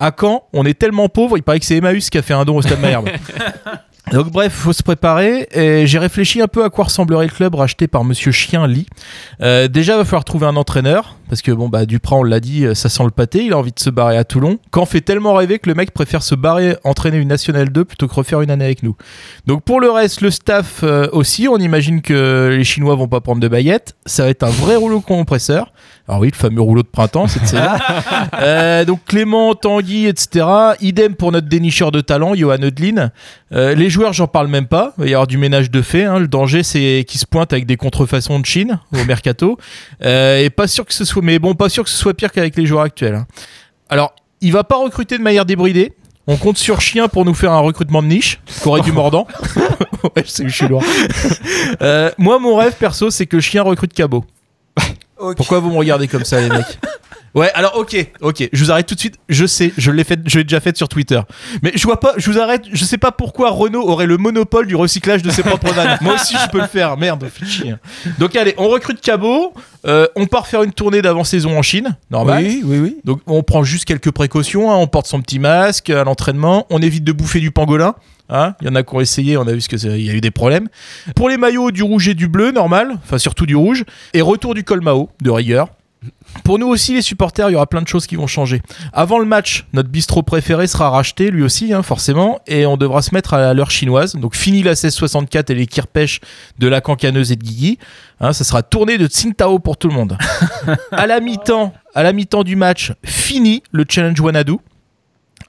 À 0.00 0.12
Caen, 0.18 0.44
on 0.52 0.64
est 0.64 0.78
tellement 0.78 1.08
pauvre, 1.08 1.38
il 1.38 1.42
paraît 1.42 1.58
que 1.58 1.66
c'est 1.66 1.76
Emmaüs 1.76 2.10
qui 2.10 2.18
a 2.18 2.22
fait 2.22 2.34
un 2.34 2.44
don 2.44 2.56
au 2.56 2.62
Stade 2.62 2.80
Malherbe. 2.80 3.08
Donc 4.12 4.30
bref, 4.30 4.52
faut 4.52 4.72
se 4.72 4.82
préparer. 4.82 5.48
Et 5.52 5.86
j'ai 5.86 5.98
réfléchi 5.98 6.40
un 6.40 6.48
peu 6.48 6.64
à 6.64 6.70
quoi 6.70 6.84
ressemblerait 6.84 7.26
le 7.26 7.32
club 7.32 7.54
racheté 7.54 7.88
par 7.88 8.04
Monsieur 8.04 8.32
Chien 8.32 8.66
Lee. 8.66 8.86
Euh, 9.42 9.68
déjà, 9.68 9.96
va 9.96 10.04
falloir 10.04 10.24
trouver 10.24 10.46
un 10.46 10.56
entraîneur 10.56 11.17
parce 11.28 11.42
que 11.42 11.52
bon 11.52 11.68
bah 11.68 11.86
Duprat, 11.86 12.16
on 12.16 12.22
l'a 12.22 12.40
dit, 12.40 12.64
euh, 12.64 12.74
ça 12.74 12.88
sent 12.88 13.04
le 13.04 13.10
pâté. 13.10 13.44
Il 13.44 13.52
a 13.52 13.58
envie 13.58 13.72
de 13.72 13.78
se 13.80 13.90
barrer 13.90 14.16
à 14.16 14.24
Toulon. 14.24 14.58
Quand 14.70 14.86
fait 14.86 15.00
tellement 15.00 15.34
rêver 15.34 15.58
que 15.58 15.68
le 15.68 15.74
mec 15.74 15.92
préfère 15.92 16.22
se 16.22 16.34
barrer 16.34 16.76
entraîner 16.84 17.18
une 17.18 17.28
nationale 17.28 17.70
2 17.70 17.84
plutôt 17.84 18.08
que 18.08 18.14
refaire 18.14 18.40
une 18.40 18.50
année 18.50 18.64
avec 18.64 18.82
nous. 18.82 18.96
Donc 19.46 19.62
pour 19.62 19.80
le 19.80 19.90
reste, 19.90 20.20
le 20.20 20.30
staff 20.30 20.80
euh, 20.82 21.08
aussi, 21.12 21.48
on 21.48 21.58
imagine 21.58 22.00
que 22.02 22.54
les 22.56 22.64
Chinois 22.64 22.94
vont 22.94 23.08
pas 23.08 23.20
prendre 23.20 23.40
de 23.40 23.48
baguettes. 23.48 23.94
Ça 24.06 24.24
va 24.24 24.30
être 24.30 24.42
un 24.42 24.50
vrai 24.50 24.76
rouleau 24.76 25.00
compresseur. 25.00 25.72
Alors 26.08 26.20
oui, 26.22 26.30
le 26.32 26.36
fameux 26.36 26.62
rouleau 26.62 26.82
de 26.82 26.88
printemps 26.88 27.26
cette 27.28 27.46
saison. 27.46 27.62
Euh, 28.40 28.84
donc 28.84 29.00
Clément, 29.06 29.54
Tanguy, 29.54 30.06
etc. 30.06 30.46
Idem 30.80 31.14
pour 31.14 31.32
notre 31.32 31.48
dénicheur 31.48 31.90
de 31.90 32.00
talent, 32.00 32.34
Johan 32.34 32.58
Eudlin. 32.62 33.10
Euh, 33.52 33.74
les 33.74 33.90
joueurs, 33.90 34.12
j'en 34.12 34.26
parle 34.26 34.48
même 34.48 34.66
pas. 34.66 34.92
Il 34.98 35.04
va 35.04 35.06
y 35.08 35.14
avoir 35.14 35.26
du 35.26 35.38
ménage 35.38 35.70
de 35.70 35.82
fait. 35.82 36.04
hein. 36.04 36.18
Le 36.18 36.28
danger, 36.28 36.62
c'est 36.62 37.04
qu'ils 37.08 37.20
se 37.20 37.26
pointent 37.26 37.52
avec 37.52 37.66
des 37.66 37.76
contrefaçons 37.76 38.38
de 38.38 38.46
Chine 38.46 38.78
au 38.92 39.04
mercato. 39.04 39.58
Euh, 40.04 40.38
et 40.44 40.50
pas 40.50 40.66
sûr 40.66 40.84
que 40.86 40.94
ce 40.94 41.04
soit, 41.04 41.17
mais 41.22 41.38
bon, 41.38 41.54
pas 41.54 41.68
sûr 41.68 41.84
que 41.84 41.90
ce 41.90 41.96
soit 41.96 42.14
pire 42.14 42.32
qu'avec 42.32 42.56
les 42.56 42.66
joueurs 42.66 42.82
actuels. 42.82 43.14
hein. 43.14 43.26
Alors, 43.88 44.14
il 44.40 44.52
va 44.52 44.64
pas 44.64 44.76
recruter 44.76 45.18
de 45.18 45.22
manière 45.22 45.44
débridée. 45.44 45.92
On 46.26 46.36
compte 46.36 46.58
sur 46.58 46.80
Chien 46.82 47.08
pour 47.08 47.24
nous 47.24 47.32
faire 47.34 47.52
un 47.52 47.60
recrutement 47.60 48.02
de 48.02 48.08
niche, 48.08 48.40
Corée 48.62 48.82
du 48.82 48.92
Mordant. 48.92 49.26
ouais, 50.04 50.22
je 50.24 50.30
sais 50.30 50.42
que 50.42 50.50
je 50.50 50.54
suis 50.54 50.68
loin. 50.68 50.82
Euh, 51.80 52.10
moi, 52.18 52.38
mon 52.38 52.54
rêve 52.56 52.74
perso, 52.78 53.10
c'est 53.10 53.24
que 53.26 53.40
Chien 53.40 53.62
recrute 53.62 53.94
Cabot. 53.94 54.24
Pourquoi 55.36 55.58
vous 55.60 55.70
me 55.70 55.76
regardez 55.78 56.06
comme 56.06 56.24
ça, 56.24 56.40
les 56.40 56.48
mecs? 56.50 56.78
Ouais, 57.34 57.50
alors 57.54 57.76
ok, 57.76 57.94
ok, 58.20 58.48
je 58.52 58.64
vous 58.64 58.70
arrête 58.70 58.86
tout 58.86 58.94
de 58.94 59.00
suite. 59.00 59.16
Je 59.28 59.44
sais, 59.46 59.72
je 59.76 59.90
l'ai 59.90 60.04
fait, 60.04 60.18
je 60.26 60.38
l'ai 60.38 60.44
déjà 60.44 60.60
fait 60.60 60.76
sur 60.76 60.88
Twitter. 60.88 61.20
Mais 61.62 61.72
je 61.74 61.82
vois 61.84 62.00
pas, 62.00 62.14
je 62.16 62.30
vous 62.30 62.38
arrête. 62.38 62.62
Je 62.72 62.84
sais 62.84 62.98
pas 62.98 63.12
pourquoi 63.12 63.50
Renault 63.50 63.86
aurait 63.88 64.06
le 64.06 64.16
monopole 64.16 64.66
du 64.66 64.74
recyclage 64.76 65.22
de 65.22 65.30
ses 65.30 65.42
propres 65.42 65.72
vannes. 65.72 65.98
Moi 66.00 66.14
aussi, 66.14 66.36
je 66.42 66.48
peux 66.50 66.60
le 66.60 66.66
faire. 66.66 66.96
Merde, 66.96 67.28
chier. 67.46 67.74
Donc 68.18 68.34
allez, 68.36 68.54
on 68.56 68.68
recrute 68.68 69.00
Cabot. 69.00 69.52
euh, 69.86 70.06
on 70.16 70.26
part 70.26 70.46
faire 70.46 70.62
une 70.62 70.72
tournée 70.72 71.02
d'avant-saison 71.02 71.56
en 71.56 71.62
Chine, 71.62 71.96
normal. 72.10 72.42
Oui, 72.44 72.62
oui, 72.64 72.78
oui. 72.78 72.96
Donc 73.04 73.20
on 73.26 73.42
prend 73.42 73.62
juste 73.62 73.84
quelques 73.84 74.10
précautions. 74.10 74.70
hein. 74.72 74.76
On 74.76 74.86
porte 74.86 75.06
son 75.06 75.20
petit 75.20 75.38
masque 75.38 75.90
à 75.90 76.04
l'entraînement. 76.04 76.66
On 76.70 76.80
évite 76.80 77.04
de 77.04 77.12
bouffer 77.12 77.40
du 77.40 77.50
pangolin. 77.50 77.94
Hein 78.30 78.54
Il 78.60 78.66
y 78.66 78.70
en 78.70 78.74
a 78.74 78.82
qui 78.82 78.94
ont 78.94 79.00
essayé, 79.00 79.36
on 79.38 79.46
a 79.46 79.52
vu 79.52 79.60
ce 79.62 79.68
que 79.70 79.76
il 79.76 80.04
y 80.04 80.10
a 80.10 80.12
eu 80.12 80.20
des 80.20 80.30
problèmes. 80.30 80.68
Pour 81.16 81.28
les 81.30 81.38
maillots, 81.38 81.70
du 81.70 81.82
rouge 81.82 82.08
et 82.08 82.14
du 82.14 82.28
bleu, 82.28 82.50
normal. 82.50 82.98
Enfin, 83.04 83.16
surtout 83.16 83.46
du 83.46 83.56
rouge. 83.56 83.84
Et 84.12 84.20
retour 84.20 84.54
du 84.54 84.64
Colmao, 84.64 85.08
de 85.22 85.30
rigueur. 85.30 85.68
Pour 86.44 86.58
nous 86.58 86.68
aussi, 86.68 86.94
les 86.94 87.02
supporters, 87.02 87.50
il 87.50 87.52
y 87.52 87.56
aura 87.56 87.66
plein 87.66 87.82
de 87.82 87.88
choses 87.88 88.06
qui 88.06 88.16
vont 88.16 88.26
changer. 88.26 88.62
Avant 88.92 89.18
le 89.18 89.24
match, 89.24 89.66
notre 89.72 89.88
bistrot 89.88 90.22
préféré 90.22 90.66
sera 90.66 90.90
racheté, 90.90 91.30
lui 91.30 91.42
aussi, 91.42 91.72
hein, 91.72 91.82
forcément, 91.82 92.40
et 92.46 92.66
on 92.66 92.76
devra 92.76 93.02
se 93.02 93.14
mettre 93.14 93.34
à 93.34 93.54
l'heure 93.54 93.70
chinoise. 93.70 94.16
Donc, 94.16 94.34
fini 94.34 94.62
la 94.62 94.70
1664 94.70 95.50
et 95.50 95.54
les 95.54 95.66
kirpèches 95.66 96.20
de 96.58 96.68
la 96.68 96.80
cancaneuse 96.80 97.32
et 97.32 97.36
de 97.36 97.42
Guigui. 97.42 97.78
Hein, 98.20 98.32
ça 98.32 98.44
sera 98.44 98.62
tourné 98.62 98.98
de 98.98 99.06
Tsingtao 99.06 99.58
pour 99.58 99.76
tout 99.76 99.88
le 99.88 99.94
monde. 99.94 100.18
à 100.92 101.06
la 101.06 101.20
mi-temps, 101.20 101.72
à 101.94 102.02
la 102.02 102.12
mi-temps 102.12 102.44
du 102.44 102.56
match, 102.56 102.92
fini 103.04 103.62
le 103.72 103.84
challenge 103.88 104.20
Wanadu. 104.20 104.58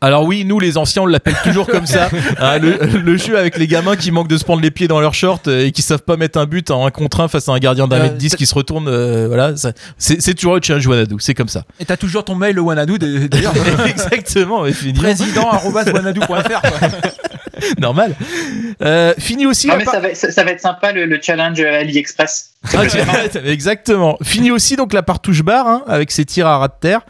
Alors 0.01 0.23
oui, 0.23 0.45
nous 0.45 0.59
les 0.61 0.77
anciens, 0.77 1.01
on 1.01 1.05
l'appelle 1.05 1.35
toujours 1.43 1.67
comme 1.67 1.85
ça. 1.85 2.09
Hein, 2.39 2.57
le, 2.61 2.77
le 2.99 3.17
jeu 3.17 3.37
avec 3.37 3.57
les 3.57 3.67
gamins 3.67 3.97
qui 3.97 4.11
manquent 4.11 4.29
de 4.29 4.37
se 4.37 4.45
prendre 4.45 4.61
les 4.61 4.71
pieds 4.71 4.87
dans 4.87 5.01
leurs 5.01 5.13
shorts 5.13 5.41
euh, 5.47 5.65
et 5.65 5.71
qui 5.73 5.81
savent 5.81 6.03
pas 6.03 6.15
mettre 6.15 6.39
un 6.39 6.45
but 6.45 6.71
en 6.71 6.85
un 6.85 6.91
contre 6.91 7.19
un 7.19 7.27
face 7.27 7.49
à 7.49 7.51
un 7.51 7.59
gardien 7.59 7.87
d'un 7.87 7.97
Euh, 7.97 8.03
mètre 8.03 8.15
10 8.15 8.35
qui 8.37 8.45
se 8.45 8.55
retourne. 8.55 8.87
euh, 8.87 9.25
voilà, 9.27 9.57
ça- 9.57 9.73
c'est 9.97 10.21
c'est 10.21 10.33
toujours 10.35 10.55
le 10.55 10.61
challenge 10.63 10.87
Wanadu, 10.87 11.15
c'est 11.19 11.33
comme 11.33 11.49
ça. 11.49 11.63
Et 11.81 11.85
t'as 11.85 11.97
toujours 11.97 12.23
ton 12.23 12.35
mail, 12.35 12.55
le 12.55 12.61
Wanadu, 12.61 12.97
d'ailleurs. 12.97 13.53
Exactement, 13.87 14.61
ouais, 14.61 14.71
fini. 14.71 14.93
Président.wanadu.fr. 14.93 16.61
Normal. 17.79 18.15
Euh, 18.81 19.13
fini 19.17 19.45
aussi. 19.45 19.67
Non, 19.67 19.73
la 19.73 19.79
mais 19.79 19.85
par- 19.85 19.93
ça 19.95 19.99
va, 19.99 20.15
ça, 20.15 20.31
ça 20.31 20.43
va 20.43 20.51
être 20.51 20.61
sympa 20.61 20.91
le, 20.91 21.05
le 21.05 21.19
challenge 21.21 21.59
AliExpress. 21.59 22.51
Ah, 22.73 22.83
Exactement. 23.45 24.17
Fini 24.23 24.51
aussi 24.51 24.75
donc 24.75 24.93
la 24.93 25.03
partouche 25.03 25.43
bar 25.43 25.67
hein, 25.67 25.83
avec 25.87 26.11
ses 26.11 26.25
tirs 26.25 26.47
à 26.47 26.57
ras 26.57 26.67
de 26.67 26.73
terre. 26.79 27.01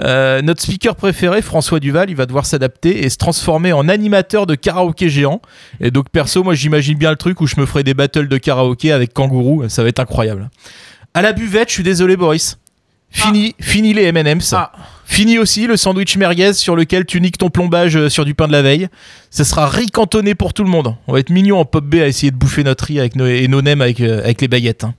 Euh, 0.00 0.42
notre 0.42 0.62
speaker 0.62 0.96
préféré, 0.96 1.42
François 1.42 1.78
Duval, 1.80 2.10
il 2.10 2.16
va 2.16 2.26
devoir 2.26 2.46
s'adapter 2.46 3.04
et 3.04 3.10
se 3.10 3.16
transformer 3.16 3.72
en 3.72 3.88
animateur 3.88 4.46
de 4.46 4.54
karaoké 4.54 5.08
géant. 5.08 5.40
Et 5.80 5.90
donc 5.90 6.08
perso, 6.10 6.42
moi 6.42 6.54
j'imagine 6.54 6.98
bien 6.98 7.10
le 7.10 7.16
truc 7.16 7.40
où 7.40 7.46
je 7.46 7.54
me 7.60 7.66
ferai 7.66 7.84
des 7.84 7.94
battles 7.94 8.28
de 8.28 8.38
karaoké 8.38 8.92
avec 8.92 9.12
kangourou. 9.12 9.68
Ça 9.68 9.82
va 9.82 9.88
être 9.88 10.00
incroyable. 10.00 10.50
À 11.12 11.22
la 11.22 11.32
buvette, 11.32 11.68
je 11.68 11.74
suis 11.74 11.82
désolé 11.84 12.16
Boris. 12.16 12.58
Fini, 13.10 13.54
fini 13.60 13.94
les 13.94 14.04
M&M's. 14.04 14.54
Fini 15.06 15.38
aussi 15.38 15.66
le 15.66 15.76
sandwich 15.76 16.16
merguez 16.16 16.54
sur 16.54 16.76
lequel 16.76 17.04
tu 17.04 17.20
niques 17.20 17.36
ton 17.38 17.50
plombage 17.50 17.96
euh, 17.96 18.08
sur 18.08 18.24
du 18.24 18.34
pain 18.34 18.46
de 18.46 18.52
la 18.52 18.62
veille. 18.62 18.88
Ça 19.30 19.44
sera 19.44 19.66
ricantonné 19.68 20.34
pour 20.34 20.54
tout 20.54 20.64
le 20.64 20.70
monde. 20.70 20.94
On 21.06 21.12
va 21.12 21.20
être 21.20 21.30
mignon 21.30 21.58
en 21.60 21.64
pop 21.64 21.84
B 21.84 21.96
à 21.96 22.06
essayer 22.06 22.30
de 22.30 22.36
bouffer 22.36 22.64
notre 22.64 22.84
riz 22.86 22.98
avec 23.00 23.14
nos, 23.14 23.26
et 23.26 23.46
nos 23.48 23.60
nems 23.62 23.82
avec, 23.82 24.00
euh, 24.00 24.20
avec 24.24 24.40
les 24.40 24.48
baguettes. 24.48 24.84
hein. 24.84 24.94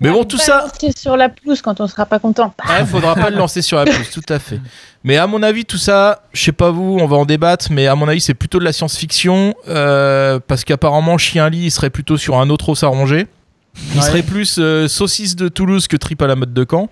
Mais 0.00 0.10
bon, 0.10 0.24
tout 0.24 0.38
ça. 0.38 0.66
C'est 0.80 0.96
sur 0.96 1.16
la 1.16 1.28
pelouse 1.28 1.60
quand 1.62 1.80
on 1.80 1.86
sera 1.88 2.06
pas 2.06 2.18
content. 2.20 2.54
Il 2.78 2.86
faudra 2.86 3.14
pas 3.16 3.30
le 3.30 3.36
lancer 3.36 3.60
sur 3.60 3.76
la 3.78 3.84
pelouse, 3.86 4.10
tout 4.12 4.22
à 4.28 4.38
fait. 4.38 4.60
Mais 5.02 5.16
à 5.16 5.26
mon 5.26 5.42
avis, 5.42 5.64
tout 5.64 5.78
ça, 5.78 6.22
je 6.32 6.42
sais 6.42 6.52
pas 6.52 6.70
vous, 6.70 6.98
on 7.00 7.06
va 7.06 7.16
en 7.16 7.24
débattre, 7.24 7.66
mais 7.72 7.86
à 7.86 7.94
mon 7.96 8.06
avis, 8.06 8.20
c'est 8.20 8.34
plutôt 8.34 8.58
de 8.60 8.64
la 8.64 8.72
science-fiction, 8.72 9.54
euh, 9.68 10.38
parce 10.46 10.64
qu'apparemment, 10.64 11.18
Chien 11.18 11.48
Lit, 11.50 11.64
il 11.64 11.70
serait 11.70 11.90
plutôt 11.90 12.16
sur 12.18 12.38
un 12.38 12.50
autre 12.50 12.68
os 12.68 12.82
à 12.84 12.86
ronger. 12.88 13.26
Il 13.94 13.98
Ouais. 14.00 14.04
serait 14.06 14.22
plus 14.22 14.56
euh, 14.58 14.88
saucisse 14.88 15.36
de 15.36 15.48
Toulouse 15.48 15.86
que 15.86 15.96
trip 15.96 16.20
à 16.22 16.26
la 16.26 16.34
mode 16.36 16.52
de 16.52 16.66
Caen. 16.68 16.88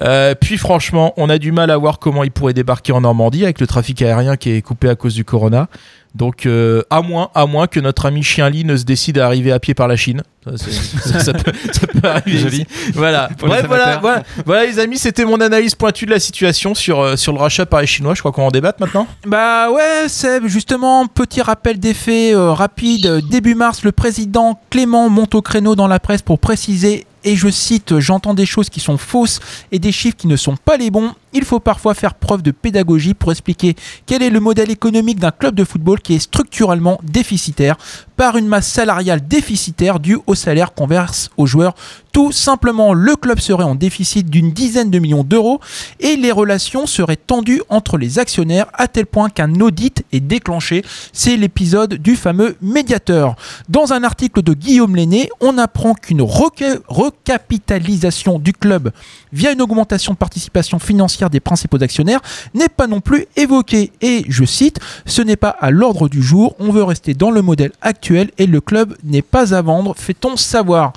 Euh, 0.00 0.34
puis 0.34 0.56
franchement, 0.56 1.12
on 1.18 1.28
a 1.28 1.36
du 1.38 1.52
mal 1.52 1.70
à 1.70 1.76
voir 1.76 1.98
comment 1.98 2.24
il 2.24 2.30
pourrait 2.30 2.54
débarquer 2.54 2.92
en 2.92 3.02
Normandie 3.02 3.44
avec 3.44 3.60
le 3.60 3.66
trafic 3.66 4.00
aérien 4.00 4.36
qui 4.36 4.50
est 4.50 4.62
coupé 4.62 4.88
à 4.88 4.94
cause 4.94 5.14
du 5.14 5.24
corona. 5.24 5.68
Donc 6.14 6.44
euh, 6.44 6.82
à 6.90 7.00
moins, 7.02 7.30
à 7.34 7.46
moins 7.46 7.66
que 7.66 7.80
notre 7.80 8.04
ami 8.06 8.22
Chien-Lit 8.22 8.64
ne 8.64 8.76
se 8.76 8.84
décide 8.84 9.18
à 9.18 9.24
arriver 9.26 9.50
à 9.52 9.58
pied 9.58 9.72
par 9.74 9.88
la 9.88 9.96
Chine. 9.96 10.22
Ça, 10.44 10.52
c'est- 10.56 10.70
ça- 11.10 11.20
ça 11.20 11.32
peut, 11.32 11.52
ça 11.72 11.86
peut 11.86 12.06
arriver. 12.08 12.38
Joli. 12.38 12.66
Voilà. 12.94 13.28
Bref, 13.38 13.64
voilà, 13.66 13.98
voilà, 13.98 14.22
voilà, 14.44 14.64
les 14.66 14.78
amis, 14.78 14.98
c'était 14.98 15.24
mon 15.24 15.40
analyse 15.40 15.74
pointue 15.74 16.04
de 16.06 16.10
la 16.10 16.20
situation 16.20 16.74
sur, 16.74 17.00
euh, 17.00 17.16
sur 17.16 17.32
le 17.32 17.38
rachat 17.38 17.64
par 17.66 17.80
les 17.80 17.86
Chinois. 17.86 18.14
Je 18.14 18.20
crois 18.20 18.32
qu'on 18.32 18.46
en 18.46 18.50
débatte 18.50 18.78
maintenant. 18.80 19.06
Bah 19.26 19.70
ouais, 19.70 20.08
Seb, 20.08 20.46
justement, 20.46 21.06
petit 21.06 21.40
rappel 21.42 21.78
des 21.78 21.94
faits 21.94 22.34
euh, 22.34 22.52
rapide. 22.52 23.22
Début 23.30 23.54
mars, 23.54 23.82
le 23.82 23.92
président 23.92 24.58
Clément 24.70 25.08
monte 25.08 25.34
au 25.34 25.40
créneau 25.42 25.76
dans 25.76 25.88
la 25.88 25.98
presse 25.98 26.20
pour 26.22 26.38
préciser, 26.38 27.06
et 27.24 27.36
je 27.36 27.48
cite, 27.48 27.98
j'entends 27.98 28.34
des 28.34 28.46
choses 28.46 28.68
qui 28.68 28.80
sont 28.80 28.98
fausses 28.98 29.40
et 29.70 29.78
des 29.78 29.92
chiffres 29.92 30.16
qui 30.16 30.26
ne 30.26 30.36
sont 30.36 30.56
pas 30.56 30.76
les 30.76 30.90
bons. 30.90 31.14
Il 31.32 31.44
faut 31.44 31.60
parfois 31.60 31.94
faire 31.94 32.14
preuve 32.14 32.42
de 32.42 32.50
pédagogie 32.50 33.14
pour 33.14 33.30
expliquer 33.32 33.74
quel 34.06 34.22
est 34.22 34.30
le 34.30 34.40
modèle 34.40 34.70
économique 34.70 35.18
d'un 35.18 35.30
club 35.30 35.54
de 35.54 35.64
football 35.64 36.00
qui 36.00 36.14
est 36.14 36.18
structurellement 36.18 36.98
déficitaire 37.02 37.76
par 38.16 38.36
une 38.36 38.46
masse 38.46 38.68
salariale 38.68 39.26
déficitaire 39.26 39.98
due 39.98 40.18
au 40.26 40.34
salaire 40.34 40.74
qu'on 40.74 40.86
verse 40.86 41.30
aux 41.36 41.46
joueurs. 41.46 41.74
Tout 42.12 42.30
simplement, 42.30 42.92
le 42.92 43.16
club 43.16 43.40
serait 43.40 43.64
en 43.64 43.74
déficit 43.74 44.28
d'une 44.28 44.52
dizaine 44.52 44.90
de 44.90 44.98
millions 44.98 45.24
d'euros 45.24 45.60
et 45.98 46.16
les 46.16 46.30
relations 46.30 46.86
seraient 46.86 47.16
tendues 47.16 47.62
entre 47.70 47.96
les 47.96 48.18
actionnaires 48.18 48.66
à 48.74 48.86
tel 48.86 49.06
point 49.06 49.30
qu'un 49.30 49.60
audit 49.60 50.04
est 50.12 50.20
déclenché. 50.20 50.84
C'est 51.12 51.36
l'épisode 51.38 51.94
du 51.94 52.16
fameux 52.16 52.56
médiateur. 52.60 53.34
Dans 53.68 53.92
un 53.94 54.04
article 54.04 54.42
de 54.42 54.52
Guillaume 54.52 54.94
Lenné, 54.94 55.30
on 55.40 55.56
apprend 55.56 55.94
qu'une 55.94 56.20
reca- 56.20 56.80
recapitalisation 56.86 58.38
du 58.38 58.52
club 58.52 58.92
via 59.32 59.52
une 59.52 59.62
augmentation 59.62 60.12
de 60.12 60.18
participation 60.18 60.78
financière 60.78 61.21
des 61.30 61.40
principaux 61.40 61.82
actionnaires 61.82 62.20
n'est 62.54 62.68
pas 62.68 62.86
non 62.86 63.00
plus 63.00 63.26
évoquée. 63.36 63.92
Et 64.00 64.24
je 64.28 64.44
cite, 64.44 64.78
ce 65.06 65.22
n'est 65.22 65.36
pas 65.36 65.50
à 65.50 65.70
l'ordre 65.70 66.08
du 66.08 66.22
jour, 66.22 66.54
on 66.58 66.70
veut 66.72 66.84
rester 66.84 67.14
dans 67.14 67.30
le 67.30 67.42
modèle 67.42 67.72
actuel 67.80 68.30
et 68.38 68.46
le 68.46 68.60
club 68.60 68.96
n'est 69.04 69.22
pas 69.22 69.54
à 69.54 69.62
vendre, 69.62 69.94
fait-on 69.96 70.36
savoir. 70.36 70.92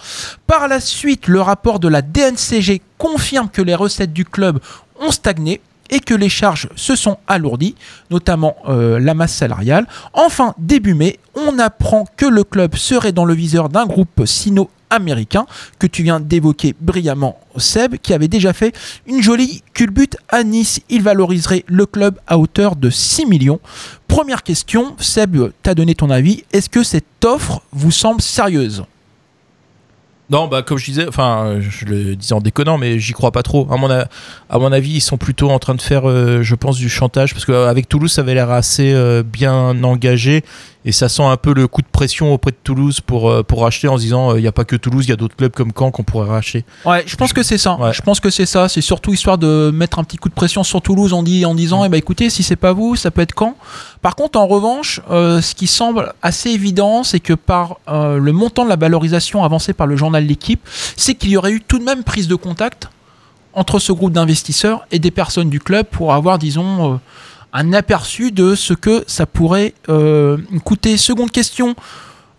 Par 0.47 0.67
la 0.67 0.79
suite, 0.79 1.27
le 1.27 1.41
rapport 1.41 1.79
de 1.79 1.87
la 1.87 2.01
DNCG 2.01 2.81
confirme 2.97 3.49
que 3.49 3.61
les 3.61 3.75
recettes 3.75 4.13
du 4.13 4.25
club 4.25 4.59
ont 4.99 5.11
stagné 5.11 5.61
et 5.89 5.99
que 5.99 6.13
les 6.13 6.29
charges 6.29 6.69
se 6.75 6.95
sont 6.95 7.17
alourdies, 7.27 7.75
notamment 8.09 8.55
euh, 8.67 8.99
la 8.99 9.13
masse 9.13 9.33
salariale. 9.33 9.87
Enfin, 10.13 10.53
début 10.57 10.93
mai, 10.93 11.19
on 11.35 11.59
apprend 11.59 12.05
que 12.17 12.25
le 12.25 12.43
club 12.43 12.75
serait 12.75 13.11
dans 13.11 13.25
le 13.25 13.33
viseur 13.33 13.69
d'un 13.69 13.85
groupe 13.85 14.25
sino-américain 14.25 15.45
que 15.79 15.87
tu 15.87 16.03
viens 16.03 16.19
d'évoquer 16.19 16.75
brillamment, 16.79 17.39
Seb, 17.57 17.97
qui 17.97 18.13
avait 18.13 18.27
déjà 18.27 18.53
fait 18.53 18.75
une 19.05 19.21
jolie 19.21 19.63
culbute 19.73 20.17
à 20.29 20.43
Nice. 20.43 20.81
Il 20.89 21.01
valoriserait 21.01 21.63
le 21.67 21.85
club 21.85 22.19
à 22.27 22.37
hauteur 22.37 22.75
de 22.75 22.89
6 22.89 23.25
millions. 23.25 23.59
Première 24.07 24.43
question, 24.43 24.95
Seb, 24.99 25.51
t'as 25.61 25.75
donné 25.75 25.95
ton 25.95 26.09
avis. 26.09 26.43
Est-ce 26.53 26.69
que 26.69 26.83
cette 26.83 27.25
offre 27.25 27.61
vous 27.71 27.91
semble 27.91 28.21
sérieuse? 28.21 28.85
Non, 30.31 30.47
bah 30.47 30.63
comme 30.63 30.77
je 30.79 30.85
disais, 30.85 31.07
enfin, 31.07 31.59
je 31.59 31.85
le 31.85 32.15
disais 32.15 32.33
en 32.33 32.41
déconnant, 32.41 32.79
mais 32.79 32.97
j'y 32.97 33.13
crois 33.13 33.31
pas 33.31 33.43
trop. 33.43 33.67
À 33.71 33.77
mon, 33.77 33.91
a- 33.91 34.07
mon 34.57 34.71
avis, 34.71 34.93
ils 34.93 35.01
sont 35.01 35.17
plutôt 35.17 35.51
en 35.51 35.59
train 35.59 35.75
de 35.75 35.81
faire, 35.81 36.09
euh, 36.09 36.41
je 36.41 36.55
pense, 36.55 36.77
du 36.77 36.89
chantage, 36.89 37.33
parce 37.33 37.45
qu'avec 37.45 37.87
Toulouse, 37.87 38.11
ça 38.11 38.21
avait 38.21 38.33
l'air 38.33 38.49
assez 38.49 38.91
euh, 38.91 39.21
bien 39.21 39.83
engagé, 39.83 40.43
et 40.85 40.91
ça 40.91 41.09
sent 41.09 41.23
un 41.23 41.35
peu 41.35 41.53
le 41.53 41.67
coup 41.67 41.81
de 41.81 41.87
pression 41.91 42.31
auprès 42.31 42.51
de 42.51 42.57
Toulouse 42.63 43.01
pour, 43.01 43.29
euh, 43.29 43.41
pour 43.41 43.63
racheter 43.63 43.87
en 43.87 43.97
se 43.97 44.03
disant, 44.03 44.35
il 44.35 44.41
n'y 44.41 44.47
a 44.47 44.51
pas 44.51 44.65
que 44.65 44.75
Toulouse, 44.75 45.05
il 45.05 45.09
y 45.09 45.13
a 45.13 45.15
d'autres 45.15 45.35
clubs 45.35 45.51
comme 45.51 45.71
Caen 45.77 45.89
qu'on 45.89 46.03
pourrait 46.03 46.29
racheter. 46.29 46.63
Ouais, 46.85 47.03
je 47.07 47.15
pense 47.15 47.33
que 47.33 47.41
c'est 47.41 47.57
ça. 47.57 47.77
Je 47.91 48.01
pense 48.01 48.19
que 48.19 48.29
c'est 48.29 48.45
ça. 48.45 48.69
C'est 48.69 48.81
surtout 48.81 49.11
histoire 49.11 49.39
de 49.39 49.71
mettre 49.73 49.97
un 49.97 50.03
petit 50.03 50.17
coup 50.17 50.29
de 50.29 50.35
pression 50.35 50.63
sur 50.63 50.81
Toulouse 50.83 51.13
en, 51.13 51.23
dit, 51.23 51.43
en 51.43 51.55
disant, 51.55 51.83
eh 51.83 51.89
ben 51.89 51.97
écoutez, 51.97 52.29
si 52.29 52.43
c'est 52.43 52.55
pas 52.55 52.71
vous, 52.71 52.95
ça 52.95 53.09
peut 53.09 53.21
être 53.21 53.33
quand. 53.33 53.55
Par 54.03 54.15
contre, 54.15 54.39
en 54.39 54.45
revanche, 54.45 55.01
euh, 55.09 55.41
ce 55.41 55.55
qui 55.55 55.65
semble 55.65 56.13
assez 56.21 56.51
évident, 56.51 57.03
c'est 57.03 57.19
que 57.19 57.33
par 57.33 57.77
euh, 57.87 58.19
le 58.19 58.31
montant 58.31 58.63
de 58.63 58.69
la 58.69 58.75
valorisation 58.75 59.43
avancé 59.43 59.73
par 59.73 59.87
le 59.87 59.95
journal 59.95 60.25
L'équipe, 60.25 60.61
c'est 60.95 61.15
qu'il 61.15 61.31
y 61.31 61.37
aurait 61.37 61.51
eu 61.51 61.61
tout 61.61 61.79
de 61.79 61.83
même 61.83 62.03
prise 62.03 62.27
de 62.27 62.35
contact 62.35 62.89
entre 63.53 63.79
ce 63.79 63.91
groupe 63.91 64.11
d'investisseurs 64.11 64.85
et 64.91 64.99
des 64.99 65.11
personnes 65.11 65.49
du 65.49 65.59
club 65.59 65.87
pour 65.87 66.13
avoir, 66.13 66.37
disons, 66.37 66.93
euh, 66.93 66.97
un 67.55 67.71
aperçu 67.71 68.31
de 68.31 68.53
ce 68.53 68.73
que 68.73 69.05
ça 69.07 69.25
pourrait 69.25 69.73
euh, 69.87 70.37
coûter. 70.65 70.97
Seconde 70.97 71.31
question. 71.31 71.75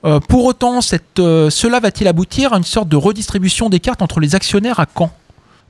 Euh, 0.05 0.21
pour 0.21 0.45
autant, 0.45 0.83
cette, 0.83 1.19
euh, 1.19 1.49
cela 1.49 1.81
va-t-il 1.81 2.07
aboutir 2.07 2.53
à 2.53 2.59
une 2.59 2.65
sorte 2.65 2.89
de 2.89 2.97
redistribution 2.97 3.71
des 3.71 3.81
cartes 3.81 4.03
entre 4.03 4.21
les 4.21 4.35
actionnaires 4.35 4.79
à 4.79 4.85
Caen 4.87 5.11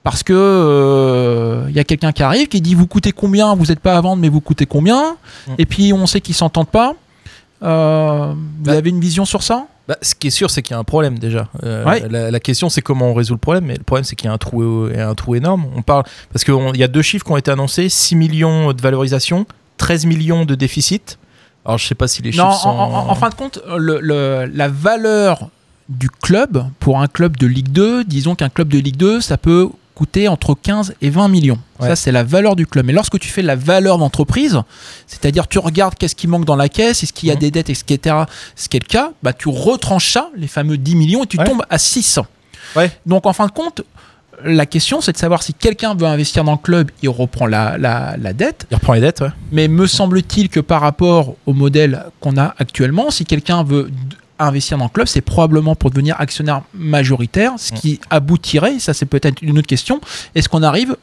Parce 0.03 0.25
que 0.25 1.65
il 1.69 1.77
y 1.77 1.79
a 1.79 1.85
quelqu'un 1.85 2.11
qui 2.11 2.25
arrive 2.25 2.49
qui 2.49 2.61
dit 2.61 2.75
vous 2.75 2.89
coûtez 2.89 3.13
combien? 3.13 3.55
Vous 3.55 3.67
n'êtes 3.67 3.79
pas 3.79 3.97
à 3.97 4.01
vendre, 4.01 4.21
mais 4.21 4.29
vous 4.29 4.41
coûtez 4.41 4.67
combien? 4.67 5.17
Et 5.59 5.65
puis 5.65 5.93
on 5.93 6.07
sait 6.07 6.21
qu'ils 6.21 6.35
s'entendent 6.35 6.69
pas. 6.69 6.95
Vous 7.61 8.69
avez 8.71 8.91
une 8.91 9.01
vision 9.01 9.25
sur 9.25 9.45
ça? 9.45 9.67
Bah, 9.89 9.97
ce 10.03 10.15
qui 10.17 10.27
est 10.27 10.31
sûr, 10.31 10.51
c'est 10.51 10.63
qu'il 10.63 10.73
y 10.73 10.77
a 10.77 10.79
un 10.81 10.85
problème 10.85 11.19
déjà. 11.19 11.49
Euh, 11.63 11.85
Ouais. 11.85 12.03
la, 12.11 12.31
la 12.33 12.41
question, 12.41 12.69
c'est 12.69 12.83
comment 12.83 13.11
on 13.11 13.15
résout 13.15 13.35
le 13.35 13.39
problème. 13.39 13.67
Mais 13.67 13.77
le 13.77 13.85
problème, 13.85 14.05
c'est 14.05 14.17
qu'il 14.17 14.27
y 14.27 14.31
a 14.31 14.33
un 14.33 14.39
trou, 14.39 14.89
a 14.97 15.05
un 15.07 15.15
trou 15.15 15.35
énorme. 15.37 15.67
On 15.77 15.83
parle 15.83 16.03
parce 16.33 16.45
qu'il 16.45 16.55
y 16.77 16.83
a 16.83 16.89
deux 16.89 17.03
chiffres 17.03 17.25
qui 17.25 17.31
ont 17.33 17.37
été 17.37 17.51
annoncés 17.53 17.89
6 17.89 18.17
millions 18.17 18.73
de 18.73 18.83
valorisation, 18.83 19.47
13 19.79 20.07
millions 20.07 20.45
de 20.45 20.55
déficit. 20.57 21.19
Alors, 21.65 21.79
je 21.79 21.87
sais 21.87 21.95
pas 21.95 22.09
si 22.09 22.23
les 22.23 22.31
Non, 22.33 22.51
chiffres 22.51 22.63
sont. 22.63 22.69
en, 22.69 22.95
en- 22.95 23.11
en 23.11 23.15
fin 23.15 23.29
de 23.29 23.35
compte, 23.35 23.61
le- 23.77 24.01
le- 24.01 24.47
la 24.53 24.69
valeur 24.69 25.51
du 25.89 26.11
club, 26.11 26.65
pour 26.81 27.01
un 27.01 27.07
club 27.07 27.37
de 27.37 27.47
Ligue 27.47 27.71
2, 27.71 28.03
disons 28.05 28.35
qu'un 28.35 28.49
club 28.49 28.69
de 28.69 28.79
Ligue 28.79 28.97
2, 28.97 29.21
ça 29.21 29.37
peut 29.37 29.69
coûter 29.97 30.29
entre 30.29 30.55
15 30.55 30.95
et 31.01 31.11
20 31.11 31.27
millions. 31.29 31.59
Ouais. 31.81 31.89
Ça, 31.89 31.97
c'est 31.97 32.13
la 32.13 32.23
valeur 32.23 32.55
du 32.55 32.67
club. 32.67 32.87
Mais 32.87 32.93
lorsque 32.93 33.19
tu 33.19 33.29
fais 33.29 33.43
la 33.43 33.57
valeur 33.57 33.97
d'entreprise, 33.99 34.61
c'est-à-dire 35.07 35.49
tu 35.49 35.59
regardes 35.59 35.95
qu'est-ce 35.97 36.15
qui 36.15 36.29
manque 36.29 36.45
dans 36.45 36.55
la 36.55 36.69
caisse, 36.69 37.03
est-ce 37.03 37.13
qu'il 37.13 37.29
y 37.29 37.33
a 37.33 37.37
des 37.37 37.51
dettes, 37.51 37.71
etc., 37.71 38.15
ce 38.55 38.69
qui 38.69 38.77
est 38.77 38.81
le 38.81 38.87
cas, 38.89 39.11
bah, 39.23 39.33
tu 39.33 39.49
retranches 39.49 40.13
ça, 40.13 40.29
les 40.37 40.47
fameux 40.47 40.77
10 40.77 40.95
millions, 40.97 41.25
et 41.25 41.27
tu 41.27 41.39
tombes 41.47 41.63
à 41.71 41.79
600. 41.79 42.27
Donc, 43.07 43.25
en 43.27 43.33
fin 43.33 43.47
de 43.47 43.53
compte, 43.53 43.83
la 44.45 44.67
question, 44.67 45.01
c'est 45.01 45.13
de 45.13 45.17
savoir 45.17 45.43
si 45.43 45.55
quelqu'un 45.55 45.95
veut 45.95 46.07
investir 46.07 46.45
dans 46.45 46.53
le 46.53 46.59
club, 46.59 46.91
il 47.03 47.09
reprend 47.09 47.47
la, 47.47 47.79
la- 47.79 48.17
la 48.19 48.33
dette. 48.35 48.67
Il 48.71 48.75
reprend 48.75 48.93
les 48.93 49.01
dettes, 49.01 49.23
ouais. 49.23 49.31
Mais 49.51 49.67
me 49.67 49.87
semble-t-il 49.87 50.51
que 50.51 50.61
par 50.61 50.83
rapport 50.83 51.37
au 51.47 51.55
modèle 51.55 52.05
qu'on 52.21 52.37
a 52.37 52.55
actuellement, 52.59 53.11
si 53.11 53.25
quelqu'un 53.25 53.65
veut 53.65 53.91
investir 54.39 54.79
dans 54.79 54.85
le 54.85 54.91
club, 54.91 55.07
c'est 55.07 55.21
probablement 55.21 55.75
pour 55.75 55.91
devenir 55.91 56.17
actionnaire 56.21 56.63
majoritaire, 56.75 57.53
ce 57.57 57.73
qui 57.73 58.01
aboutirait, 58.11 58.79
ça 58.79 58.95
c'est 58.95 59.07
peut-être 59.07 59.43
une 59.43 59.59
autre 59.59 59.67
question, 59.67 60.01
est-ce 60.35 60.49
qu'on 60.49 60.63
arrive 60.63 60.97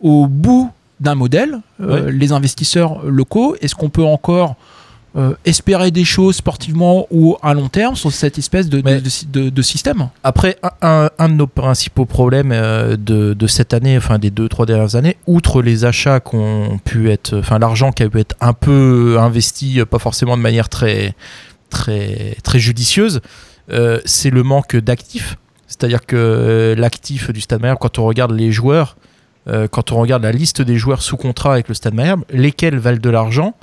au 0.00 0.26
bout 0.26 0.70
d'un 1.00 1.14
modèle, 1.14 1.60
euh, 1.80 2.10
les 2.10 2.32
investisseurs 2.32 3.04
locaux, 3.04 3.56
est-ce 3.60 3.74
qu'on 3.74 3.88
peut 3.90 4.04
encore 4.04 4.54
euh, 5.14 5.34
espérer 5.44 5.90
des 5.90 6.04
choses 6.06 6.36
sportivement 6.36 7.06
ou 7.10 7.36
à 7.42 7.52
long 7.52 7.68
terme 7.68 7.96
sur 7.96 8.10
cette 8.12 8.38
espèce 8.38 8.70
de, 8.70 8.80
de- 8.80 9.00
de- 9.00 9.40
de- 9.44 9.50
de 9.50 9.62
système? 9.62 10.08
Après, 10.24 10.56
un, 10.80 11.10
un- 11.18 11.28
de 11.28 11.34
nos 11.34 11.46
principaux 11.46 12.06
problèmes 12.06 12.50
euh, 12.52 12.96
de, 12.96 13.34
de 13.34 13.46
cette 13.46 13.74
année, 13.74 13.96
enfin 13.98 14.18
des 14.18 14.30
deux, 14.30 14.48
trois 14.48 14.64
dernières 14.64 14.96
années, 14.96 15.18
outre 15.26 15.60
les 15.60 15.84
achats 15.84 16.20
qui 16.20 16.36
ont 16.36 16.78
pu 16.82 17.10
être, 17.10 17.36
enfin 17.38 17.58
l'argent 17.58 17.92
qui 17.92 18.04
a 18.04 18.08
pu 18.08 18.20
être 18.20 18.34
un 18.40 18.54
peu 18.54 19.18
investi, 19.20 19.80
pas 19.90 19.98
forcément 19.98 20.36
de 20.38 20.42
manière 20.42 20.70
très, 20.70 21.14
très, 21.72 22.36
très 22.44 22.60
judicieuse, 22.60 23.20
euh, 23.72 23.98
c'est 24.04 24.30
le 24.30 24.42
manque 24.44 24.76
d'actifs. 24.76 25.36
C'est-à-dire 25.66 26.04
que 26.06 26.16
euh, 26.16 26.74
l'actif 26.76 27.30
du 27.32 27.40
Stade 27.40 27.60
Malherbe, 27.60 27.78
quand 27.80 27.98
on 27.98 28.04
regarde 28.04 28.30
les 28.32 28.52
joueurs, 28.52 28.96
euh, 29.48 29.66
quand 29.68 29.90
on 29.90 29.96
regarde 29.96 30.22
la 30.22 30.30
liste 30.32 30.62
des 30.62 30.76
joueurs 30.76 31.02
sous 31.02 31.16
contrat 31.16 31.52
avec 31.54 31.68
le 31.68 31.74
Stade 31.74 31.94
Malherbe, 31.94 32.22
lesquels 32.30 32.78
valent 32.78 33.00
de 33.02 33.10
l'argent, 33.10 33.54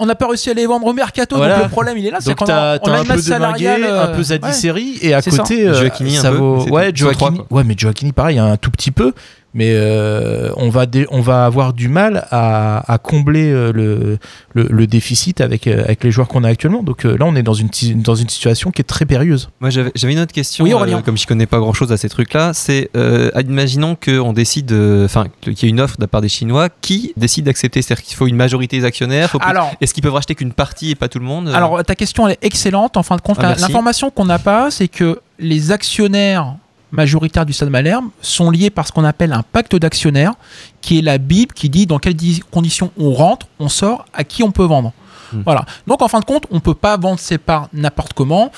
On 0.00 0.06
n'a 0.06 0.14
pas 0.14 0.28
réussi 0.28 0.48
à 0.50 0.54
les 0.54 0.64
vendre 0.66 0.86
au 0.86 0.92
mercato, 0.92 1.34
Voilà. 1.36 1.54
donc 1.56 1.64
le 1.64 1.70
problème 1.70 1.98
il 1.98 2.06
est 2.06 2.10
là, 2.12 2.18
c'est 2.20 2.28
Donc 2.30 2.38
qu'on 2.38 2.44
a, 2.52 2.76
on 2.76 2.78
t'as 2.84 2.92
a 2.92 2.96
un 2.98 3.00
une 3.02 3.08
peu 3.08 3.14
masse 3.14 3.24
salariale, 3.24 3.82
un 3.84 4.06
peu 4.14 4.22
Zadisseri, 4.22 4.98
ouais. 5.02 5.08
et 5.08 5.14
à 5.14 5.22
ça. 5.22 5.30
côté, 5.30 5.66
euh, 5.66 5.88
ça 6.14 6.30
peu, 6.30 6.36
vaut. 6.36 6.62
Ouais, 6.68 6.92
Joachini, 6.94 7.40
ouais, 7.50 7.64
mais 7.64 7.74
Joachini, 7.76 8.12
pareil, 8.12 8.38
un 8.38 8.56
tout 8.56 8.70
petit 8.70 8.92
peu. 8.92 9.12
Mais 9.54 9.70
euh, 9.72 10.50
on, 10.56 10.68
va 10.68 10.84
dé- 10.86 11.06
on 11.10 11.22
va 11.22 11.46
avoir 11.46 11.72
du 11.72 11.88
mal 11.88 12.26
à, 12.30 12.92
à 12.92 12.98
combler 12.98 13.50
euh, 13.50 13.72
le, 13.72 14.18
le, 14.52 14.68
le 14.70 14.86
déficit 14.86 15.40
avec, 15.40 15.66
euh, 15.66 15.84
avec 15.84 16.04
les 16.04 16.10
joueurs 16.10 16.28
qu'on 16.28 16.44
a 16.44 16.48
actuellement. 16.48 16.82
Donc 16.82 17.06
euh, 17.06 17.16
là, 17.16 17.24
on 17.24 17.34
est 17.34 17.42
dans 17.42 17.54
une, 17.54 17.70
dans 17.96 18.14
une 18.14 18.28
situation 18.28 18.70
qui 18.70 18.82
est 18.82 18.84
très 18.84 19.06
périlleuse. 19.06 19.48
Moi, 19.60 19.70
j'avais 19.70 19.90
j'avais 19.94 20.12
une 20.12 20.18
autre 20.20 20.32
question. 20.34 20.64
Oui, 20.64 20.74
Aurélien. 20.74 20.98
euh, 20.98 21.00
comme 21.02 21.16
je 21.16 21.26
connais 21.26 21.46
pas 21.46 21.58
grand 21.60 21.72
chose 21.72 21.90
à 21.92 21.96
ces 21.96 22.08
trucs-là, 22.10 22.52
c'est 22.52 22.90
euh, 22.96 23.30
imaginons 23.48 23.96
qu'on 23.96 24.32
décide, 24.34 24.70
enfin, 25.04 25.24
qu'il 25.40 25.54
y 25.62 25.66
ait 25.66 25.70
une 25.70 25.80
offre 25.80 25.96
de 25.96 26.02
la 26.02 26.08
part 26.08 26.20
des 26.20 26.28
Chinois, 26.28 26.68
qui 26.82 27.14
décide 27.16 27.46
d'accepter? 27.46 27.80
C'est-à-dire 27.80 28.04
qu'il 28.04 28.16
faut 28.16 28.26
une 28.26 28.36
majorité 28.36 28.78
des 28.78 28.84
actionnaires? 28.84 29.30
Faut 29.30 29.38
Alors- 29.40 29.72
Est-ce 29.80 29.94
qu'ils 29.94 30.02
peuvent 30.02 30.12
racheter 30.14 30.34
qu'une 30.34 30.52
partie 30.52 30.90
et 30.90 30.94
pas 30.94 31.08
tout 31.08 31.18
le 31.18 31.24
monde? 31.24 31.48
Alors 31.54 31.82
ta 31.84 31.94
question 31.94 32.26
elle 32.26 32.34
est 32.34 32.44
excellente. 32.44 32.96
En 32.98 33.02
fin 33.02 33.16
de 33.16 33.22
compte, 33.22 33.38
Ah, 33.40 33.54
l'information 33.58 34.10
qu'on 34.10 34.26
n'a 34.26 34.38
pas, 34.38 34.70
c'est 34.70 34.88
que 34.88 35.20
les 35.38 35.72
actionnaires 35.72 36.54
majoritaires 36.92 37.44
du 37.46 37.52
Stade 37.52 37.70
Malherbe 37.70 38.06
sont 38.22 38.50
liés 38.50 38.70
par 38.70 38.86
ce 38.86 38.92
qu'on 38.92 39.04
appelle 39.04 39.32
un 39.32 39.42
pacte 39.42 39.76
d'actionnaires, 39.76 40.32
qui 40.80 40.98
est 40.98 41.02
la 41.02 41.18
Bible 41.18 41.52
qui 41.54 41.68
dit 41.68 41.86
dans 41.86 41.98
quelles 41.98 42.14
di- 42.14 42.42
conditions 42.50 42.90
on 42.98 43.12
rentre, 43.12 43.46
on 43.58 43.68
sort, 43.68 44.04
à 44.14 44.24
qui 44.24 44.42
on 44.42 44.50
peut 44.50 44.64
vendre. 44.64 44.92
Hmm. 45.32 45.42
Voilà. 45.44 45.66
Donc 45.86 46.00
en 46.02 46.08
fin 46.08 46.20
de 46.20 46.24
compte, 46.24 46.44
on 46.50 46.56
ne 46.56 46.60
peut 46.60 46.74
pas 46.74 46.96
vendre 46.96 47.18
ses 47.20 47.38
parts 47.38 47.68
n'importe 47.72 48.14
comment. 48.14 48.50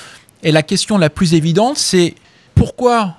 Et 0.43 0.51
la 0.51 0.63
question 0.63 0.97
la 0.97 1.09
plus 1.09 1.33
évidente, 1.33 1.77
c'est 1.77 2.15
pourquoi 2.55 3.15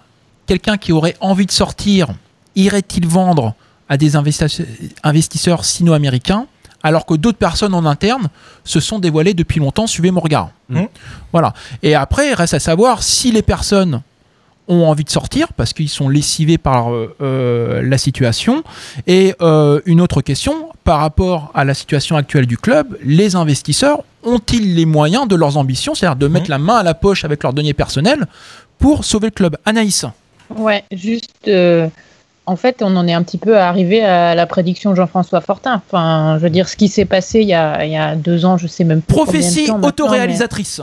quelqu'un 0.47 0.77
qui 0.79 0.93
aurait 0.93 1.17
envie 1.21 1.47
de 1.47 1.53
sortir 1.53 2.09
irait-il 2.57 3.07
vendre 3.07 3.55
à 3.89 3.97
des 3.97 4.17
investi- 4.17 4.65
investisseurs 5.03 5.65
sino-américains 5.65 6.47
alors 6.85 7.07
que 7.07 7.15
d'autres 7.15 7.39
personnes 7.39 7.75
en 7.75 7.87
interne 7.87 8.29
se 8.65 8.81
sont 8.81 8.99
dévoilées 8.99 9.35
depuis 9.35 9.61
longtemps, 9.61 9.87
suivez 9.87 10.11
mon 10.11 10.21
regard. 10.21 10.51
Mhm. 10.69 10.89
Voilà. 11.31 11.53
Et 11.83 11.95
après, 11.95 12.31
il 12.31 12.35
reste 12.35 12.55
à 12.55 12.59
savoir 12.59 13.05
si 13.05 13.31
les 13.31 13.43
personnes 13.43 14.03
ont 14.69 14.87
envie 14.87 15.05
de 15.05 15.11
sortir 15.11 15.53
parce 15.53 15.73
qu'ils 15.73 15.89
sont 15.89 16.09
lessivés 16.09 16.59
par 16.59 16.93
euh, 16.93 17.15
euh, 17.21 17.83
la 17.83 17.99
situation. 17.99 18.63
Et 19.07 19.35
euh, 19.41 19.81
une 19.87 20.01
autre 20.01 20.23
question, 20.23 20.69
par 20.85 21.01
rapport 21.01 21.51
à 21.55 21.65
la 21.65 21.75
situation 21.75 22.17
actuelle 22.17 22.47
du 22.47 22.57
club, 22.57 22.97
les 23.05 23.37
investisseurs 23.37 24.03
ont-ils 24.25 24.75
les 24.75 24.87
moyens 24.87 25.27
de 25.27 25.35
leurs 25.37 25.57
ambitions, 25.57 25.95
c'est-à-dire 25.95 26.17
de 26.17 26.29
mettre 26.29 26.51
la 26.51 26.59
main 26.59 26.77
à 26.77 26.83
la 26.83 26.95
poche 26.95 27.25
avec 27.25 27.43
leurs 27.43 27.53
deniers 27.53 27.75
personnels 27.75 28.27
pour 28.79 29.05
sauver 29.05 29.27
le 29.29 29.33
club 29.33 29.57
Anaïs? 29.65 30.05
Ouais, 30.57 30.85
juste. 30.93 31.31
euh, 31.49 31.89
en 32.47 32.57
fait, 32.57 32.83
on 32.83 32.97
en 32.97 33.07
est 33.07 33.13
un 33.13 33.23
petit 33.23 33.39
peu 33.39 33.57
arrivé 33.59 34.03
à 34.05 34.35
la 34.35 34.47
prédiction 34.47 34.91
de 34.91 34.97
Jean-François 34.97 35.41
Fortin. 35.41 35.81
Enfin, 35.87 36.37
je 36.39 36.43
veux 36.43 36.51
dire, 36.51 36.69
ce 36.69 36.77
qui 36.77 36.89
s'est 36.89 37.05
passé 37.05 37.41
il 37.41 37.49
y, 37.49 37.55
a, 37.55 37.85
il 37.85 37.93
y 37.93 37.97
a 37.97 38.17
deux 38.17 38.45
ans, 38.45 38.59
je 38.59 38.67
sais 38.67 38.83
même 38.85 38.99
de 38.99 39.05
Prophétie 39.05 39.71
autoréalisatrice. 39.71 40.81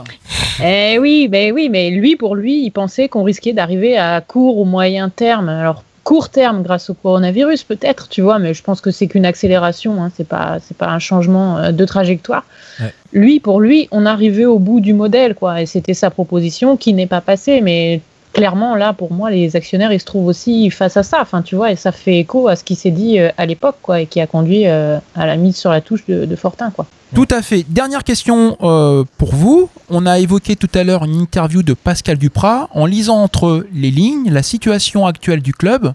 mais- 0.60 0.94
Eh 0.94 0.98
oui, 0.98 1.28
mais 1.30 1.52
oui, 1.52 1.68
mais 1.70 1.90
lui, 1.90 2.16
pour 2.16 2.34
lui, 2.34 2.64
il 2.64 2.70
pensait 2.70 3.08
qu'on 3.08 3.22
risquait 3.24 3.52
d'arriver 3.52 3.98
à 3.98 4.20
court 4.20 4.58
ou 4.58 4.64
moyen 4.64 5.10
terme. 5.10 5.48
Alors, 5.50 5.84
court 6.02 6.30
terme 6.30 6.62
grâce 6.62 6.88
au 6.88 6.94
coronavirus, 6.94 7.62
peut-être, 7.64 8.08
tu 8.08 8.22
vois, 8.22 8.38
mais 8.38 8.54
je 8.54 8.62
pense 8.62 8.80
que 8.80 8.90
c'est 8.90 9.06
qu'une 9.06 9.26
accélération. 9.26 10.02
Hein, 10.02 10.10
c'est 10.16 10.26
pas, 10.26 10.56
c'est 10.66 10.76
pas 10.76 10.88
un 10.88 10.98
changement 10.98 11.58
euh, 11.58 11.72
de 11.72 11.84
trajectoire. 11.84 12.44
Ouais. 12.80 12.92
Lui, 13.12 13.38
pour 13.38 13.60
lui, 13.60 13.86
on 13.90 14.06
arrivait 14.06 14.46
au 14.46 14.58
bout 14.58 14.80
du 14.80 14.94
modèle, 14.94 15.34
quoi. 15.34 15.60
Et 15.60 15.66
c'était 15.66 15.94
sa 15.94 16.10
proposition 16.10 16.76
qui 16.78 16.94
n'est 16.94 17.06
pas 17.06 17.20
passée, 17.20 17.60
mais 17.60 18.00
clairement, 18.32 18.74
là, 18.74 18.92
pour 18.92 19.12
moi, 19.12 19.30
les 19.30 19.56
actionnaires, 19.56 19.92
ils 19.92 20.00
se 20.00 20.04
trouvent 20.04 20.26
aussi 20.26 20.70
face 20.70 20.96
à 20.96 21.02
ça. 21.02 21.18
Enfin, 21.20 21.42
tu 21.42 21.56
vois, 21.56 21.72
et 21.72 21.76
ça 21.76 21.92
fait 21.92 22.18
écho 22.18 22.48
à 22.48 22.56
ce 22.56 22.64
qui 22.64 22.74
s'est 22.74 22.90
dit 22.90 23.18
euh, 23.18 23.30
à 23.36 23.46
l'époque, 23.46 23.76
quoi, 23.82 24.00
et 24.00 24.06
qui 24.06 24.20
a 24.20 24.26
conduit 24.26 24.66
euh, 24.66 24.98
à 25.14 25.26
la 25.26 25.36
mise 25.36 25.56
sur 25.56 25.70
la 25.70 25.80
touche 25.80 26.04
de, 26.06 26.24
de 26.24 26.36
Fortin, 26.36 26.70
quoi. 26.70 26.86
Tout 27.14 27.28
à 27.30 27.42
fait. 27.42 27.64
Dernière 27.68 28.04
question 28.04 28.56
euh, 28.62 29.04
pour 29.18 29.34
vous. 29.34 29.68
On 29.88 30.06
a 30.06 30.20
évoqué 30.20 30.54
tout 30.54 30.70
à 30.74 30.84
l'heure 30.84 31.04
une 31.04 31.16
interview 31.16 31.62
de 31.64 31.74
Pascal 31.74 32.18
Duprat. 32.18 32.68
En 32.72 32.86
lisant 32.86 33.16
entre 33.16 33.66
les 33.74 33.90
lignes, 33.90 34.30
la 34.30 34.44
situation 34.44 35.06
actuelle 35.06 35.42
du 35.42 35.52
club 35.52 35.92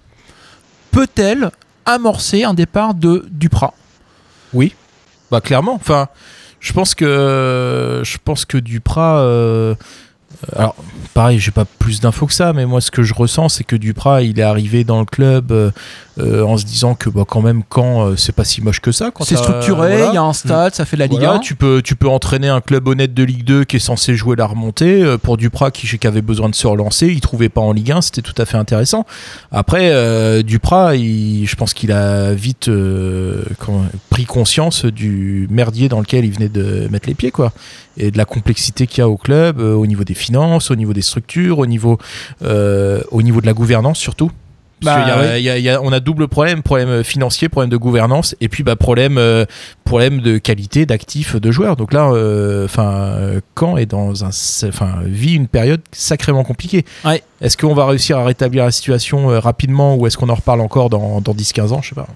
peut-elle 0.91 1.51
amorcer 1.85 2.43
un 2.43 2.53
départ 2.53 2.93
de 2.95 3.25
Duprat? 3.31 3.73
Oui, 4.53 4.75
bah 5.31 5.39
clairement. 5.39 5.75
Enfin, 5.75 6.07
je 6.59 6.73
pense 6.73 6.95
que 6.95 8.01
je 8.03 8.17
pense 8.23 8.43
que 8.43 8.57
Duprat. 8.57 9.19
euh, 9.19 9.75
alors, 10.55 10.75
pareil, 11.13 11.39
j'ai 11.39 11.51
pas 11.51 11.65
plus 11.65 12.01
d'infos 12.01 12.27
que 12.27 12.33
ça, 12.33 12.53
mais 12.53 12.65
moi, 12.65 12.81
ce 12.81 12.91
que 12.91 13.03
je 13.03 13.13
ressens, 13.13 13.49
c'est 13.49 13.63
que 13.63 13.75
Duprat, 13.75 14.21
il 14.21 14.39
est 14.39 14.43
arrivé 14.43 14.83
dans 14.83 14.99
le 14.99 15.05
club 15.05 15.51
euh, 15.51 15.71
euh, 16.19 16.43
en 16.43 16.57
se 16.57 16.65
disant 16.65 16.95
que, 16.95 17.09
bah, 17.09 17.23
quand 17.27 17.41
même, 17.41 17.63
quand 17.67 18.05
euh, 18.07 18.15
c'est 18.15 18.31
pas 18.31 18.43
si 18.45 18.61
moche 18.61 18.79
que 18.79 18.91
ça. 18.91 19.11
quand 19.13 19.23
C'est 19.25 19.35
structuré, 19.35 19.93
il 19.93 19.97
voilà. 19.97 20.13
y 20.13 20.17
a 20.17 20.21
un 20.23 20.31
stade, 20.33 20.73
ça 20.73 20.85
fait 20.85 20.95
la 20.97 21.07
Ligue 21.07 21.19
Voilà, 21.19 21.35
1. 21.35 21.39
tu 21.39 21.55
peux, 21.55 21.81
tu 21.83 21.95
peux 21.95 22.07
entraîner 22.07 22.47
un 22.47 22.61
club 22.61 22.87
honnête 22.87 23.13
de 23.13 23.23
Ligue 23.23 23.43
2 23.43 23.63
qui 23.65 23.75
est 23.75 23.79
censé 23.79 24.15
jouer 24.15 24.35
la 24.35 24.45
remontée. 24.45 25.03
Euh, 25.03 25.17
Pour 25.17 25.37
Duprat, 25.37 25.71
qui, 25.71 25.87
qui 25.97 26.07
avait 26.07 26.21
besoin 26.21 26.47
de 26.49 26.55
se 26.55 26.67
relancer, 26.67 27.07
il 27.07 27.19
trouvait 27.21 27.49
pas 27.49 27.61
en 27.61 27.73
Ligue 27.73 27.91
1, 27.91 28.01
c'était 28.01 28.21
tout 28.21 28.39
à 28.41 28.45
fait 28.45 28.57
intéressant. 28.57 29.05
Après, 29.51 29.89
euh, 29.91 30.41
Duprat, 30.41 30.95
il- 30.95 31.45
je 31.47 31.55
pense 31.55 31.73
qu'il 31.73 31.91
a 31.91 32.33
vite 32.33 32.69
euh, 32.69 33.43
pris 34.09 34.25
conscience 34.25 34.85
du 34.85 35.47
merdier 35.51 35.89
dans 35.89 35.99
lequel 35.99 36.25
il 36.25 36.31
venait 36.31 36.49
de 36.49 36.87
mettre 36.91 37.07
les 37.07 37.15
pieds, 37.15 37.31
quoi. 37.31 37.51
Et 37.97 38.11
de 38.11 38.17
la 38.17 38.25
complexité 38.25 38.87
qu'il 38.87 38.99
y 38.99 39.01
a 39.01 39.09
au 39.09 39.17
club, 39.17 39.59
euh, 39.59 39.73
au 39.73 39.85
niveau 39.87 40.03
des 40.03 40.13
finances, 40.15 40.69
au 40.71 40.75
niveau 40.75 40.93
des 40.93 41.01
structures, 41.01 41.59
au 41.59 41.65
niveau, 41.65 41.97
euh, 42.43 43.01
au 43.11 43.21
niveau 43.21 43.39
de 43.41 43.45
la 43.45 43.53
gouvernance 43.53 43.99
surtout. 43.99 44.31
Parce 44.83 44.97
Bah, 44.97 45.07
y 45.07 45.11
a- 45.11 45.19
ouais. 45.19 45.41
il 45.41 45.43
y 45.45 45.49
a- 45.49 45.57
il 45.57 45.63
y 45.63 45.69
a- 45.69 45.81
on 45.81 45.91
a 45.93 45.99
double 45.99 46.27
problème, 46.27 46.61
problème 46.61 47.03
financier, 47.03 47.47
problème 47.49 47.69
de 47.69 47.77
gouvernance, 47.77 48.35
et 48.41 48.49
puis 48.49 48.63
bah, 48.63 48.75
problème, 48.75 49.17
euh, 49.17 49.45
problème 49.85 50.19
de 50.21 50.37
qualité 50.37 50.85
d'actifs 50.85 51.35
de 51.37 51.51
joueurs. 51.51 51.75
Donc 51.75 51.93
là, 51.93 52.09
euh, 52.11 52.65
enfin, 52.65 52.91
euh, 52.91 53.39
Caen 53.57 53.77
est 53.77 53.85
dans 53.85 54.25
un, 54.25 54.29
enfin, 54.67 54.95
vit 55.05 55.33
une 55.35 55.47
période 55.47 55.81
sacrément 55.91 56.43
compliquée. 56.43 56.83
Ouais. 57.05 57.23
Est-ce 57.41 57.57
qu'on 57.57 57.73
va 57.73 57.85
réussir 57.85 58.17
à 58.17 58.25
rétablir 58.25 58.65
la 58.65 58.71
situation 58.71 59.31
euh, 59.31 59.39
rapidement, 59.39 59.95
ou 59.95 60.07
est-ce 60.07 60.17
qu'on 60.17 60.29
en 60.29 60.35
reparle 60.35 60.61
encore 60.61 60.89
dans, 60.89 61.21
dans 61.21 61.33
10-15 61.33 61.71
ans, 61.71 61.81
je 61.81 61.89
sais 61.89 61.95
pas. 61.95 62.07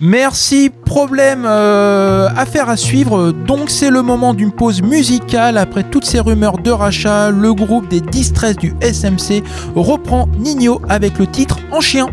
Merci, 0.00 0.70
problème, 0.70 1.44
euh, 1.44 2.28
affaire 2.36 2.68
à 2.68 2.76
suivre. 2.76 3.32
Donc 3.32 3.68
c'est 3.68 3.90
le 3.90 4.02
moment 4.02 4.32
d'une 4.32 4.52
pause 4.52 4.80
musicale. 4.80 5.58
Après 5.58 5.82
toutes 5.82 6.04
ces 6.04 6.20
rumeurs 6.20 6.58
de 6.58 6.70
rachat, 6.70 7.30
le 7.30 7.52
groupe 7.52 7.88
des 7.88 8.00
Distress 8.00 8.56
du 8.56 8.74
SMC 8.80 9.42
reprend 9.74 10.28
Nino 10.38 10.80
avec 10.88 11.18
le 11.18 11.26
titre 11.26 11.58
En 11.72 11.80
chien. 11.80 12.06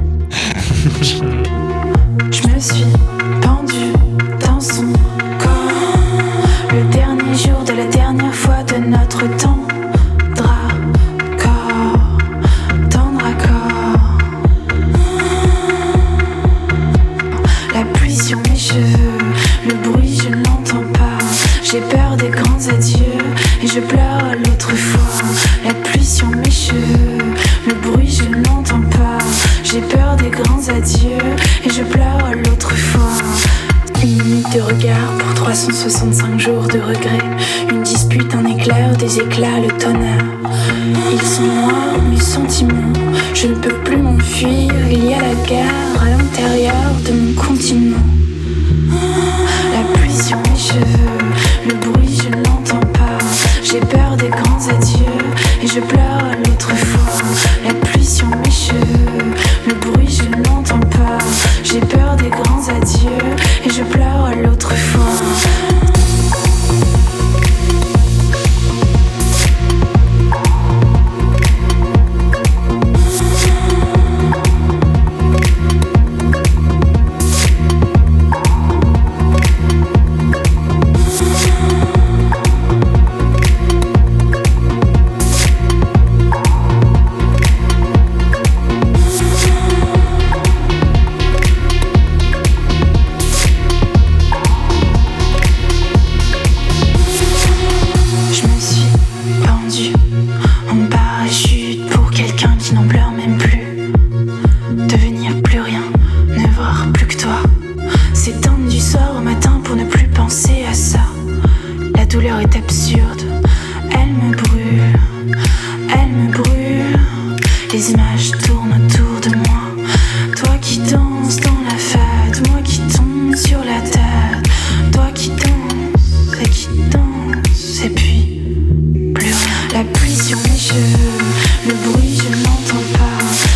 Je 2.31 2.47
me 2.47 2.59
suis 2.59 2.86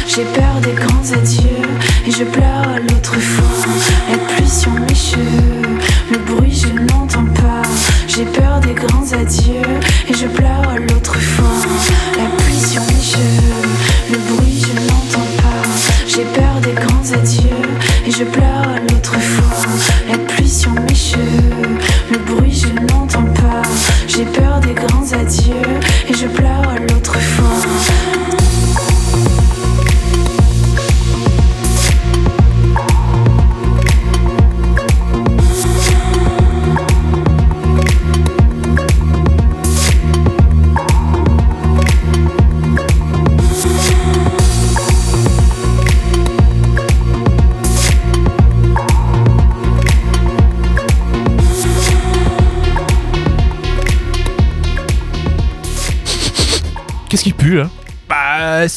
J'ai 0.09 0.23
peur 0.23 0.48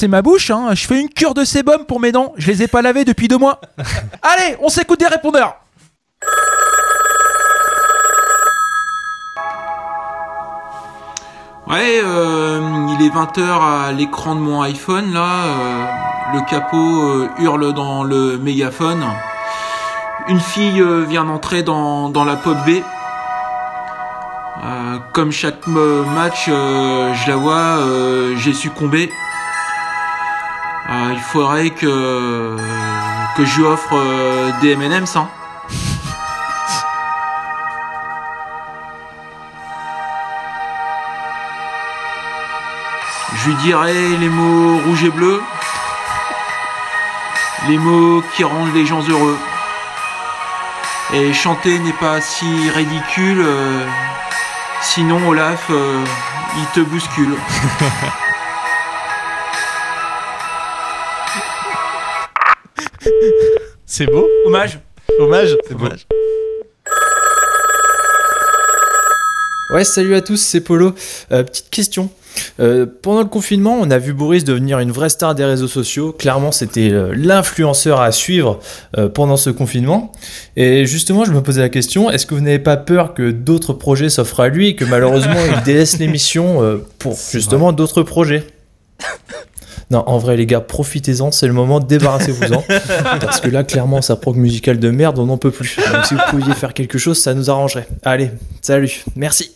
c'est 0.02 0.08
ma 0.08 0.20
bouche, 0.20 0.50
hein. 0.50 0.70
Je 0.74 0.84
fais 0.84 1.00
une 1.00 1.08
cure 1.08 1.32
de 1.32 1.44
sébum 1.44 1.84
pour 1.84 2.00
mes 2.00 2.10
dents. 2.10 2.32
Je 2.36 2.48
les 2.50 2.64
ai 2.64 2.66
pas 2.66 2.82
lavées 2.82 3.04
depuis 3.04 3.28
deux 3.28 3.38
mois. 3.38 3.60
Allez, 4.22 4.56
on 4.60 4.68
s'écoute 4.68 4.98
des 4.98 5.06
répondeurs. 5.06 5.54
Ouais, 11.68 12.00
euh, 12.02 12.60
il 12.98 13.06
est 13.06 13.10
20h 13.10 13.42
à 13.42 13.92
l'écran 13.92 14.34
de 14.34 14.40
mon 14.40 14.60
iPhone 14.62 15.14
là. 15.14 15.44
euh, 15.46 15.86
le 16.34 16.40
capot 16.50 16.76
euh, 17.02 17.28
hurle 17.38 17.72
dans 17.72 18.02
le 18.02 18.38
mégaphone. 18.38 19.04
Une 20.26 20.40
fille 20.40 20.80
euh, 20.80 21.04
vient 21.08 21.26
d'entrer 21.26 21.62
dans, 21.62 22.08
dans 22.08 22.24
la 22.24 22.34
pop 22.34 22.56
B. 22.66 22.70
Euh, 24.64 24.98
comme 25.12 25.30
chaque 25.30 25.64
match, 25.68 26.46
euh, 26.48 27.14
je 27.14 27.30
la 27.30 27.36
vois, 27.36 27.52
euh, 27.54 28.34
j'ai 28.38 28.52
succombé. 28.52 29.08
Euh, 30.92 31.12
il 31.14 31.20
faudrait 31.20 31.70
que, 31.70 32.56
je 33.38 33.56
lui 33.56 33.64
offre 33.64 33.94
euh, 33.94 34.50
des 34.60 34.72
M&M's. 34.72 35.16
Hein. 35.16 35.28
Je 43.34 43.48
lui 43.48 43.54
dirai 43.56 44.16
les 44.20 44.28
mots 44.28 44.78
rouge 44.86 45.04
et 45.04 45.10
bleu, 45.10 45.42
les 47.68 47.78
mots 47.78 48.22
qui 48.36 48.44
rendent 48.44 48.74
les 48.74 48.84
gens 48.84 49.02
heureux. 49.08 49.38
Et 51.14 51.32
chanter 51.32 51.78
n'est 51.78 51.92
pas 51.94 52.20
si 52.20 52.70
ridicule, 52.70 53.40
euh, 53.40 53.86
sinon 54.82 55.28
Olaf, 55.28 55.66
euh, 55.70 56.04
il 56.56 56.66
te 56.66 56.80
bouscule. 56.80 57.36
C'est 63.94 64.06
beau. 64.06 64.26
Hommage. 64.46 64.78
Hommage. 65.18 65.54
C'est 65.68 65.74
beau. 65.74 65.84
Ouais, 69.74 69.84
salut 69.84 70.14
à 70.14 70.22
tous, 70.22 70.38
c'est 70.38 70.62
Polo. 70.62 70.94
Euh, 71.30 71.42
petite 71.42 71.68
question. 71.68 72.08
Euh, 72.58 72.86
pendant 73.02 73.20
le 73.20 73.28
confinement, 73.28 73.76
on 73.78 73.90
a 73.90 73.98
vu 73.98 74.14
Boris 74.14 74.44
devenir 74.44 74.78
une 74.78 74.92
vraie 74.92 75.10
star 75.10 75.34
des 75.34 75.44
réseaux 75.44 75.68
sociaux. 75.68 76.14
Clairement, 76.14 76.52
c'était 76.52 76.90
euh, 76.90 77.12
l'influenceur 77.14 78.00
à 78.00 78.12
suivre 78.12 78.60
euh, 78.96 79.10
pendant 79.10 79.36
ce 79.36 79.50
confinement. 79.50 80.10
Et 80.56 80.86
justement, 80.86 81.26
je 81.26 81.32
me 81.32 81.42
posais 81.42 81.60
la 81.60 81.68
question 81.68 82.10
est-ce 82.10 82.24
que 82.24 82.34
vous 82.34 82.40
n'avez 82.40 82.60
pas 82.60 82.78
peur 82.78 83.12
que 83.12 83.30
d'autres 83.30 83.74
projets 83.74 84.08
s'offrent 84.08 84.40
à 84.40 84.48
lui 84.48 84.68
et 84.68 84.74
que 84.74 84.86
malheureusement 84.86 85.36
il 85.54 85.62
délaisse 85.64 85.98
l'émission 85.98 86.62
euh, 86.62 86.78
pour 86.98 87.18
justement 87.30 87.72
d'autres 87.72 88.02
projets? 88.02 88.46
Non, 89.92 90.02
en 90.08 90.18
vrai, 90.18 90.36
les 90.36 90.46
gars, 90.46 90.60
profitez-en, 90.60 91.30
c'est 91.30 91.46
le 91.46 91.52
moment, 91.52 91.78
débarrassez-vous-en. 91.78 92.64
parce 93.20 93.40
que 93.40 93.48
là, 93.50 93.62
clairement, 93.62 94.00
sa 94.02 94.16
prog 94.16 94.36
musicale 94.36 94.78
de 94.80 94.90
merde, 94.90 95.18
on 95.18 95.26
n'en 95.26 95.36
peut 95.36 95.50
plus. 95.50 95.76
Donc, 95.76 96.04
si 96.06 96.14
vous 96.14 96.20
pouviez 96.30 96.54
faire 96.54 96.72
quelque 96.74 96.96
chose, 96.98 97.18
ça 97.18 97.34
nous 97.34 97.50
arrangerait. 97.50 97.86
Allez, 98.02 98.30
salut, 98.62 99.04
merci. 99.16 99.52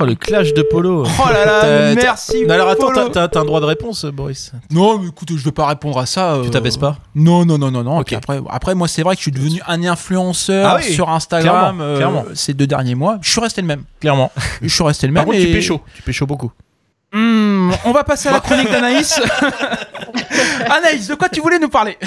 Oh, 0.00 0.04
le 0.04 0.14
clash 0.16 0.52
de 0.52 0.62
Polo. 0.62 1.04
Oh 1.06 1.28
là 1.32 1.46
là, 1.46 1.94
merci, 1.94 2.44
t'as- 2.46 2.54
Alors 2.54 2.68
attends, 2.68 2.90
t'as- 3.10 3.40
un 3.40 3.44
droit 3.44 3.60
de 3.60 3.64
réponse, 3.66 4.04
Boris. 4.04 4.52
Non, 4.70 4.98
mais 4.98 5.08
écoute, 5.08 5.30
je 5.34 5.42
vais 5.44 5.52
pas 5.52 5.66
répondre 5.66 5.98
à 5.98 6.04
ça. 6.06 6.38
Tu 6.42 6.48
euh, 6.48 6.50
t'abaisses 6.50 6.76
pas 6.76 6.98
Non, 7.14 7.44
non, 7.46 7.56
non, 7.56 7.70
non, 7.70 7.82
non. 7.84 8.02
Puis 8.02 8.16
après, 8.16 8.40
après, 8.50 8.74
moi, 8.74 8.88
c'est 8.88 9.02
vrai 9.02 9.14
que 9.14 9.20
je 9.20 9.22
suis 9.22 9.32
devenu 9.32 9.60
un 9.66 9.82
influenceur 9.84 10.66
Ah 10.68 10.78
oui, 10.84 10.92
sur 10.92 11.08
Instagram 11.08 11.76
clairement, 11.76 11.84
euh, 11.84 11.96
clairement. 11.96 12.24
ces 12.34 12.52
deux 12.52 12.66
derniers 12.66 12.96
mois. 12.96 13.18
Je 13.22 13.30
suis 13.30 13.40
resté 13.40 13.60
le 13.62 13.68
même. 13.68 13.84
Clairement. 14.00 14.30
Je 14.60 14.68
suis 14.68 14.82
resté 14.84 15.06
le 15.06 15.12
même. 15.12 15.22
Par 15.24 15.26
contre, 15.32 15.38
tu 15.42 15.48
et- 15.50 15.52
pécho. 15.52 15.80
Tu 15.94 16.02
pécho 16.02 16.26
beaucoup. 16.26 16.50
Hmm, 17.12 17.70
on 17.84 17.92
va 17.92 18.04
passer 18.04 18.28
à 18.30 18.32
la 18.32 18.40
chronique 18.40 18.70
d'Anaïs. 18.72 19.20
Anaïs, 20.70 21.06
de 21.08 21.14
quoi 21.14 21.28
tu 21.28 21.40
voulais 21.40 21.58
nous 21.58 21.68
parler? 21.68 21.98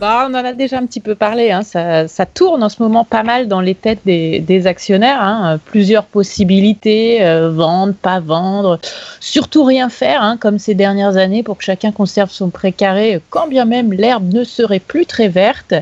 Bah, 0.00 0.26
on 0.28 0.34
en 0.34 0.44
a 0.44 0.52
déjà 0.52 0.78
un 0.78 0.86
petit 0.86 1.00
peu 1.00 1.14
parlé. 1.14 1.50
hein. 1.50 1.62
Ça, 1.62 2.08
ça 2.08 2.24
tourne 2.24 2.62
en 2.62 2.68
ce 2.68 2.82
moment 2.82 3.04
pas 3.04 3.24
mal 3.24 3.46
dans 3.48 3.60
les 3.60 3.74
têtes 3.74 4.00
des, 4.06 4.38
des 4.40 4.66
actionnaires. 4.66 5.20
hein. 5.20 5.58
Plusieurs 5.66 6.04
possibilités 6.04 7.22
euh, 7.22 7.50
vendre, 7.50 7.92
pas 7.94 8.20
vendre, 8.20 8.78
surtout 9.20 9.64
rien 9.64 9.90
faire, 9.90 10.22
hein, 10.22 10.36
comme 10.40 10.58
ces 10.58 10.74
dernières 10.74 11.16
années, 11.16 11.42
pour 11.42 11.58
que 11.58 11.64
chacun 11.64 11.92
conserve 11.92 12.30
son 12.30 12.48
précaré, 12.48 13.20
quand 13.28 13.48
bien 13.48 13.64
même 13.66 13.92
l'herbe 13.92 14.32
ne 14.32 14.44
serait 14.44 14.78
plus 14.80 15.04
très 15.04 15.28
verte. 15.28 15.74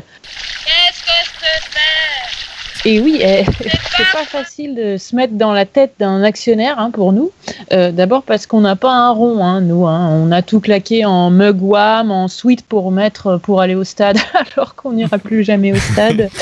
Et 2.83 2.99
oui, 2.99 3.19
eh, 3.21 3.45
c'est 3.45 4.11
pas 4.13 4.25
facile 4.25 4.73
de 4.75 4.97
se 4.97 5.15
mettre 5.15 5.33
dans 5.33 5.53
la 5.53 5.65
tête 5.65 5.93
d'un 5.99 6.23
actionnaire 6.23 6.79
hein, 6.79 6.89
pour 6.91 7.13
nous. 7.13 7.31
Euh, 7.73 7.91
D'abord 7.91 8.23
parce 8.23 8.47
qu'on 8.47 8.61
n'a 8.61 8.75
pas 8.75 8.91
un 8.91 9.11
rond, 9.11 9.43
hein, 9.43 9.61
nous. 9.61 9.85
hein. 9.87 10.09
On 10.11 10.31
a 10.31 10.41
tout 10.41 10.59
claqué 10.59 11.05
en 11.05 11.29
mugwam, 11.29 12.09
en 12.11 12.27
suite 12.27 12.65
pour 12.65 12.91
mettre 12.91 13.37
pour 13.37 13.61
aller 13.61 13.75
au 13.75 13.83
stade, 13.83 14.17
alors 14.55 14.73
qu'on 14.75 14.93
n'ira 14.93 15.17
plus 15.19 15.43
jamais 15.43 15.71
au 15.73 15.77
stade. 15.77 16.29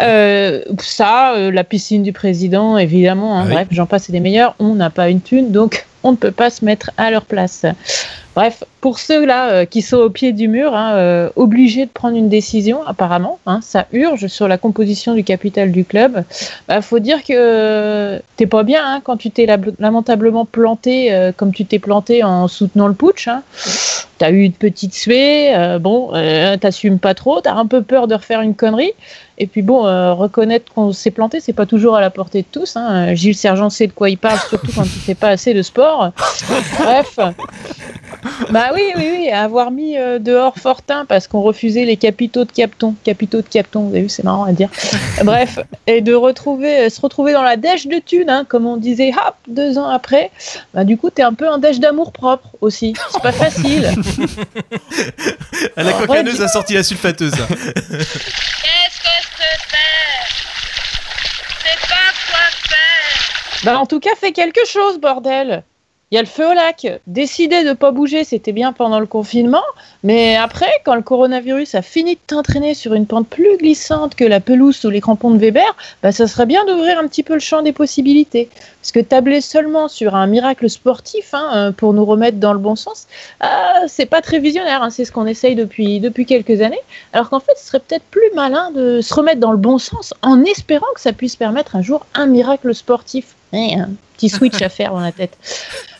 Euh, 0.00 0.62
ça, 0.80 1.34
euh, 1.34 1.50
la 1.52 1.62
piscine 1.64 2.02
du 2.02 2.12
président, 2.12 2.76
évidemment. 2.76 3.36
hein. 3.38 3.42
Ah 3.44 3.46
oui. 3.48 3.52
Bref, 3.54 3.68
j'en 3.70 3.86
passe 3.86 4.08
et 4.08 4.12
des 4.12 4.20
meilleurs. 4.20 4.54
On 4.58 4.74
n'a 4.74 4.90
pas 4.90 5.08
une 5.10 5.20
thune, 5.20 5.52
donc 5.52 5.86
on 6.02 6.12
ne 6.12 6.16
peut 6.16 6.32
pas 6.32 6.50
se 6.50 6.64
mettre 6.64 6.90
à 6.96 7.10
leur 7.10 7.24
place. 7.24 7.64
Bref, 8.36 8.64
pour 8.82 8.98
ceux-là 8.98 9.48
euh, 9.48 9.64
qui 9.64 9.80
sont 9.80 9.96
au 9.96 10.10
pied 10.10 10.32
du 10.32 10.46
mur, 10.46 10.74
hein, 10.74 10.92
euh, 10.96 11.30
obligés 11.36 11.86
de 11.86 11.90
prendre 11.90 12.18
une 12.18 12.28
décision, 12.28 12.86
apparemment, 12.86 13.38
hein, 13.46 13.60
ça 13.62 13.86
urge 13.92 14.26
sur 14.26 14.46
la 14.46 14.58
composition 14.58 15.14
du 15.14 15.24
capital 15.24 15.72
du 15.72 15.86
club. 15.86 16.22
Bah, 16.68 16.82
faut 16.82 16.98
dire 16.98 17.24
que 17.24 18.20
t'es 18.36 18.46
pas 18.46 18.62
bien 18.62 18.82
hein, 18.84 19.00
quand 19.02 19.16
tu 19.16 19.30
t'es 19.30 19.46
lamentablement 19.78 20.44
planté 20.44 21.14
euh, 21.14 21.32
comme 21.34 21.50
tu 21.50 21.64
t'es 21.64 21.78
planté 21.78 22.22
en 22.22 22.46
soutenant 22.46 22.88
le 22.88 22.94
putsch. 22.94 23.30
T'as 24.18 24.30
eu 24.30 24.42
une 24.42 24.52
petite 24.52 24.94
suée, 24.94 25.54
euh, 25.54 25.78
bon, 25.78 26.10
euh, 26.14 26.56
t'assumes 26.56 26.98
pas 26.98 27.14
trop, 27.14 27.40
t'as 27.40 27.54
un 27.54 27.66
peu 27.66 27.82
peur 27.82 28.06
de 28.06 28.14
refaire 28.14 28.40
une 28.40 28.54
connerie. 28.54 28.92
Et 29.38 29.46
puis 29.46 29.60
bon, 29.60 29.86
euh, 29.86 30.14
reconnaître 30.14 30.72
qu'on 30.72 30.92
s'est 30.92 31.10
planté, 31.10 31.40
c'est 31.40 31.52
pas 31.52 31.66
toujours 31.66 31.96
à 31.96 32.00
la 32.00 32.08
portée 32.08 32.40
de 32.40 32.46
tous. 32.50 32.76
Hein. 32.76 33.14
Gilles 33.14 33.34
Sergent 33.34 33.68
sait 33.68 33.86
de 33.86 33.92
quoi 33.92 34.08
il 34.08 34.16
parle, 34.16 34.38
surtout 34.38 34.72
quand 34.74 34.84
il 34.84 34.88
fait 34.88 35.14
pas 35.14 35.28
assez 35.28 35.52
de 35.52 35.60
sport. 35.62 36.12
Bref. 36.78 37.18
Bah 38.50 38.70
oui, 38.74 38.82
oui, 38.96 39.08
oui, 39.10 39.30
avoir 39.30 39.70
mis 39.70 39.96
euh, 39.96 40.18
dehors 40.18 40.56
Fortin 40.56 41.04
parce 41.04 41.28
qu'on 41.28 41.42
refusait 41.42 41.84
les 41.84 41.96
capitaux 41.96 42.44
de 42.44 42.52
Capton. 42.52 42.94
Capitaux 43.04 43.42
de 43.42 43.46
Capton, 43.46 43.82
vous 43.82 43.90
avez 43.90 44.02
vu, 44.02 44.08
c'est 44.08 44.24
marrant 44.24 44.44
à 44.44 44.52
dire. 44.52 44.70
Bref, 45.24 45.58
et 45.86 46.00
de 46.00 46.14
retrouver, 46.14 46.88
se 46.88 47.00
retrouver 47.00 47.32
dans 47.32 47.42
la 47.42 47.56
dèche 47.56 47.86
de 47.86 47.98
thunes, 47.98 48.30
hein, 48.30 48.44
comme 48.48 48.66
on 48.66 48.76
disait, 48.76 49.10
hop, 49.10 49.34
deux 49.48 49.78
ans 49.78 49.88
après, 49.88 50.30
bah 50.74 50.84
du 50.84 50.96
coup, 50.96 51.10
t'es 51.10 51.22
un 51.22 51.34
peu 51.34 51.48
un 51.48 51.58
dèche 51.58 51.78
d'amour 51.78 52.12
propre 52.12 52.48
aussi. 52.60 52.94
C'est 53.10 53.22
pas 53.22 53.32
facile. 53.32 53.90
Ah, 55.76 55.82
La 55.82 55.96
Ouais, 55.96 56.06
cocaneuse 56.06 56.40
a 56.42 56.48
sorti 56.48 56.74
la 56.74 56.82
sulfateuse. 56.82 57.32
là. 57.38 57.46
Bah 63.64 63.78
en 63.78 63.86
tout 63.86 64.00
cas, 64.00 64.10
fais 64.20 64.32
quelque 64.32 64.64
chose, 64.66 65.00
bordel. 65.00 65.64
Il 66.16 66.20
y 66.20 66.20
a 66.20 66.22
le 66.22 66.28
feu 66.28 66.48
au 66.48 66.54
lac. 66.54 66.86
Décider 67.06 67.62
de 67.62 67.74
pas 67.74 67.90
bouger, 67.90 68.24
c'était 68.24 68.52
bien 68.52 68.72
pendant 68.72 69.00
le 69.00 69.06
confinement, 69.06 69.60
mais 70.02 70.34
après, 70.34 70.70
quand 70.86 70.94
le 70.94 71.02
coronavirus 71.02 71.74
a 71.74 71.82
fini 71.82 72.14
de 72.14 72.20
t'entraîner 72.26 72.72
sur 72.72 72.94
une 72.94 73.06
pente 73.06 73.28
plus 73.28 73.58
glissante 73.58 74.14
que 74.14 74.24
la 74.24 74.40
pelouse 74.40 74.76
sous 74.76 74.88
les 74.88 75.02
crampons 75.02 75.30
de 75.32 75.36
Weber, 75.36 75.76
bah 76.02 76.12
ça 76.12 76.26
serait 76.26 76.46
bien 76.46 76.64
d'ouvrir 76.64 76.98
un 76.98 77.06
petit 77.06 77.22
peu 77.22 77.34
le 77.34 77.40
champ 77.40 77.60
des 77.60 77.74
possibilités. 77.74 78.48
Parce 78.80 78.92
que 78.92 79.00
tabler 79.00 79.42
seulement 79.42 79.88
sur 79.88 80.14
un 80.14 80.26
miracle 80.26 80.70
sportif 80.70 81.34
hein, 81.34 81.50
euh, 81.54 81.70
pour 81.70 81.92
nous 81.92 82.06
remettre 82.06 82.38
dans 82.38 82.54
le 82.54 82.60
bon 82.60 82.76
sens, 82.76 83.08
ah, 83.40 83.82
c'est 83.86 84.06
pas 84.06 84.22
très 84.22 84.38
visionnaire. 84.38 84.82
hein, 84.82 84.88
c'est 84.88 85.04
ce 85.04 85.12
qu'on 85.12 85.26
essaye 85.26 85.54
depuis, 85.54 86.00
depuis 86.00 86.24
quelques 86.24 86.62
années. 86.62 86.80
Alors 87.12 87.28
qu'en 87.28 87.40
fait, 87.40 87.52
ce 87.58 87.66
serait 87.66 87.80
peut-être 87.80 88.04
plus 88.10 88.30
malin 88.34 88.70
de 88.70 89.02
se 89.02 89.12
remettre 89.12 89.40
dans 89.40 89.52
le 89.52 89.58
bon 89.58 89.76
sens 89.76 90.14
en 90.22 90.42
espérant 90.44 90.86
que 90.94 91.00
ça 91.02 91.12
puisse 91.12 91.36
permettre 91.36 91.76
un 91.76 91.82
jour 91.82 92.06
un 92.14 92.24
miracle 92.24 92.74
sportif. 92.74 93.34
Eh, 93.52 93.74
un 93.74 93.90
petit 94.16 94.28
switch 94.28 94.60
à 94.62 94.68
faire 94.68 94.92
dans 94.92 95.00
la 95.00 95.12
tête. 95.12 95.36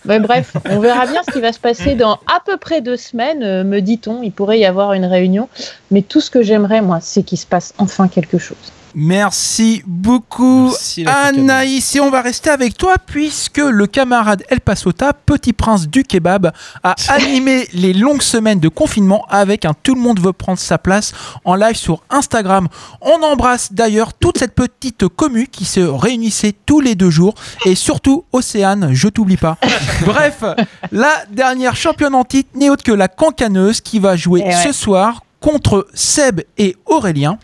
Mais 0.06 0.20
bref, 0.20 0.56
on 0.70 0.78
verra 0.80 1.06
bien 1.06 1.22
ce 1.26 1.32
qui 1.32 1.40
va 1.40 1.52
se 1.52 1.58
passer 1.58 1.94
dans 1.94 2.14
à 2.26 2.40
peu 2.44 2.56
près 2.56 2.80
deux 2.80 2.96
semaines, 2.96 3.42
euh, 3.42 3.64
me 3.64 3.80
dit-on. 3.80 4.22
Il 4.22 4.32
pourrait 4.32 4.58
y 4.58 4.64
avoir 4.64 4.92
une 4.92 5.04
réunion. 5.04 5.48
Mais 5.90 6.02
tout 6.02 6.20
ce 6.20 6.30
que 6.30 6.42
j'aimerais, 6.42 6.80
moi, 6.80 6.98
c'est 7.00 7.22
qu'il 7.22 7.38
se 7.38 7.46
passe 7.46 7.74
enfin 7.78 8.08
quelque 8.08 8.38
chose. 8.38 8.72
Merci 8.98 9.82
beaucoup, 9.86 10.72
Anaïs. 11.04 11.94
Et 11.96 12.00
on 12.00 12.08
va 12.10 12.22
rester 12.22 12.48
avec 12.48 12.78
toi 12.78 12.94
puisque 13.04 13.58
le 13.58 13.86
camarade 13.86 14.42
El 14.48 14.60
Pasota, 14.60 15.12
petit 15.12 15.52
prince 15.52 15.86
du 15.86 16.02
kebab, 16.02 16.50
a 16.82 16.94
animé 17.08 17.68
les 17.74 17.92
longues 17.92 18.22
semaines 18.22 18.58
de 18.58 18.70
confinement 18.70 19.26
avec 19.28 19.66
un 19.66 19.74
Tout 19.74 19.94
le 19.94 20.00
monde 20.00 20.18
veut 20.18 20.32
prendre 20.32 20.58
sa 20.58 20.78
place 20.78 21.12
en 21.44 21.56
live 21.56 21.76
sur 21.76 22.02
Instagram. 22.08 22.68
On 23.02 23.22
embrasse 23.22 23.74
d'ailleurs 23.74 24.14
toute 24.14 24.38
cette 24.38 24.54
petite 24.54 25.06
commu 25.08 25.46
qui 25.46 25.66
se 25.66 25.80
réunissait 25.80 26.54
tous 26.64 26.80
les 26.80 26.94
deux 26.94 27.10
jours 27.10 27.34
et 27.66 27.74
surtout 27.74 28.24
Océane, 28.32 28.94
je 28.94 29.08
t'oublie 29.08 29.36
pas. 29.36 29.58
Bref, 30.06 30.42
la 30.90 31.12
dernière 31.30 31.76
championne 31.76 32.14
en 32.14 32.24
titre 32.24 32.48
n'est 32.54 32.70
autre 32.70 32.82
que 32.82 32.92
la 32.92 33.08
cancaneuse 33.08 33.82
qui 33.82 33.98
va 33.98 34.16
jouer 34.16 34.40
Eh 34.42 34.48
ouais. 34.48 34.64
ce 34.64 34.72
soir 34.72 35.22
contre 35.40 35.86
Seb 35.92 36.40
et 36.56 36.76
Aurélien. 36.86 37.38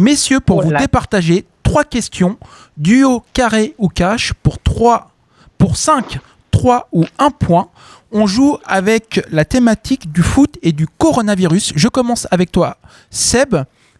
Messieurs, 0.00 0.40
pour 0.40 0.60
Oh 0.60 0.62
vous 0.62 0.76
départager, 0.78 1.44
trois 1.62 1.84
questions, 1.84 2.38
duo, 2.78 3.22
carré 3.34 3.74
ou 3.76 3.88
cash, 3.88 4.32
pour 4.42 4.58
trois 4.58 5.10
Pour 5.58 5.76
5, 5.76 6.18
3 6.52 6.88
ou 6.92 7.04
1 7.18 7.30
point, 7.32 7.68
on 8.10 8.26
joue 8.26 8.56
avec 8.64 9.22
la 9.30 9.44
thématique 9.44 10.10
du 10.10 10.22
foot 10.22 10.56
et 10.62 10.72
du 10.72 10.86
coronavirus. 10.86 11.74
Je 11.76 11.88
commence 11.88 12.26
avec 12.30 12.50
toi, 12.50 12.78
Seb. 13.10 13.56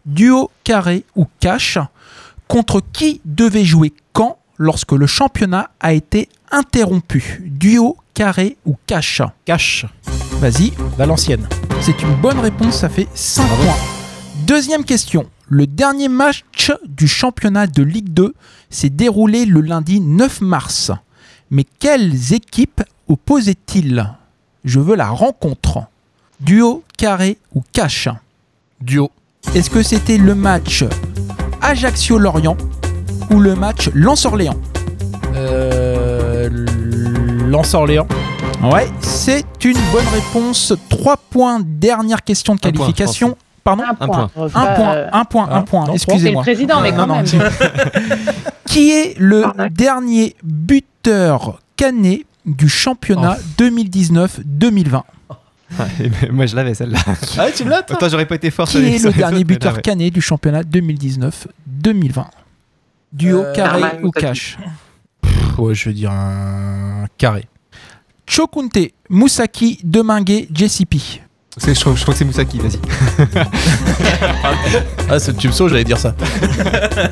Duo, 0.07 0.49
carré 0.63 1.05
ou 1.15 1.27
cash. 1.39 1.77
Contre 2.47 2.81
qui 2.91 3.21
devait 3.23 3.63
jouer 3.63 3.93
quand 4.11 4.39
lorsque 4.57 4.93
le 4.93 5.05
championnat 5.05 5.69
a 5.79 5.93
été 5.93 6.29
interrompu? 6.49 7.43
Duo, 7.45 7.95
carré 8.15 8.57
ou 8.65 8.75
cash? 8.87 9.21
Cash. 9.45 9.85
Vas-y. 10.39 10.73
Valenciennes. 10.97 11.47
C'est 11.79 12.01
une 12.01 12.15
bonne 12.15 12.39
réponse, 12.39 12.77
ça 12.77 12.89
fait 12.89 13.07
5 13.13 13.47
points. 13.47 13.75
Deuxième 14.47 14.83
question. 14.83 15.29
Le 15.53 15.67
dernier 15.67 16.07
match 16.07 16.45
du 16.87 17.09
championnat 17.09 17.67
de 17.67 17.83
Ligue 17.83 18.13
2 18.13 18.33
s'est 18.69 18.89
déroulé 18.89 19.43
le 19.45 19.59
lundi 19.59 19.99
9 19.99 20.39
mars. 20.39 20.91
Mais 21.49 21.65
quelles 21.77 22.31
équipes 22.31 22.81
opposait-il 23.09 24.15
Je 24.63 24.79
veux 24.79 24.95
la 24.95 25.09
rencontre. 25.09 25.79
Duo, 26.39 26.85
carré 26.97 27.37
ou 27.53 27.63
cash? 27.73 28.07
Duo. 28.79 29.11
Est-ce 29.53 29.69
que 29.69 29.83
c'était 29.83 30.17
le 30.17 30.35
match 30.35 30.85
Ajaccio-Lorient 31.61 32.55
ou 33.29 33.41
le 33.41 33.53
match 33.53 33.89
Lens-Orléans? 33.93 34.55
Euh, 35.35 36.47
Lens-Orléans. 37.49 38.07
Ouais, 38.63 38.89
c'est 39.01 39.43
une 39.65 39.77
bonne 39.91 40.07
réponse. 40.13 40.71
3 40.87 41.17
points. 41.29 41.59
Dernière 41.61 42.23
question 42.23 42.55
de 42.55 42.61
qualification. 42.61 43.35
Pardon 43.63 43.83
Un 43.87 43.93
point. 43.93 44.29
Un 44.35 44.43
Enfin, 44.45 44.65
point, 44.75 44.93
euh, 44.95 45.09
un 45.13 45.25
point, 45.25 45.49
un 45.51 45.61
point. 45.61 45.85
Excusez-moi. 45.93 46.43
C'est 46.43 46.51
le 46.51 46.55
président, 46.55 46.81
mais 46.81 46.91
quand 46.93 47.07
non, 47.07 47.15
même. 47.17 47.25
Qui 48.65 48.91
est 48.91 49.15
le 49.19 49.43
dernier 49.69 50.35
buteur 50.43 51.59
canet 51.75 52.25
du 52.45 52.67
championnat 52.69 53.37
2019-2020 53.57 55.01
Moi, 56.31 56.45
je 56.47 56.55
l'avais 56.55 56.73
celle-là. 56.73 56.99
Ah, 57.37 57.45
tu 57.55 57.63
l'as, 57.65 57.83
toi 57.83 57.95
Autant 57.97 58.09
j'aurais 58.09 58.25
pas 58.25 58.35
été 58.35 58.49
fort 58.51 58.65
Qui 58.67 58.71
sur 58.73 58.81
les- 58.81 58.95
est 58.95 59.03
le 59.05 59.11
dernier 59.13 59.37
autres, 59.37 59.45
buteur 59.47 59.75
ouais. 59.75 59.81
canet 59.81 60.13
du 60.13 60.21
championnat 60.21 60.63
2019-2020 60.63 62.25
Duo, 63.13 63.39
Euh, 63.41 63.53
carré 63.53 63.81
ou 64.03 64.11
cash? 64.11 64.57
Pff, 65.21 65.59
Ouais, 65.59 65.75
je 65.75 65.89
vais 65.89 65.93
dire 65.95 66.11
un 66.11 67.05
carré. 67.17 67.45
Chokunte, 68.25 68.77
Moussaki, 69.09 69.79
Deminguet, 69.83 70.47
JCP. 70.53 71.21
C'est- 71.57 71.75
Je 71.75 71.81
crois, 71.81 71.95
je 71.95 72.01
crois 72.01 72.13
que 72.13 72.17
c'est 72.17 72.25
Moussaki, 72.25 72.59
vas-y. 72.59 72.79
Ah, 75.09 75.19
c'est 75.19 75.35
tu 75.35 75.47
me 75.47 75.51
sauves, 75.51 75.69
j'allais 75.69 75.83
dire 75.83 75.97
ça. 75.97 76.15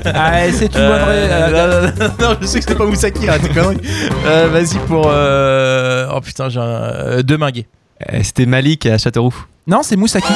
Ah, 0.06 0.50
c'est 0.52 0.66
une 0.68 0.72
bonne 0.72 1.02
Euh, 1.02 1.48
ré- 1.48 1.52
non, 1.52 2.08
non, 2.08 2.08
non, 2.28 2.30
non, 2.34 2.38
je 2.42 2.46
sais 2.48 2.60
que 2.60 2.66
c'était 2.66 2.78
pas 2.78 2.86
Moussaki, 2.86 3.28
arrête 3.28 3.42
tes 3.42 3.50
conneries. 3.50 3.78
Euh, 4.26 4.48
Vas-y 4.50 4.78
pour. 4.88 5.08
euh, 5.08 6.08
Oh 6.16 6.22
putain, 6.22 6.48
j'ai 6.50 6.60
un. 6.60 6.64
Euh, 6.64 7.24
Deminguet. 7.24 7.68
Euh, 8.14 8.20
C'était 8.24 8.46
Malik 8.46 8.86
à 8.86 8.98
Châteauroux. 8.98 9.36
Non, 9.68 9.82
c'est 9.84 9.98
Moussaki. 9.98 10.32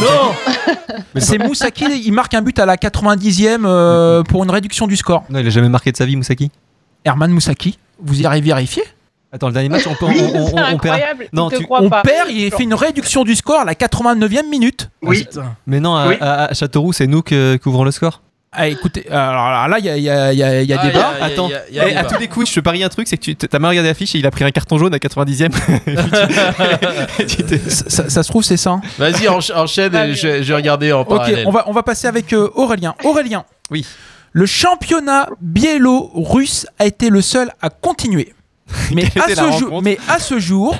Non 0.00 0.34
C'est 1.20 1.38
Moussaki, 1.38 1.84
il 2.06 2.12
marque 2.12 2.32
un 2.34 2.42
but 2.42 2.58
à 2.58 2.64
la 2.66 2.76
90e 2.76 3.64
euh, 3.64 4.22
pour 4.22 4.44
une 4.44 4.50
réduction 4.50 4.86
du 4.86 4.96
score. 4.96 5.24
Non, 5.30 5.38
il 5.40 5.46
a 5.46 5.50
jamais 5.50 5.68
marqué 5.68 5.92
de 5.92 5.96
sa 5.96 6.06
vie, 6.06 6.16
Moussaki. 6.16 6.50
Herman 7.04 7.30
Moussaki, 7.30 7.78
vous 8.02 8.20
irez 8.20 8.40
vérifier? 8.40 8.82
Attends, 9.36 9.48
le 9.48 9.52
dernier 9.52 9.68
match, 9.68 9.86
on, 9.86 9.94
peut- 9.94 10.06
Oui, 10.06 10.20
on, 10.34 10.40
on- 10.40 10.46
c'est 10.48 10.52
on- 10.54 10.56
on 10.56 10.78
perd. 10.78 10.94
incroyable. 10.94 11.28
Non, 11.32 11.48
tu- 11.50 11.64
On 11.70 11.88
pas. 11.90 12.02
perd, 12.02 12.30
il 12.30 12.50
fait 12.50 12.62
une 12.64 12.74
réduction 12.74 13.22
du 13.22 13.34
score 13.36 13.60
à 13.60 13.64
la 13.64 13.74
89e 13.74 14.48
minute. 14.50 14.90
Oui. 15.02 15.26
Mais 15.66 15.78
non, 15.78 15.94
à, 15.94 16.08
Oui. 16.08 16.14
à- 16.20 16.44
à 16.46 16.54
Châteauroux, 16.54 16.92
c'est 16.92 17.06
nous 17.06 17.22
qui 17.22 17.36
ouvrons 17.66 17.84
le 17.84 17.90
score. 17.90 18.22
Ah, 18.58 18.68
écoutez, 18.68 19.06
alors 19.10 19.68
là, 19.68 19.76
il 19.78 19.84
y 19.84 19.90
a, 19.90 19.98
y 19.98 20.08
a- 20.08 20.32
il 20.32 20.38
y 20.38 20.42
a- 20.42 20.62
il 20.62 20.68
y 20.68 20.72
a 20.72 20.78
Ah, 20.80 20.86
débat. 20.86 20.98
y 21.18 21.22
a- 21.22 21.24
Attends, 21.26 21.48
y 21.50 21.54
a- 21.54 21.68
y 21.70 21.78
a 21.78 21.88
Eh, 21.90 21.96
à 21.96 22.04
tous 22.04 22.18
les 22.18 22.26
coups, 22.28 22.48
je 22.48 22.54
te 22.54 22.60
parie 22.60 22.82
un 22.82 22.88
truc, 22.88 23.06
c'est 23.06 23.18
que 23.18 23.22
tu 23.22 23.36
t'as 23.36 23.58
mal 23.58 23.68
regardé 23.68 23.90
l'affiche 23.90 24.14
et 24.14 24.18
il 24.18 24.26
a 24.26 24.30
pris 24.30 24.44
un 24.44 24.50
carton 24.50 24.78
jaune 24.78 24.94
à 24.94 24.98
90e. 24.98 25.52
Et 27.18 27.26
tu 27.26 27.42
t'es- 27.44 27.58
Ça, 27.68 27.84
ça- 27.90 28.08
ça 28.08 28.22
se 28.22 28.28
trouve, 28.30 28.42
c'est 28.44 28.56
ça. 28.56 28.70
hein. 28.70 28.80
Vas-y, 28.98 29.26
encha- 29.28 29.54
enchaîne 29.58 29.94
et 29.94 30.14
je, 30.14 30.42
je 30.42 30.48
vais 30.48 30.54
regarder 30.54 30.92
en 30.92 31.00
Ok, 31.02 31.08
parallèle. 31.08 31.44
on 31.46 31.50
va, 31.50 31.64
on 31.68 31.72
va 31.72 31.82
passer 31.82 32.06
avec 32.06 32.32
euh, 32.32 32.48
Aurélien. 32.54 32.94
Aurélien. 33.04 33.44
Oui. 33.70 33.84
Le 34.32 34.46
championnat 34.46 35.28
biélo-russe 35.42 36.66
a 36.78 36.86
été 36.86 37.10
le 37.10 37.20
seul 37.20 37.50
à 37.62 37.68
continuer. 37.70 38.32
Mais 38.94 39.04
à, 39.16 39.28
ce 39.28 39.34
jour, 39.34 39.50
rencontre 39.50 39.82
mais 39.82 39.98
à 40.08 40.18
ce 40.18 40.38
jour, 40.38 40.76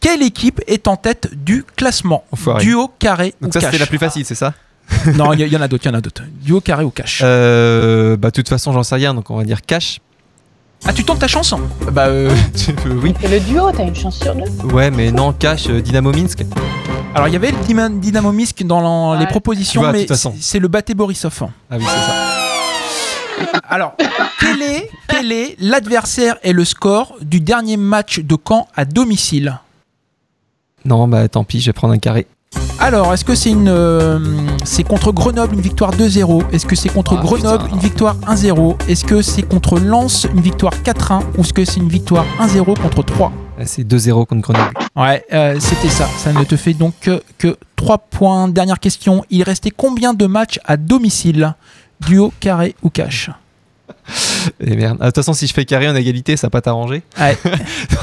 quelle 0.00 0.22
équipe 0.22 0.60
est 0.66 0.86
en 0.88 0.96
tête 0.96 1.28
du 1.32 1.64
classement? 1.76 2.24
Enfoiré. 2.30 2.62
Duo, 2.64 2.90
carré 2.98 3.34
Donc 3.40 3.50
ou 3.50 3.52
ça, 3.52 3.60
cash 3.60 3.70
c'était 3.72 3.78
la 3.78 3.86
plus 3.86 3.98
facile, 3.98 4.24
c'est 4.24 4.34
ça? 4.34 4.52
Non, 5.16 5.32
il 5.32 5.40
y, 5.40 5.48
y 5.48 5.56
en 5.56 5.60
a 5.60 5.68
d'autres, 5.68 5.84
il 5.86 5.88
y 5.88 5.92
en 5.92 5.98
a 5.98 6.00
d'autres. 6.00 6.22
Duo, 6.42 6.60
carré 6.60 6.84
ou 6.84 6.90
cash 6.90 7.20
euh, 7.24 8.16
Bah, 8.16 8.28
de 8.28 8.34
toute 8.34 8.48
façon, 8.48 8.72
j'en 8.72 8.82
sais 8.82 8.94
rien, 8.94 9.14
donc 9.14 9.30
on 9.30 9.36
va 9.36 9.44
dire 9.44 9.62
cash. 9.62 9.98
Ah, 10.84 10.92
tu 10.92 11.02
tentes 11.04 11.18
ta 11.20 11.26
chance? 11.26 11.54
Bah, 11.90 12.06
euh, 12.06 12.30
tu- 12.54 12.70
euh, 12.86 13.00
oui. 13.02 13.14
C'est 13.20 13.28
le 13.28 13.40
duo, 13.40 13.70
t'as 13.72 13.82
une 13.84 13.96
chance 13.96 14.20
sur 14.20 14.34
deux? 14.34 14.44
Ouais, 14.72 14.90
mais 14.90 15.10
non, 15.10 15.32
cash, 15.32 15.68
euh, 15.68 15.80
Dynamo 15.80 16.12
Minsk. 16.12 16.44
Alors, 17.14 17.28
il 17.28 17.32
y 17.32 17.36
avait 17.36 17.50
le 17.50 17.98
Dynamo 17.98 18.30
Minsk 18.30 18.62
dans 18.64 19.14
les 19.14 19.20
Ouais. 19.20 19.26
propositions, 19.26 19.80
vois, 19.80 19.92
mais 19.92 20.06
c'est 20.40 20.58
le 20.58 20.68
Baté 20.68 20.94
Borisov. 20.94 21.42
Ah 21.70 21.76
oui, 21.78 21.84
c'est 21.88 22.06
ça. 22.06 22.45
Alors, 23.68 23.94
quel 24.40 24.62
est, 24.62 24.90
quel 25.08 25.32
est 25.32 25.56
l'adversaire 25.60 26.36
et 26.42 26.52
le 26.52 26.64
score 26.64 27.14
du 27.20 27.40
dernier 27.40 27.76
match 27.76 28.20
de 28.20 28.36
Caen 28.46 28.68
à 28.76 28.84
domicile 28.84 29.58
Non, 30.84 31.08
bah 31.08 31.28
tant 31.28 31.44
pis, 31.44 31.60
je 31.60 31.66
vais 31.66 31.72
prendre 31.72 31.94
un 31.94 31.98
carré. 31.98 32.26
Alors, 32.78 33.12
est-ce 33.12 33.24
que 33.24 33.34
c'est 33.34 33.50
une, 33.50 33.68
euh, 33.68 34.18
c'est 34.64 34.82
contre 34.84 35.10
Grenoble 35.10 35.54
une 35.54 35.60
victoire 35.60 35.90
2-0 35.92 36.44
Est-ce 36.52 36.66
que 36.66 36.76
c'est 36.76 36.88
contre 36.90 37.16
Ah, 37.18 37.22
Grenoble 37.22 37.64
putain. 37.64 37.74
une 37.76 37.80
victoire 37.82 38.16
1-0 38.26 38.76
Est-ce 38.88 39.04
que 39.04 39.22
c'est 39.22 39.42
contre 39.42 39.78
Lens 39.80 40.26
une 40.32 40.40
victoire 40.42 40.72
4-1 40.82 41.22
Ou 41.36 41.40
est-ce 41.40 41.52
que 41.54 41.64
c'est 41.64 41.80
une 41.80 41.88
victoire 41.88 42.24
1-0 42.38 42.78
contre 42.80 43.02
3 43.02 43.32
Ah, 43.58 43.66
C'est 43.66 43.82
2-0 43.82 44.26
contre 44.26 44.42
Grenoble. 44.42 44.72
Ouais, 44.94 45.24
euh, 45.32 45.56
c'était 45.58 45.88
ça. 45.88 46.06
Ça 46.18 46.32
ne 46.32 46.44
te 46.44 46.56
fait 46.56 46.74
donc 46.74 46.94
que, 47.00 47.22
que 47.38 47.56
3 47.76 47.98
points. 47.98 48.48
Dernière 48.48 48.78
question. 48.78 49.24
Il 49.30 49.42
restait 49.42 49.70
combien 49.70 50.12
de 50.14 50.26
matchs 50.26 50.60
à 50.64 50.76
domicile? 50.76 51.54
Duo, 52.00 52.32
carré 52.40 52.74
ou 52.82 52.90
cash 52.90 53.30
Et 54.60 54.76
merde. 54.76 54.96
Ah, 55.00 55.04
De 55.06 55.08
toute 55.10 55.16
façon, 55.16 55.32
si 55.32 55.46
je 55.46 55.54
fais 55.54 55.64
carré 55.64 55.88
en 55.88 55.94
égalité, 55.94 56.36
ça 56.36 56.46
va 56.48 56.50
pas 56.50 56.60
t'arranger. 56.60 57.02
Ouais. 57.18 57.36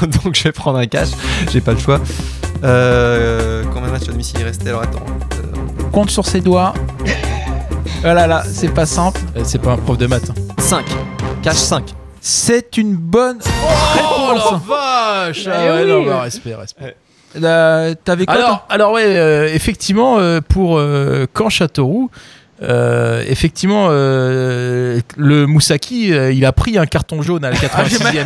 Donc 0.24 0.34
je 0.34 0.42
vais 0.44 0.52
prendre 0.52 0.78
un 0.78 0.86
cash. 0.86 1.08
J'ai 1.52 1.60
pas 1.60 1.72
le 1.72 1.78
choix. 1.78 2.00
Euh, 2.62 3.62
combien 3.72 3.88
de 3.88 3.92
matchs 3.92 4.08
à 4.08 4.12
domicile 4.12 4.38
il 4.40 4.44
restait 4.44 4.68
Alors 4.70 4.82
attends. 4.82 5.04
Euh, 5.34 5.82
Compte 5.92 6.10
sur 6.10 6.26
ses 6.26 6.40
doigts. 6.40 6.74
Voilà, 8.02 8.26
là, 8.26 8.42
c'est 8.46 8.68
pas 8.72 8.86
simple. 8.86 9.20
Euh, 9.36 9.42
C'est 9.44 9.58
pas 9.60 9.72
un 9.72 9.76
prof 9.76 9.96
de 9.96 10.06
maths. 10.06 10.30
5. 10.58 10.84
Cash 11.42 11.56
5. 11.56 11.94
C'est 12.20 12.76
une 12.78 12.96
bonne 12.96 13.38
Oh 13.42 14.26
réponse. 14.32 14.52
la 14.52 14.58
vache 14.74 15.42
Eh 15.46 15.50
Ah 15.50 15.74
ouais, 15.74 15.82
oui. 15.84 15.90
non, 15.90 16.04
bah, 16.06 16.20
respect, 16.22 16.54
respect. 16.54 16.96
Euh, 17.42 17.94
T'avais 18.04 18.26
quoi 18.26 18.34
Alors, 18.34 18.66
alors 18.70 18.92
ouais, 18.92 19.04
euh, 19.16 19.48
effectivement, 19.52 20.18
euh, 20.18 20.40
pour 20.46 20.78
euh, 20.78 21.26
Caen 21.36 21.48
Châteauroux, 21.50 22.10
euh, 22.68 23.22
effectivement, 23.28 23.88
euh, 23.90 25.00
le 25.16 25.46
Moussaki, 25.46 26.12
euh, 26.12 26.32
il 26.32 26.44
a 26.44 26.52
pris 26.52 26.78
un 26.78 26.86
carton 26.86 27.22
jaune 27.22 27.44
à 27.44 27.50
la 27.50 27.56
86e. 27.56 28.24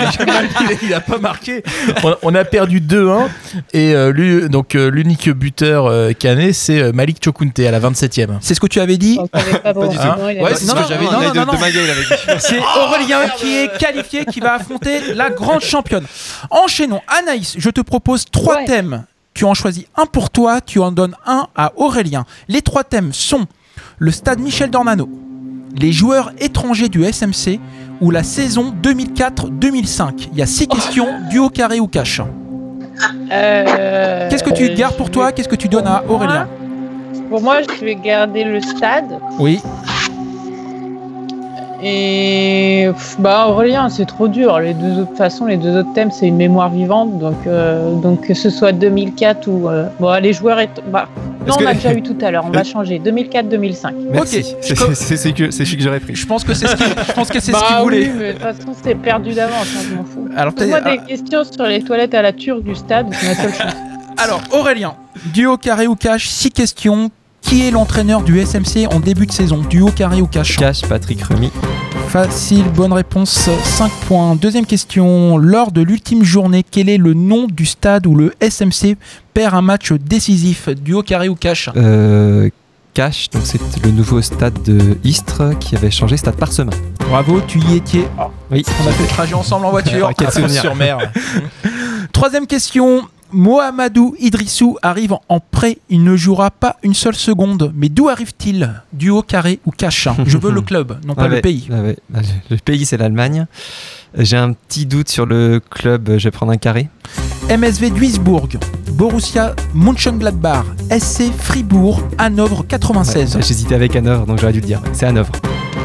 il, 0.70 0.78
il 0.88 0.94
a 0.94 1.00
pas 1.00 1.18
marqué. 1.18 1.62
On, 2.04 2.14
on 2.22 2.34
a 2.34 2.44
perdu 2.44 2.80
2-1 2.80 3.26
et 3.72 3.94
euh, 3.94 4.12
lui, 4.12 4.48
donc 4.48 4.74
euh, 4.74 4.90
l'unique 4.90 5.28
buteur 5.30 5.86
euh, 5.86 6.12
canet, 6.12 6.52
c'est 6.54 6.80
euh, 6.80 6.92
Malik 6.92 7.22
Chokunte 7.24 7.58
à 7.60 7.70
la 7.70 7.80
27e. 7.80 8.38
C'est 8.40 8.54
ce 8.54 8.60
que 8.60 8.66
tu 8.66 8.80
avais 8.80 8.96
dit 8.96 9.18
pas 9.32 9.72
Ouais, 9.74 10.54
c'est 10.54 10.64
ce 10.66 10.74
que 10.74 10.88
j'avais 10.88 11.06
dit. 11.06 12.58
Aurélien 12.82 13.28
qui 13.36 13.56
est 13.56 13.78
qualifié, 13.78 14.24
qui 14.24 14.40
va 14.40 14.54
affronter 14.54 15.14
la 15.14 15.30
grande 15.30 15.60
championne. 15.60 16.04
Enchaînons. 16.50 17.00
Anaïs, 17.20 17.54
je 17.58 17.70
te 17.70 17.80
propose 17.80 18.24
trois 18.30 18.56
Ouais. 18.58 18.64
thèmes. 18.64 19.04
Tu 19.34 19.44
en 19.44 19.54
choisis 19.54 19.84
un 19.96 20.06
pour 20.06 20.30
toi, 20.30 20.60
tu 20.60 20.80
en 20.80 20.90
donnes 20.90 21.14
un 21.26 21.46
à 21.54 21.72
Aurélien. 21.76 22.24
Les 22.48 22.60
trois 22.62 22.82
thèmes 22.82 23.12
sont 23.12 23.46
le 23.98 24.10
stade 24.10 24.40
Michel 24.40 24.70
Dornano, 24.70 25.08
les 25.76 25.92
joueurs 25.92 26.32
étrangers 26.38 26.88
du 26.88 27.04
SMC 27.04 27.58
ou 28.00 28.10
la 28.10 28.22
saison 28.22 28.72
2004-2005. 28.82 30.28
Il 30.32 30.38
y 30.38 30.42
a 30.42 30.46
six 30.46 30.68
questions, 30.68 31.08
duo, 31.30 31.48
carré 31.48 31.80
ou 31.80 31.86
cash. 31.88 32.20
Euh, 33.30 34.28
Qu'est-ce 34.30 34.44
que 34.44 34.54
tu 34.54 34.72
gardes 34.74 34.96
pour 34.96 35.10
toi 35.10 35.32
Qu'est-ce 35.32 35.48
que 35.48 35.56
tu 35.56 35.68
donnes 35.68 35.86
à 35.86 36.02
Aurélien? 36.08 36.48
Pour 37.28 37.42
moi, 37.42 37.58
je 37.62 37.84
vais 37.84 37.94
garder 37.94 38.44
le 38.44 38.60
stade. 38.60 39.18
Oui. 39.38 39.60
Et 41.82 42.88
bah 43.20 43.46
Aurélien, 43.48 43.88
c'est 43.88 44.04
trop 44.06 44.26
dur. 44.28 44.58
Les 44.58 44.74
deux 44.74 44.90
autres 44.92 44.98
de 45.00 45.04
toute 45.06 45.16
façon, 45.16 45.46
les 45.46 45.56
deux 45.56 45.76
autres 45.78 45.92
thèmes, 45.92 46.10
c'est 46.10 46.26
une 46.26 46.36
mémoire 46.36 46.70
vivante. 46.70 47.18
Donc, 47.18 47.36
euh, 47.46 47.94
donc 47.94 48.26
que 48.26 48.34
ce 48.34 48.50
soit 48.50 48.72
2004 48.72 49.46
ou 49.48 49.68
euh, 49.68 49.86
bon, 50.00 50.20
les 50.20 50.32
joueurs, 50.32 50.58
est... 50.58 50.70
bah, 50.90 51.08
non, 51.46 51.54
on 51.60 51.66
a 51.66 51.74
déjà 51.74 51.92
eu 51.94 52.02
tout 52.02 52.16
à 52.20 52.30
l'heure. 52.32 52.44
On 52.46 52.50
va 52.50 52.64
changer 52.64 52.98
2004-2005. 52.98 53.92
Merci. 54.10 54.38
Ok. 54.38 54.56
C'est 54.60 54.76
c'est- 54.76 54.94
c'est- 54.94 55.16
c'est 55.16 55.32
que- 55.32 55.50
c'est 55.52 55.64
celui 55.64 55.76
que 55.76 55.82
j'aurais 55.84 56.00
pris. 56.00 56.16
Je 56.16 56.26
pense 56.26 56.42
que 56.42 56.52
c'est 56.52 56.66
ce 56.66 56.74
qu'il 56.74 56.86
je 56.86 57.12
pense 57.12 57.28
que 57.28 57.38
c'est 57.40 57.52
ce 57.52 57.60
Bah 57.60 57.80
voulait. 57.82 58.06
oui, 58.08 58.10
mais 58.18 58.26
de 58.28 58.32
toute 58.32 58.42
façon, 58.42 58.72
c'est 58.82 58.94
perdu 58.96 59.32
d'avance. 59.32 59.68
hein, 59.76 59.80
je 59.88 59.94
m'en 59.94 60.04
fous. 60.04 60.28
Alors, 60.36 60.52
Pose-moi 60.54 60.80
des 60.80 60.98
ah. 61.00 61.06
questions 61.06 61.44
sur 61.44 61.64
les 61.64 61.82
toilettes 61.82 62.14
à 62.14 62.22
la 62.22 62.32
turque 62.32 62.62
du 62.64 62.74
stade. 62.74 63.06
C'est 63.12 63.28
ma 63.28 63.34
seule 63.34 63.54
chance. 63.54 63.72
Alors, 64.18 64.40
Aurélien, 64.50 64.94
duo, 65.32 65.56
carré 65.56 65.86
ou 65.86 65.94
cash, 65.94 66.26
six 66.28 66.50
questions. 66.50 67.08
Qui 67.42 67.66
est 67.66 67.70
l'entraîneur 67.70 68.22
du 68.22 68.38
SMC 68.44 68.86
en 68.92 69.00
début 69.00 69.26
de 69.26 69.32
saison 69.32 69.62
Duo, 69.68 69.90
carré 69.90 70.20
ou 70.20 70.26
cash 70.26 70.56
Cash, 70.56 70.82
Patrick 70.82 71.22
Remy. 71.22 71.50
Facile, 72.08 72.64
bonne 72.74 72.92
réponse, 72.92 73.48
5 73.64 73.90
points. 74.06 74.34
Deuxième 74.34 74.66
question, 74.66 75.38
lors 75.38 75.72
de 75.72 75.80
l'ultime 75.82 76.24
journée, 76.24 76.64
quel 76.68 76.88
est 76.88 76.96
le 76.98 77.14
nom 77.14 77.46
du 77.46 77.64
stade 77.66 78.06
où 78.06 78.14
le 78.14 78.34
SMC 78.40 78.96
perd 79.34 79.54
un 79.54 79.62
match 79.62 79.92
décisif 79.92 80.68
Duo, 80.68 81.02
carré 81.02 81.28
ou 81.28 81.34
cash 81.34 81.70
Euh, 81.76 82.48
Cash, 82.94 83.30
donc 83.30 83.42
c'est 83.44 83.60
le 83.84 83.92
nouveau 83.92 84.20
stade 84.22 84.60
de 84.64 84.98
Istres 85.04 85.56
qui 85.60 85.76
avait 85.76 85.90
changé 85.90 86.16
stade 86.16 86.34
Parsemin. 86.34 86.72
Bravo, 87.08 87.40
tu 87.46 87.60
y 87.60 87.76
étais. 87.76 88.08
Oui, 88.50 88.64
On 88.84 88.88
a 88.88 88.90
fait 88.90 89.02
le 89.04 89.08
trajet 89.08 89.34
ensemble 89.34 89.66
en 89.66 89.70
voiture. 89.70 90.10
Ah. 90.20 90.48
Sur 90.48 90.74
mer. 90.74 90.98
Troisième 92.12 92.46
question. 92.46 93.02
Mohamedou 93.32 94.14
Idrissou 94.18 94.76
arrive 94.82 95.14
en 95.28 95.40
prêt. 95.40 95.78
Il 95.90 96.02
ne 96.04 96.16
jouera 96.16 96.50
pas 96.50 96.76
une 96.82 96.94
seule 96.94 97.14
seconde. 97.14 97.72
Mais 97.74 97.88
d'où 97.88 98.08
arrive-t-il? 98.08 98.82
Duo, 98.92 99.22
carré 99.22 99.60
ou 99.66 99.70
cash 99.70 100.08
Je 100.26 100.38
veux 100.38 100.50
le 100.50 100.60
club, 100.62 100.98
non 101.06 101.14
pas 101.14 101.22
Ah 101.24 101.28
le 101.28 101.34
ouais, 101.36 101.40
pays. 101.40 101.68
ah 101.72 101.80
ouais. 101.82 101.96
Ah, 102.14 102.20
Le 102.50 102.56
pays, 102.56 102.86
c'est 102.86 102.96
l'Allemagne. 102.96 103.46
J'ai 104.16 104.36
un 104.38 104.52
petit 104.54 104.86
doute 104.86 105.08
sur 105.10 105.26
le 105.26 105.60
club, 105.60 106.14
je 106.16 106.24
vais 106.24 106.30
prendre 106.30 106.52
un 106.52 106.56
carré. 106.56 106.88
MSV 107.50 107.90
Duisbourg, 107.90 108.48
Borussia 108.92 109.54
Mönchengladbach, 109.74 110.64
SC 110.90 111.30
Fribourg, 111.36 112.00
Hanovre 112.16 112.64
96. 112.66 113.36
Ouais, 113.36 113.42
J'hésitais 113.42 113.74
avec 113.74 113.94
Hanovre, 113.96 114.24
donc 114.26 114.38
j'aurais 114.40 114.52
dû 114.54 114.60
le 114.60 114.66
dire. 114.66 114.80
C'est 114.92 115.06
Hanovre. 115.06 115.32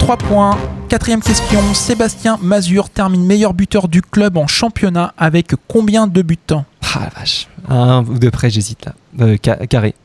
3 0.04 0.18
points. 0.18 0.58
Quatrième 0.90 1.22
question. 1.22 1.62
Sébastien 1.74 2.38
Mazur 2.42 2.90
termine 2.90 3.26
meilleur 3.26 3.54
buteur 3.54 3.88
du 3.88 4.02
club 4.02 4.36
en 4.36 4.48
championnat 4.48 5.14
avec 5.18 5.54
combien 5.70 6.08
de 6.08 6.22
buts? 6.22 6.38
Ah 6.52 7.00
la 7.00 7.10
vache. 7.18 7.48
Un 7.70 8.04
ou 8.04 8.20
deux 8.20 8.30
près, 8.30 8.50
j'hésite 8.50 8.84
là. 8.86 8.94
Euh, 9.22 9.38
ca- 9.42 9.66
carré. 9.66 9.96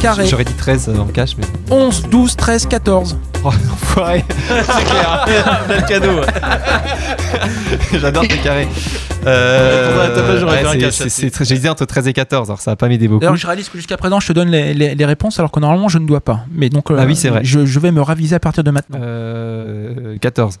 Carré. 0.00 0.26
J'aurais 0.26 0.44
dit 0.44 0.52
13 0.54 0.90
en 0.98 1.06
cash, 1.06 1.36
mais. 1.36 1.44
11, 1.70 2.02
12, 2.08 2.36
13, 2.36 2.66
14. 2.66 3.18
Oh, 3.44 3.48
enfoiré. 3.72 4.24
C'est 4.48 4.84
clair. 4.84 5.26
Bel 5.68 5.84
cadeau. 5.86 6.20
J'adore 7.92 8.26
tes 8.26 8.38
carrés. 8.38 8.68
Euh, 9.26 10.08
J'ai 11.40 11.58
dit 11.58 11.68
entre 11.68 11.84
13 11.84 12.08
et 12.08 12.12
14, 12.12 12.48
alors 12.50 12.60
ça 12.60 12.70
va 12.72 12.76
pas 12.76 12.88
m'aider 12.88 13.08
beaucoup. 13.08 13.20
D'ailleurs, 13.20 13.36
je 13.36 13.46
réalise 13.46 13.68
que 13.68 13.76
jusqu'à 13.76 13.96
présent, 13.96 14.20
je 14.20 14.28
te 14.28 14.32
donne 14.32 14.48
les, 14.48 14.72
les- 14.74 14.94
les 14.94 15.04
réponses 15.04 15.38
alors 15.38 15.50
que 15.50 15.60
normalement, 15.60 15.88
je 15.88 15.98
ne 15.98 16.06
dois 16.06 16.20
pas. 16.20 16.40
Mais 16.52 16.68
donc, 16.70 16.90
euh, 16.90 16.96
Ah 16.98 17.04
oui, 17.04 17.16
c'est 17.16 17.28
vrai. 17.28 17.40
Je, 17.42 17.66
je 17.66 17.78
vais 17.80 17.90
me 17.90 18.00
raviser 18.00 18.36
à 18.36 18.40
partir 18.40 18.62
de 18.64 18.70
maintenant. 18.70 18.98
Euh, 19.02 20.16
14. 20.20 20.58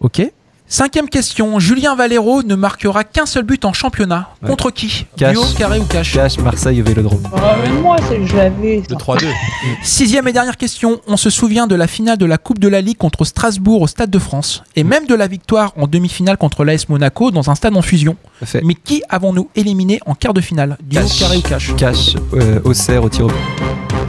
Ok. 0.00 0.20
Cinquième 0.66 1.08
question. 1.10 1.60
Julien 1.60 1.94
Valero 1.94 2.42
ne 2.42 2.54
marquera 2.54 3.04
qu'un 3.04 3.26
seul 3.26 3.44
but 3.44 3.64
en 3.66 3.74
championnat. 3.74 4.30
Ouais. 4.42 4.48
Contre 4.48 4.70
qui 4.70 5.06
Cash. 5.16 5.32
Duo, 5.34 5.42
carré 5.58 5.78
ou 5.78 5.84
cash 5.84 6.14
Cash, 6.14 6.38
Marseille 6.38 6.80
au 6.80 6.84
Vélodrome. 6.84 7.22
Ah, 7.36 7.56
mais 7.62 7.68
moi, 7.80 7.96
c'est- 8.08 8.24
je 8.26 8.34
l'avais. 8.34 8.82
Le 8.88 8.96
3-2. 8.96 9.26
Sixième 9.82 10.26
et 10.26 10.32
dernière 10.32 10.56
question. 10.56 11.00
On 11.06 11.18
se 11.18 11.28
souvient 11.28 11.66
de 11.66 11.74
la 11.74 11.86
finale 11.86 12.16
de 12.16 12.24
la 12.24 12.38
Coupe 12.38 12.58
de 12.58 12.68
la 12.68 12.80
Ligue 12.80 12.96
contre 12.96 13.24
Strasbourg 13.26 13.82
au 13.82 13.86
Stade 13.86 14.08
de 14.10 14.18
France 14.18 14.62
et 14.74 14.84
même 14.84 15.06
de 15.06 15.14
la 15.14 15.26
victoire 15.26 15.72
en 15.76 15.86
demi-finale 15.86 16.38
contre 16.38 16.64
l'AS 16.64 16.88
Monaco 16.88 17.30
dans 17.30 17.50
un 17.50 17.54
stade 17.54 17.76
en 17.76 17.82
fusion. 17.82 18.16
Fait. 18.42 18.62
Mais 18.64 18.74
qui 18.74 19.02
avons-nous 19.10 19.50
éliminé 19.54 20.00
en 20.06 20.14
quart 20.14 20.32
de 20.34 20.40
finale? 20.40 20.78
Duo, 20.82 21.02
Cash. 21.02 21.18
carré 21.20 21.36
ou 21.36 21.42
cash? 21.42 21.76
Cash, 21.76 22.16
euh, 22.32 22.60
Auxerre 22.64 23.04
au 23.04 23.08
tir 23.10 23.26
au 23.26 23.28
but. 23.28 23.36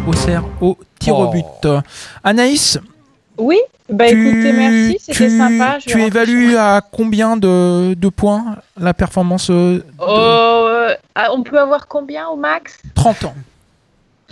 Auxerre 0.07 0.43
au 0.61 0.77
tir 0.99 1.15
au 1.19 1.25
Oh. 1.25 1.31
but. 1.31 1.69
Anaïs, 2.23 2.79
Oui, 3.37 3.57
bah 3.89 4.07
tu, 4.07 4.27
écoutez, 4.29 4.51
merci, 4.53 4.97
c'était 4.99 5.27
tu- 5.27 5.37
sympa. 5.37 5.79
je 5.79 5.85
tu 5.87 6.01
évalues 6.01 6.55
à 6.57 6.81
combien 6.89 7.35
de, 7.37 7.93
de 7.93 8.09
points 8.09 8.57
la 8.79 8.93
performance 8.93 9.49
euh, 9.49 9.83
Oh, 9.99 10.05
euh, 10.09 10.93
ah, 11.15 11.29
on 11.33 11.43
peut 11.43 11.59
avoir 11.59 11.87
combien 11.87 12.27
au 12.27 12.35
max? 12.37 12.77
30 12.95 13.25
ans 13.25 13.35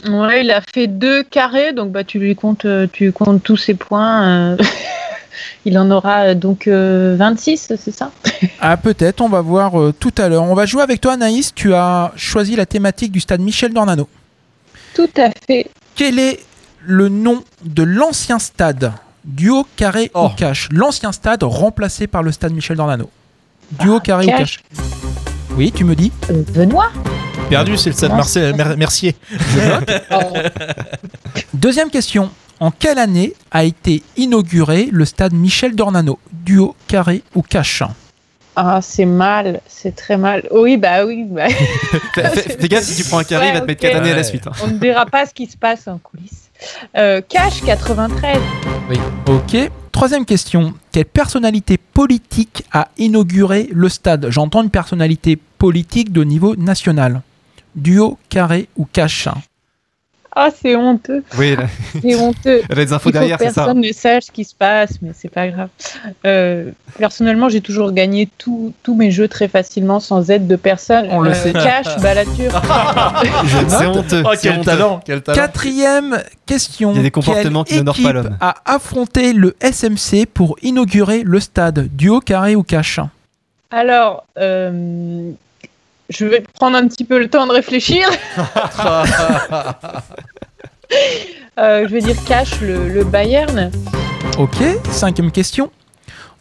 Ouais, 0.10 0.41
il 0.43 0.51
a 0.51 0.62
fait 0.62 0.88
deux 0.88 1.24
carrés, 1.24 1.72
donc 1.74 1.91
bah 1.91 2.04
tu 2.04 2.18
lui 2.20 2.36
comptes, 2.36 2.66
euh, 2.66 2.88
tu 2.91 3.12
comptes 3.12 3.43
tous 3.43 3.58
ses 3.58 3.74
points. 3.76 4.24
euh, 4.54 4.58
il 5.66 5.78
en 5.78 5.89
aura 5.91 6.34
donc 6.34 6.68
euh, 6.68 7.16
26, 7.18 7.74
c'est 7.78 7.91
ça? 7.91 8.12
Ah 8.60 8.76
peut-être, 8.78 9.22
on 9.22 9.30
va 9.30 9.41
voir 9.41 9.80
euh, 9.80 9.93
tout 9.97 10.14
à 10.18 10.30
l'heure. 10.30 10.43
On 10.43 10.56
va 10.56 10.66
jouer 10.66 10.82
avec 10.82 10.99
toi 10.99 11.14
Anaïs, 11.14 11.54
tu 11.54 11.74
as 11.74 12.12
choisi 12.16 12.56
la 12.56 12.66
thématique 12.66 13.12
du 13.12 13.20
stade 13.20 13.41
Michel 13.41 13.72
Dornano. 13.74 14.08
Tout 14.95 15.10
à 15.18 15.30
fait. 15.47 15.68
Quel 15.95 16.20
est 16.20 16.39
le 16.86 17.09
nom 17.09 17.43
de 17.63 17.84
l'ancien 17.84 18.39
stade 18.39 18.91
Duo, 19.25 19.65
carré 19.77 20.11
ou 20.15 20.27
cash 20.29 20.67
L'ancien 20.71 21.11
stade 21.13 21.43
remplacé 21.43 22.07
par 22.07 22.23
le 22.23 22.31
stade 22.31 22.53
Michel 22.53 22.75
Dornano. 22.77 23.09
Duo, 23.79 23.99
carré 24.01 24.25
ou 24.25 24.29
cash. 24.29 24.57
cash 24.57 24.84
Oui, 25.55 25.71
tu 25.71 25.86
me 25.86 25.95
dis 25.95 26.11
Euh, 26.29 26.43
Benoît 26.53 26.89
Perdu, 27.49 27.77
c'est 27.77 27.89
le 27.89 27.95
stade 27.95 28.11
Marseille- 28.11 28.53
Mer- 28.53 28.77
Mercier. 28.77 29.15
Deuxième 31.53 31.89
question. 31.89 32.29
En 32.59 32.71
quelle 32.71 32.97
année 32.99 33.34
a 33.51 33.63
été 33.63 34.03
inauguré 34.17 34.88
le 34.91 35.05
stade 35.05 35.34
Michel 35.34 35.75
Dornano 35.75 36.19
Duo, 36.31 36.75
carré 36.88 37.23
ou 37.36 37.41
cash 37.41 37.84
Ah, 38.55 38.79
c'est 38.81 39.05
mal, 39.05 39.61
c'est 39.67 39.95
très 39.95 40.17
mal. 40.17 40.43
Oui, 40.51 40.77
bah 40.77 41.05
oui. 41.05 41.25
Bah... 41.29 41.47
Fais, 42.13 42.29
fais- 42.29 42.57
fais 42.59 42.67
gaffe, 42.67 42.84
si 42.84 43.01
tu 43.01 43.09
prends 43.09 43.19
un 43.19 43.23
carré, 43.23 43.47
il 43.47 43.53
va 43.53 43.59
te 43.59 43.63
Ouais, 43.63 43.67
mettre 43.69 43.84
ok. 43.86 43.91
4 43.91 43.97
années 44.01 44.11
à 44.11 44.15
la 44.15 44.17
Ouais. 44.19 44.23
suite. 44.23 44.47
hein. 44.47 44.51
On 44.63 44.67
ne 44.67 44.77
dira 44.77 45.05
pas 45.05 45.25
ce 45.25 45.34
qui 45.34 45.47
se 45.47 45.57
passe 45.57 45.88
en 45.88 45.97
coulisses. 45.97 46.43
Euh, 46.97 47.22
Cash 47.28 47.61
93. 47.61 48.39
Oui. 48.89 48.97
Ok. 49.28 49.72
Troisième 49.91 50.26
question. 50.26 50.74
Quelle 50.91 51.05
personnalité 51.05 51.78
politique 51.78 52.64
a 52.72 52.89
inauguré 52.97 53.70
le 53.72 53.89
stade? 53.89 54.28
J'entends 54.30 54.64
une 54.64 54.70
personnalité 54.70 55.38
politique 55.57 56.11
de 56.11 56.24
niveau 56.24 56.55
national. 56.55 57.22
Duo, 57.76 58.18
carré 58.30 58.70
ou 58.76 58.86
cash? 58.86 59.28
Ah, 60.36 60.49
c'est 60.61 60.75
honteux. 60.75 61.23
Oui, 61.38 61.55
là. 61.55 61.67
C'est 62.01 62.15
honteux. 62.15 62.61
Elle 62.69 62.79
a 62.79 62.86
des 62.86 62.93
infos 62.93 63.09
Il 63.09 63.13
derrière, 63.13 63.38
c'est 63.39 63.45
ça 63.51 63.65
personne 63.65 63.81
ne 63.81 63.91
sache 63.91 64.23
ce 64.25 64.31
qui 64.31 64.43
se 64.45 64.55
passe, 64.55 64.93
mais 65.01 65.11
c'est 65.13 65.29
pas 65.29 65.47
grave. 65.47 65.69
Euh, 66.25 66.71
personnellement, 66.97 67.49
j'ai 67.49 67.61
toujours 67.61 67.91
gagné 67.91 68.27
tous 68.38 68.73
tous 68.84 68.95
mes 68.95 69.11
jeux 69.11 69.27
très 69.27 69.47
facilement 69.47 69.99
sans 69.99 70.29
aide 70.31 70.47
de 70.47 70.55
personne. 70.55 71.07
On 71.11 71.19
le 71.21 71.31
Euh, 71.31 71.34
sait. 71.34 71.53
Cash, 71.53 71.86
note. 71.97 73.69
C'est 73.69 73.86
honteux. 73.88 74.23
Oh, 74.25 74.34
quel 74.41 74.53
honteux. 74.53 74.63
talent, 74.65 74.99
quel 75.05 75.21
talent. 75.21 75.36
Quatrième 75.36 76.19
question. 76.45 76.91
Il 76.91 76.97
y 76.97 76.99
a 76.99 77.03
des 77.03 77.11
comportements 77.11 77.63
Quelle 77.63 77.73
qui 77.77 77.79
n'honorent 77.79 77.95
pas 77.95 78.01
équipe 78.01 78.13
l'homme. 78.13 78.38
a 78.41 78.55
affronté 78.65 79.34
le 79.34 79.55
SMC 79.61 80.25
pour 80.25 80.55
inaugurer 80.61 81.23
le 81.23 81.39
stade 81.39 81.89
Duo, 81.95 82.19
carré 82.19 82.55
ou 82.55 82.63
cash 82.63 82.99
Alors, 83.71 84.25
euh, 84.38 85.31
je 86.10 86.26
vais 86.26 86.43
prendre 86.60 86.78
un 86.78 86.88
petit 86.88 87.04
peu 87.04 87.20
le 87.20 87.30
temps 87.30 87.47
de 87.47 87.51
réfléchir. 87.54 88.10
Euh, 91.60 91.88
je 91.88 91.93
vais 91.93 92.01
dire 92.01 92.16
Cash, 92.28 92.62
le, 92.62 92.88
le 92.89 93.04
Bayern. 93.04 93.72
Ok. 94.38 94.56
Cinquième 94.91 95.32
question. 95.32 95.72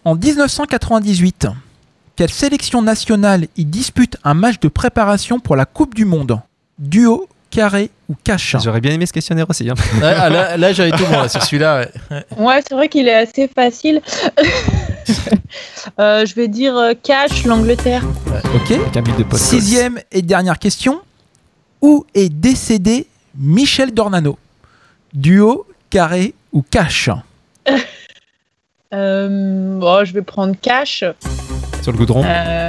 En 0.04 0.14
1998, 0.14 1.46
quelle 2.16 2.30
sélection 2.30 2.80
nationale 2.82 3.46
y 3.56 3.64
dispute 3.66 4.16
un 4.24 4.34
match 4.34 4.58
de 4.60 4.68
préparation 4.68 5.38
pour 5.38 5.54
la 5.56 5.64
Coupe 5.66 5.94
du 5.94 6.04
Monde? 6.06 6.40
Duo, 6.78 7.28
carré 7.50 7.90
ou 8.08 8.14
cash? 8.24 8.56
J'aurais 8.62 8.80
bien 8.80 8.92
aimé 8.92 9.04
ce 9.06 9.12
questionnaire 9.12 9.46
aussi. 9.50 9.68
hein. 9.68 9.74
Ah, 10.02 10.28
là, 10.30 10.56
là, 10.56 10.72
j'avais 10.72 10.90
tout 10.92 11.04
bon, 11.04 11.28
sur 11.28 11.42
celui-là. 11.42 11.86
ouais. 12.10 12.24
Ouais, 12.38 12.60
c'est 12.66 12.74
vrai 12.74 12.88
qu'il 12.88 13.06
est 13.06 13.14
assez 13.14 13.48
facile. 13.48 14.00
Euh, 15.98 16.24
je 16.24 16.34
vais 16.34 16.48
dire 16.48 16.76
euh, 16.76 16.92
Cash, 17.00 17.44
l'Angleterre. 17.44 18.04
Ok. 18.54 18.72
Un. 18.94 19.36
Sixième 19.36 19.98
et 20.10 20.22
dernière 20.22 20.58
question. 20.58 21.00
Où 21.82 22.06
est 22.14 22.28
décédé 22.28 23.08
Michel 23.36 23.92
Dornano? 23.92 24.38
Duo, 25.12 25.66
carré 25.90 26.34
ou 26.52 26.62
cash? 26.62 27.10
Euh, 28.94 29.78
bon, 29.78 30.04
je 30.04 30.12
vais 30.12 30.20
prendre 30.20 30.54
Cash. 30.60 31.02
Sur 31.80 31.92
le 31.92 31.96
goudron. 31.96 32.22
Euh, 32.26 32.68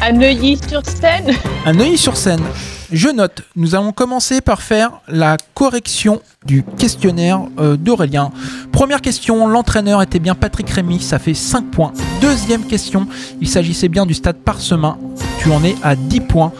à 0.00 0.12
Neuilly-sur-Seine. 0.12 1.32
Un 1.66 1.80
œil 1.80 1.98
sur 1.98 2.16
scène. 2.16 2.44
Je 2.90 3.08
note, 3.08 3.42
nous 3.54 3.74
allons 3.74 3.92
commencer 3.92 4.40
par 4.40 4.62
faire 4.62 5.00
la 5.08 5.36
correction 5.54 6.22
du 6.46 6.62
questionnaire 6.62 7.40
euh, 7.58 7.76
d'Aurélien. 7.76 8.30
Première 8.72 9.02
question, 9.02 9.46
l'entraîneur 9.46 10.00
était 10.00 10.18
bien 10.18 10.34
Patrick 10.34 10.70
Rémy, 10.70 11.00
ça 11.00 11.18
fait 11.18 11.34
5 11.34 11.70
points. 11.70 11.92
Deuxième 12.22 12.62
question, 12.64 13.06
il 13.42 13.48
s'agissait 13.48 13.88
bien 13.88 14.06
du 14.06 14.14
stade 14.14 14.36
Parsemin, 14.36 14.96
tu 15.40 15.50
en 15.50 15.62
es 15.64 15.74
à 15.82 15.96
10 15.96 16.20
points. 16.20 16.52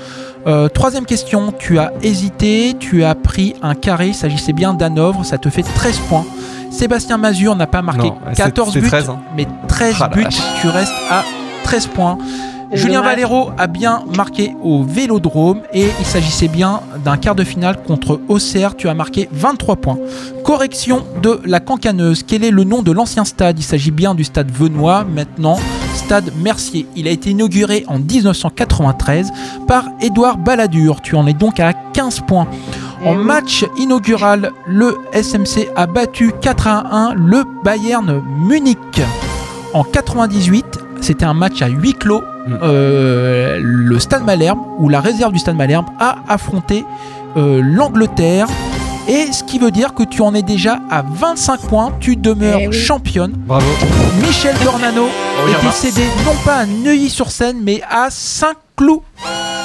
Euh, 0.47 0.68
troisième 0.68 1.07
question, 1.07 1.53
tu 1.59 1.79
as 1.79 1.93
hésité, 2.03 2.74
tu 2.79 3.05
as 3.05 3.14
pris 3.14 3.55
un 3.62 3.74
carré, 3.74 4.09
il 4.09 4.14
s'agissait 4.14 4.53
bien 4.53 4.74
d'Hanovre, 4.74 5.24
ça 5.24 5.39
te 5.39 5.49
fait 5.49 5.62
13 5.62 5.99
points. 6.11 6.26
Sébastien 6.70 7.16
Mazur 7.16 7.57
n'a 7.57 7.66
pas 7.66 7.81
marqué 7.81 8.09
Non, 8.11 8.18
c'est- 8.29 8.37
14 8.43 8.74
c'est 8.74 8.81
buts, 8.81 8.89
13, 8.89 9.09
hein. 9.09 9.20
mais 9.35 9.47
13 9.68 9.97
Ah 10.01 10.09
buts, 10.09 10.26
tu 10.61 10.68
restes 10.68 10.93
à 11.11 11.24
13 11.64 11.87
points. 11.87 12.18
Julien 12.73 12.99
dommage. 12.99 13.16
Valero 13.16 13.51
a 13.57 13.66
bien 13.66 14.05
marqué 14.16 14.55
au 14.62 14.83
Vélodrome 14.83 15.62
et 15.73 15.87
il 15.99 16.05
s'agissait 16.05 16.49
bien 16.49 16.81
d'un 17.05 17.16
quart 17.16 17.35
de 17.35 17.45
finale 17.45 17.83
contre 17.83 18.21
Auxerre. 18.29 18.77
Tu 18.77 18.89
as 18.89 18.95
marqué 18.95 19.29
23 19.33 19.77
points. 19.77 19.99
Correction 20.45 21.05
de 21.23 21.41
la 21.45 21.61
cancaneuse. 21.61 22.23
Quel 22.23 22.45
est 22.45 22.51
le 22.51 22.64
nom 22.64 22.83
de 22.83 22.93
l'ancien 22.93 23.25
stade? 23.25 23.59
Il 23.59 23.62
s'agit 23.62 23.91
bien 23.91 24.14
du 24.14 24.25
stade 24.25 24.51
Venois, 24.51 25.05
maintenant 25.05 25.59
stade 25.95 26.33
Mercier. 26.43 26.87
Il 26.97 27.09
a 27.09 27.11
été 27.11 27.31
inauguré 27.31 27.85
en 27.89 27.99
1993 27.99 29.31
par 29.66 29.85
Édouard 30.01 30.39
Balladur. 30.39 31.03
Tu 31.03 31.16
en 31.16 31.27
es 31.27 31.35
donc 31.35 31.61
à 31.61 31.73
15 31.73 32.21
points. 32.21 32.47
En 33.05 33.14
match 33.14 33.64
inaugural, 33.79 34.53
le 34.66 34.97
SMC 35.12 35.69
a 35.77 35.87
battu 35.87 36.33
4 36.41 36.66
à 36.66 37.11
1 37.11 37.14
le 37.14 37.45
Bayern 37.64 38.23
Munich. 38.41 38.79
En 39.75 39.85
98, 39.85 40.64
c'était 41.01 41.24
un 41.24 41.34
match 41.34 41.62
à 41.62 41.68
huis 41.68 41.94
clos. 41.94 42.22
Euh, 42.62 43.59
le 43.61 43.99
Stade 43.99 44.24
Malherbe, 44.24 44.59
ou 44.78 44.88
la 44.88 45.01
réserve 45.01 45.32
du 45.32 45.38
Stade 45.38 45.57
Malherbe, 45.57 45.86
a 45.99 46.16
affronté 46.28 46.84
euh, 47.36 47.61
l'Angleterre. 47.62 48.46
Et 49.07 49.32
ce 49.32 49.42
qui 49.42 49.59
veut 49.59 49.70
dire 49.70 49.94
que 49.94 50.03
tu 50.03 50.20
en 50.20 50.34
es 50.34 50.42
déjà 50.42 50.80
à 50.90 51.03
25 51.03 51.61
points, 51.62 51.92
tu 51.99 52.14
demeures 52.16 52.59
Eh 52.61 52.68
oui. 52.68 52.74
championne. 52.78 53.32
Bravo. 53.36 53.66
Michel 54.20 54.55
Dornano 54.62 55.07
est 55.07 55.42
reviendra. 55.42 55.62
décédé 55.70 56.03
non 56.26 56.34
pas 56.44 56.57
à 56.57 56.66
Neuilly-sur-Seine, 56.66 57.57
mais 57.62 57.80
à 57.90 58.09
Saint-Cloud. 58.11 59.01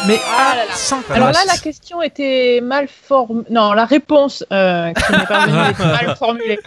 Mais 0.07 0.15
à 0.15 0.73
Saint-Cloud. 0.73 1.15
Alors 1.17 1.31
là, 1.31 1.39
la 1.47 1.57
question 1.57 2.01
était 2.01 2.61
mal 2.63 2.87
formulée. 2.89 3.45
Non, 3.49 3.73
la 3.73 3.83
réponse 3.85 4.45
euh, 4.53 4.91
qui 4.93 5.11
n'est 5.11 5.25
pas 5.25 5.45
venue 5.45 5.57
était 5.71 5.85
mal 5.85 6.15
formulée. 6.17 6.59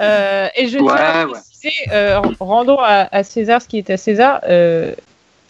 Euh, 0.00 0.48
et 0.56 0.68
je 0.68 0.78
Ouais, 0.78 0.92
tiens 0.96 1.04
à 1.22 1.26
ouais. 1.26 1.38
Euh, 1.92 2.20
rendons 2.40 2.78
à, 2.80 3.22
César 3.24 3.60
ce 3.62 3.68
qui 3.68 3.78
est 3.78 3.90
à 3.90 3.96
César. 3.96 4.40
euh, 4.48 4.92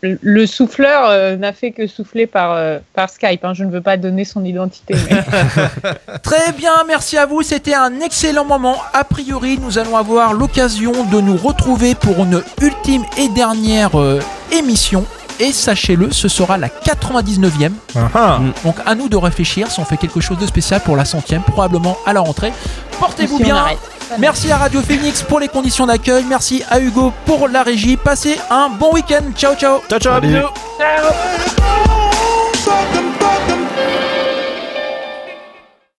le- 0.03 0.19
le 0.21 0.47
souffleur 0.47 1.09
euh, 1.09 1.37
n'a 1.37 1.53
fait 1.55 1.71
que 1.71 1.87
souffler 1.87 2.27
par, 2.27 2.57
par 2.93 3.09
Skype. 3.09 3.45
hein. 3.45 3.55
Je 3.55 3.65
ne 3.65 3.71
veux 3.71 3.81
pas 3.81 3.97
donner 3.97 4.25
son 4.27 4.45
identité. 4.45 4.95
Très 6.23 6.53
bien, 6.53 6.73
merci 6.87 7.17
à 7.17 7.25
vous. 7.27 7.43
C'était 7.43 7.75
un 7.75 8.01
excellent 8.01 8.45
moment. 8.45 8.77
A 8.93 9.05
priori, 9.05 9.59
nous 9.61 9.79
allons 9.79 9.97
avoir 9.97 10.35
l'occasion 10.35 10.93
de 11.07 11.21
nous 11.21 11.37
retrouver 11.37 11.95
pour 11.95 12.19
une 12.25 12.43
ultime 12.61 13.05
et 13.19 13.29
dernière 13.31 13.91
émission. 14.53 15.05
Et 15.41 15.53
sachez-le, 15.53 16.13
ce 16.13 16.29
sera 16.29 16.59
la 16.59 16.69
99e. 16.69 17.73
Donc 18.65 18.77
à 18.85 18.95
nous 18.95 19.09
de 19.09 19.17
réfléchir 19.17 19.71
si 19.71 19.81
on 19.81 19.85
fait 19.85 19.97
quelque 19.97 20.21
chose 20.21 20.39
de 20.39 20.47
spécial 20.47 20.81
pour 20.81 20.97
la 20.97 21.05
centième, 21.05 21.43
probablement 21.43 21.97
à 22.07 22.13
la 22.13 22.21
rentrée. 22.21 22.53
Portez-vous 22.99 23.39
bien. 23.39 23.65
Merci 24.19 24.51
à 24.53 24.57
Radio 24.57 24.81
Phoenix 24.83 25.23
pour 25.23 25.41
les 25.41 25.49
conditions 25.49 25.87
d'accueil. 25.87 26.25
Merci 26.29 26.63
à 26.71 26.81
Hugo 26.81 27.13
pour 27.27 27.49
la 27.49 27.63
régie. 27.63 27.97
Passez 27.97 28.39
un 28.51 28.69
bon 28.69 28.93
week-end. 28.93 29.25
Ciao, 29.37 29.55
ciao. 29.57 29.81
Ciao, 29.89 29.99
ciao, 29.99 30.21
bisous. 30.21 30.49
Ciao 32.65 32.96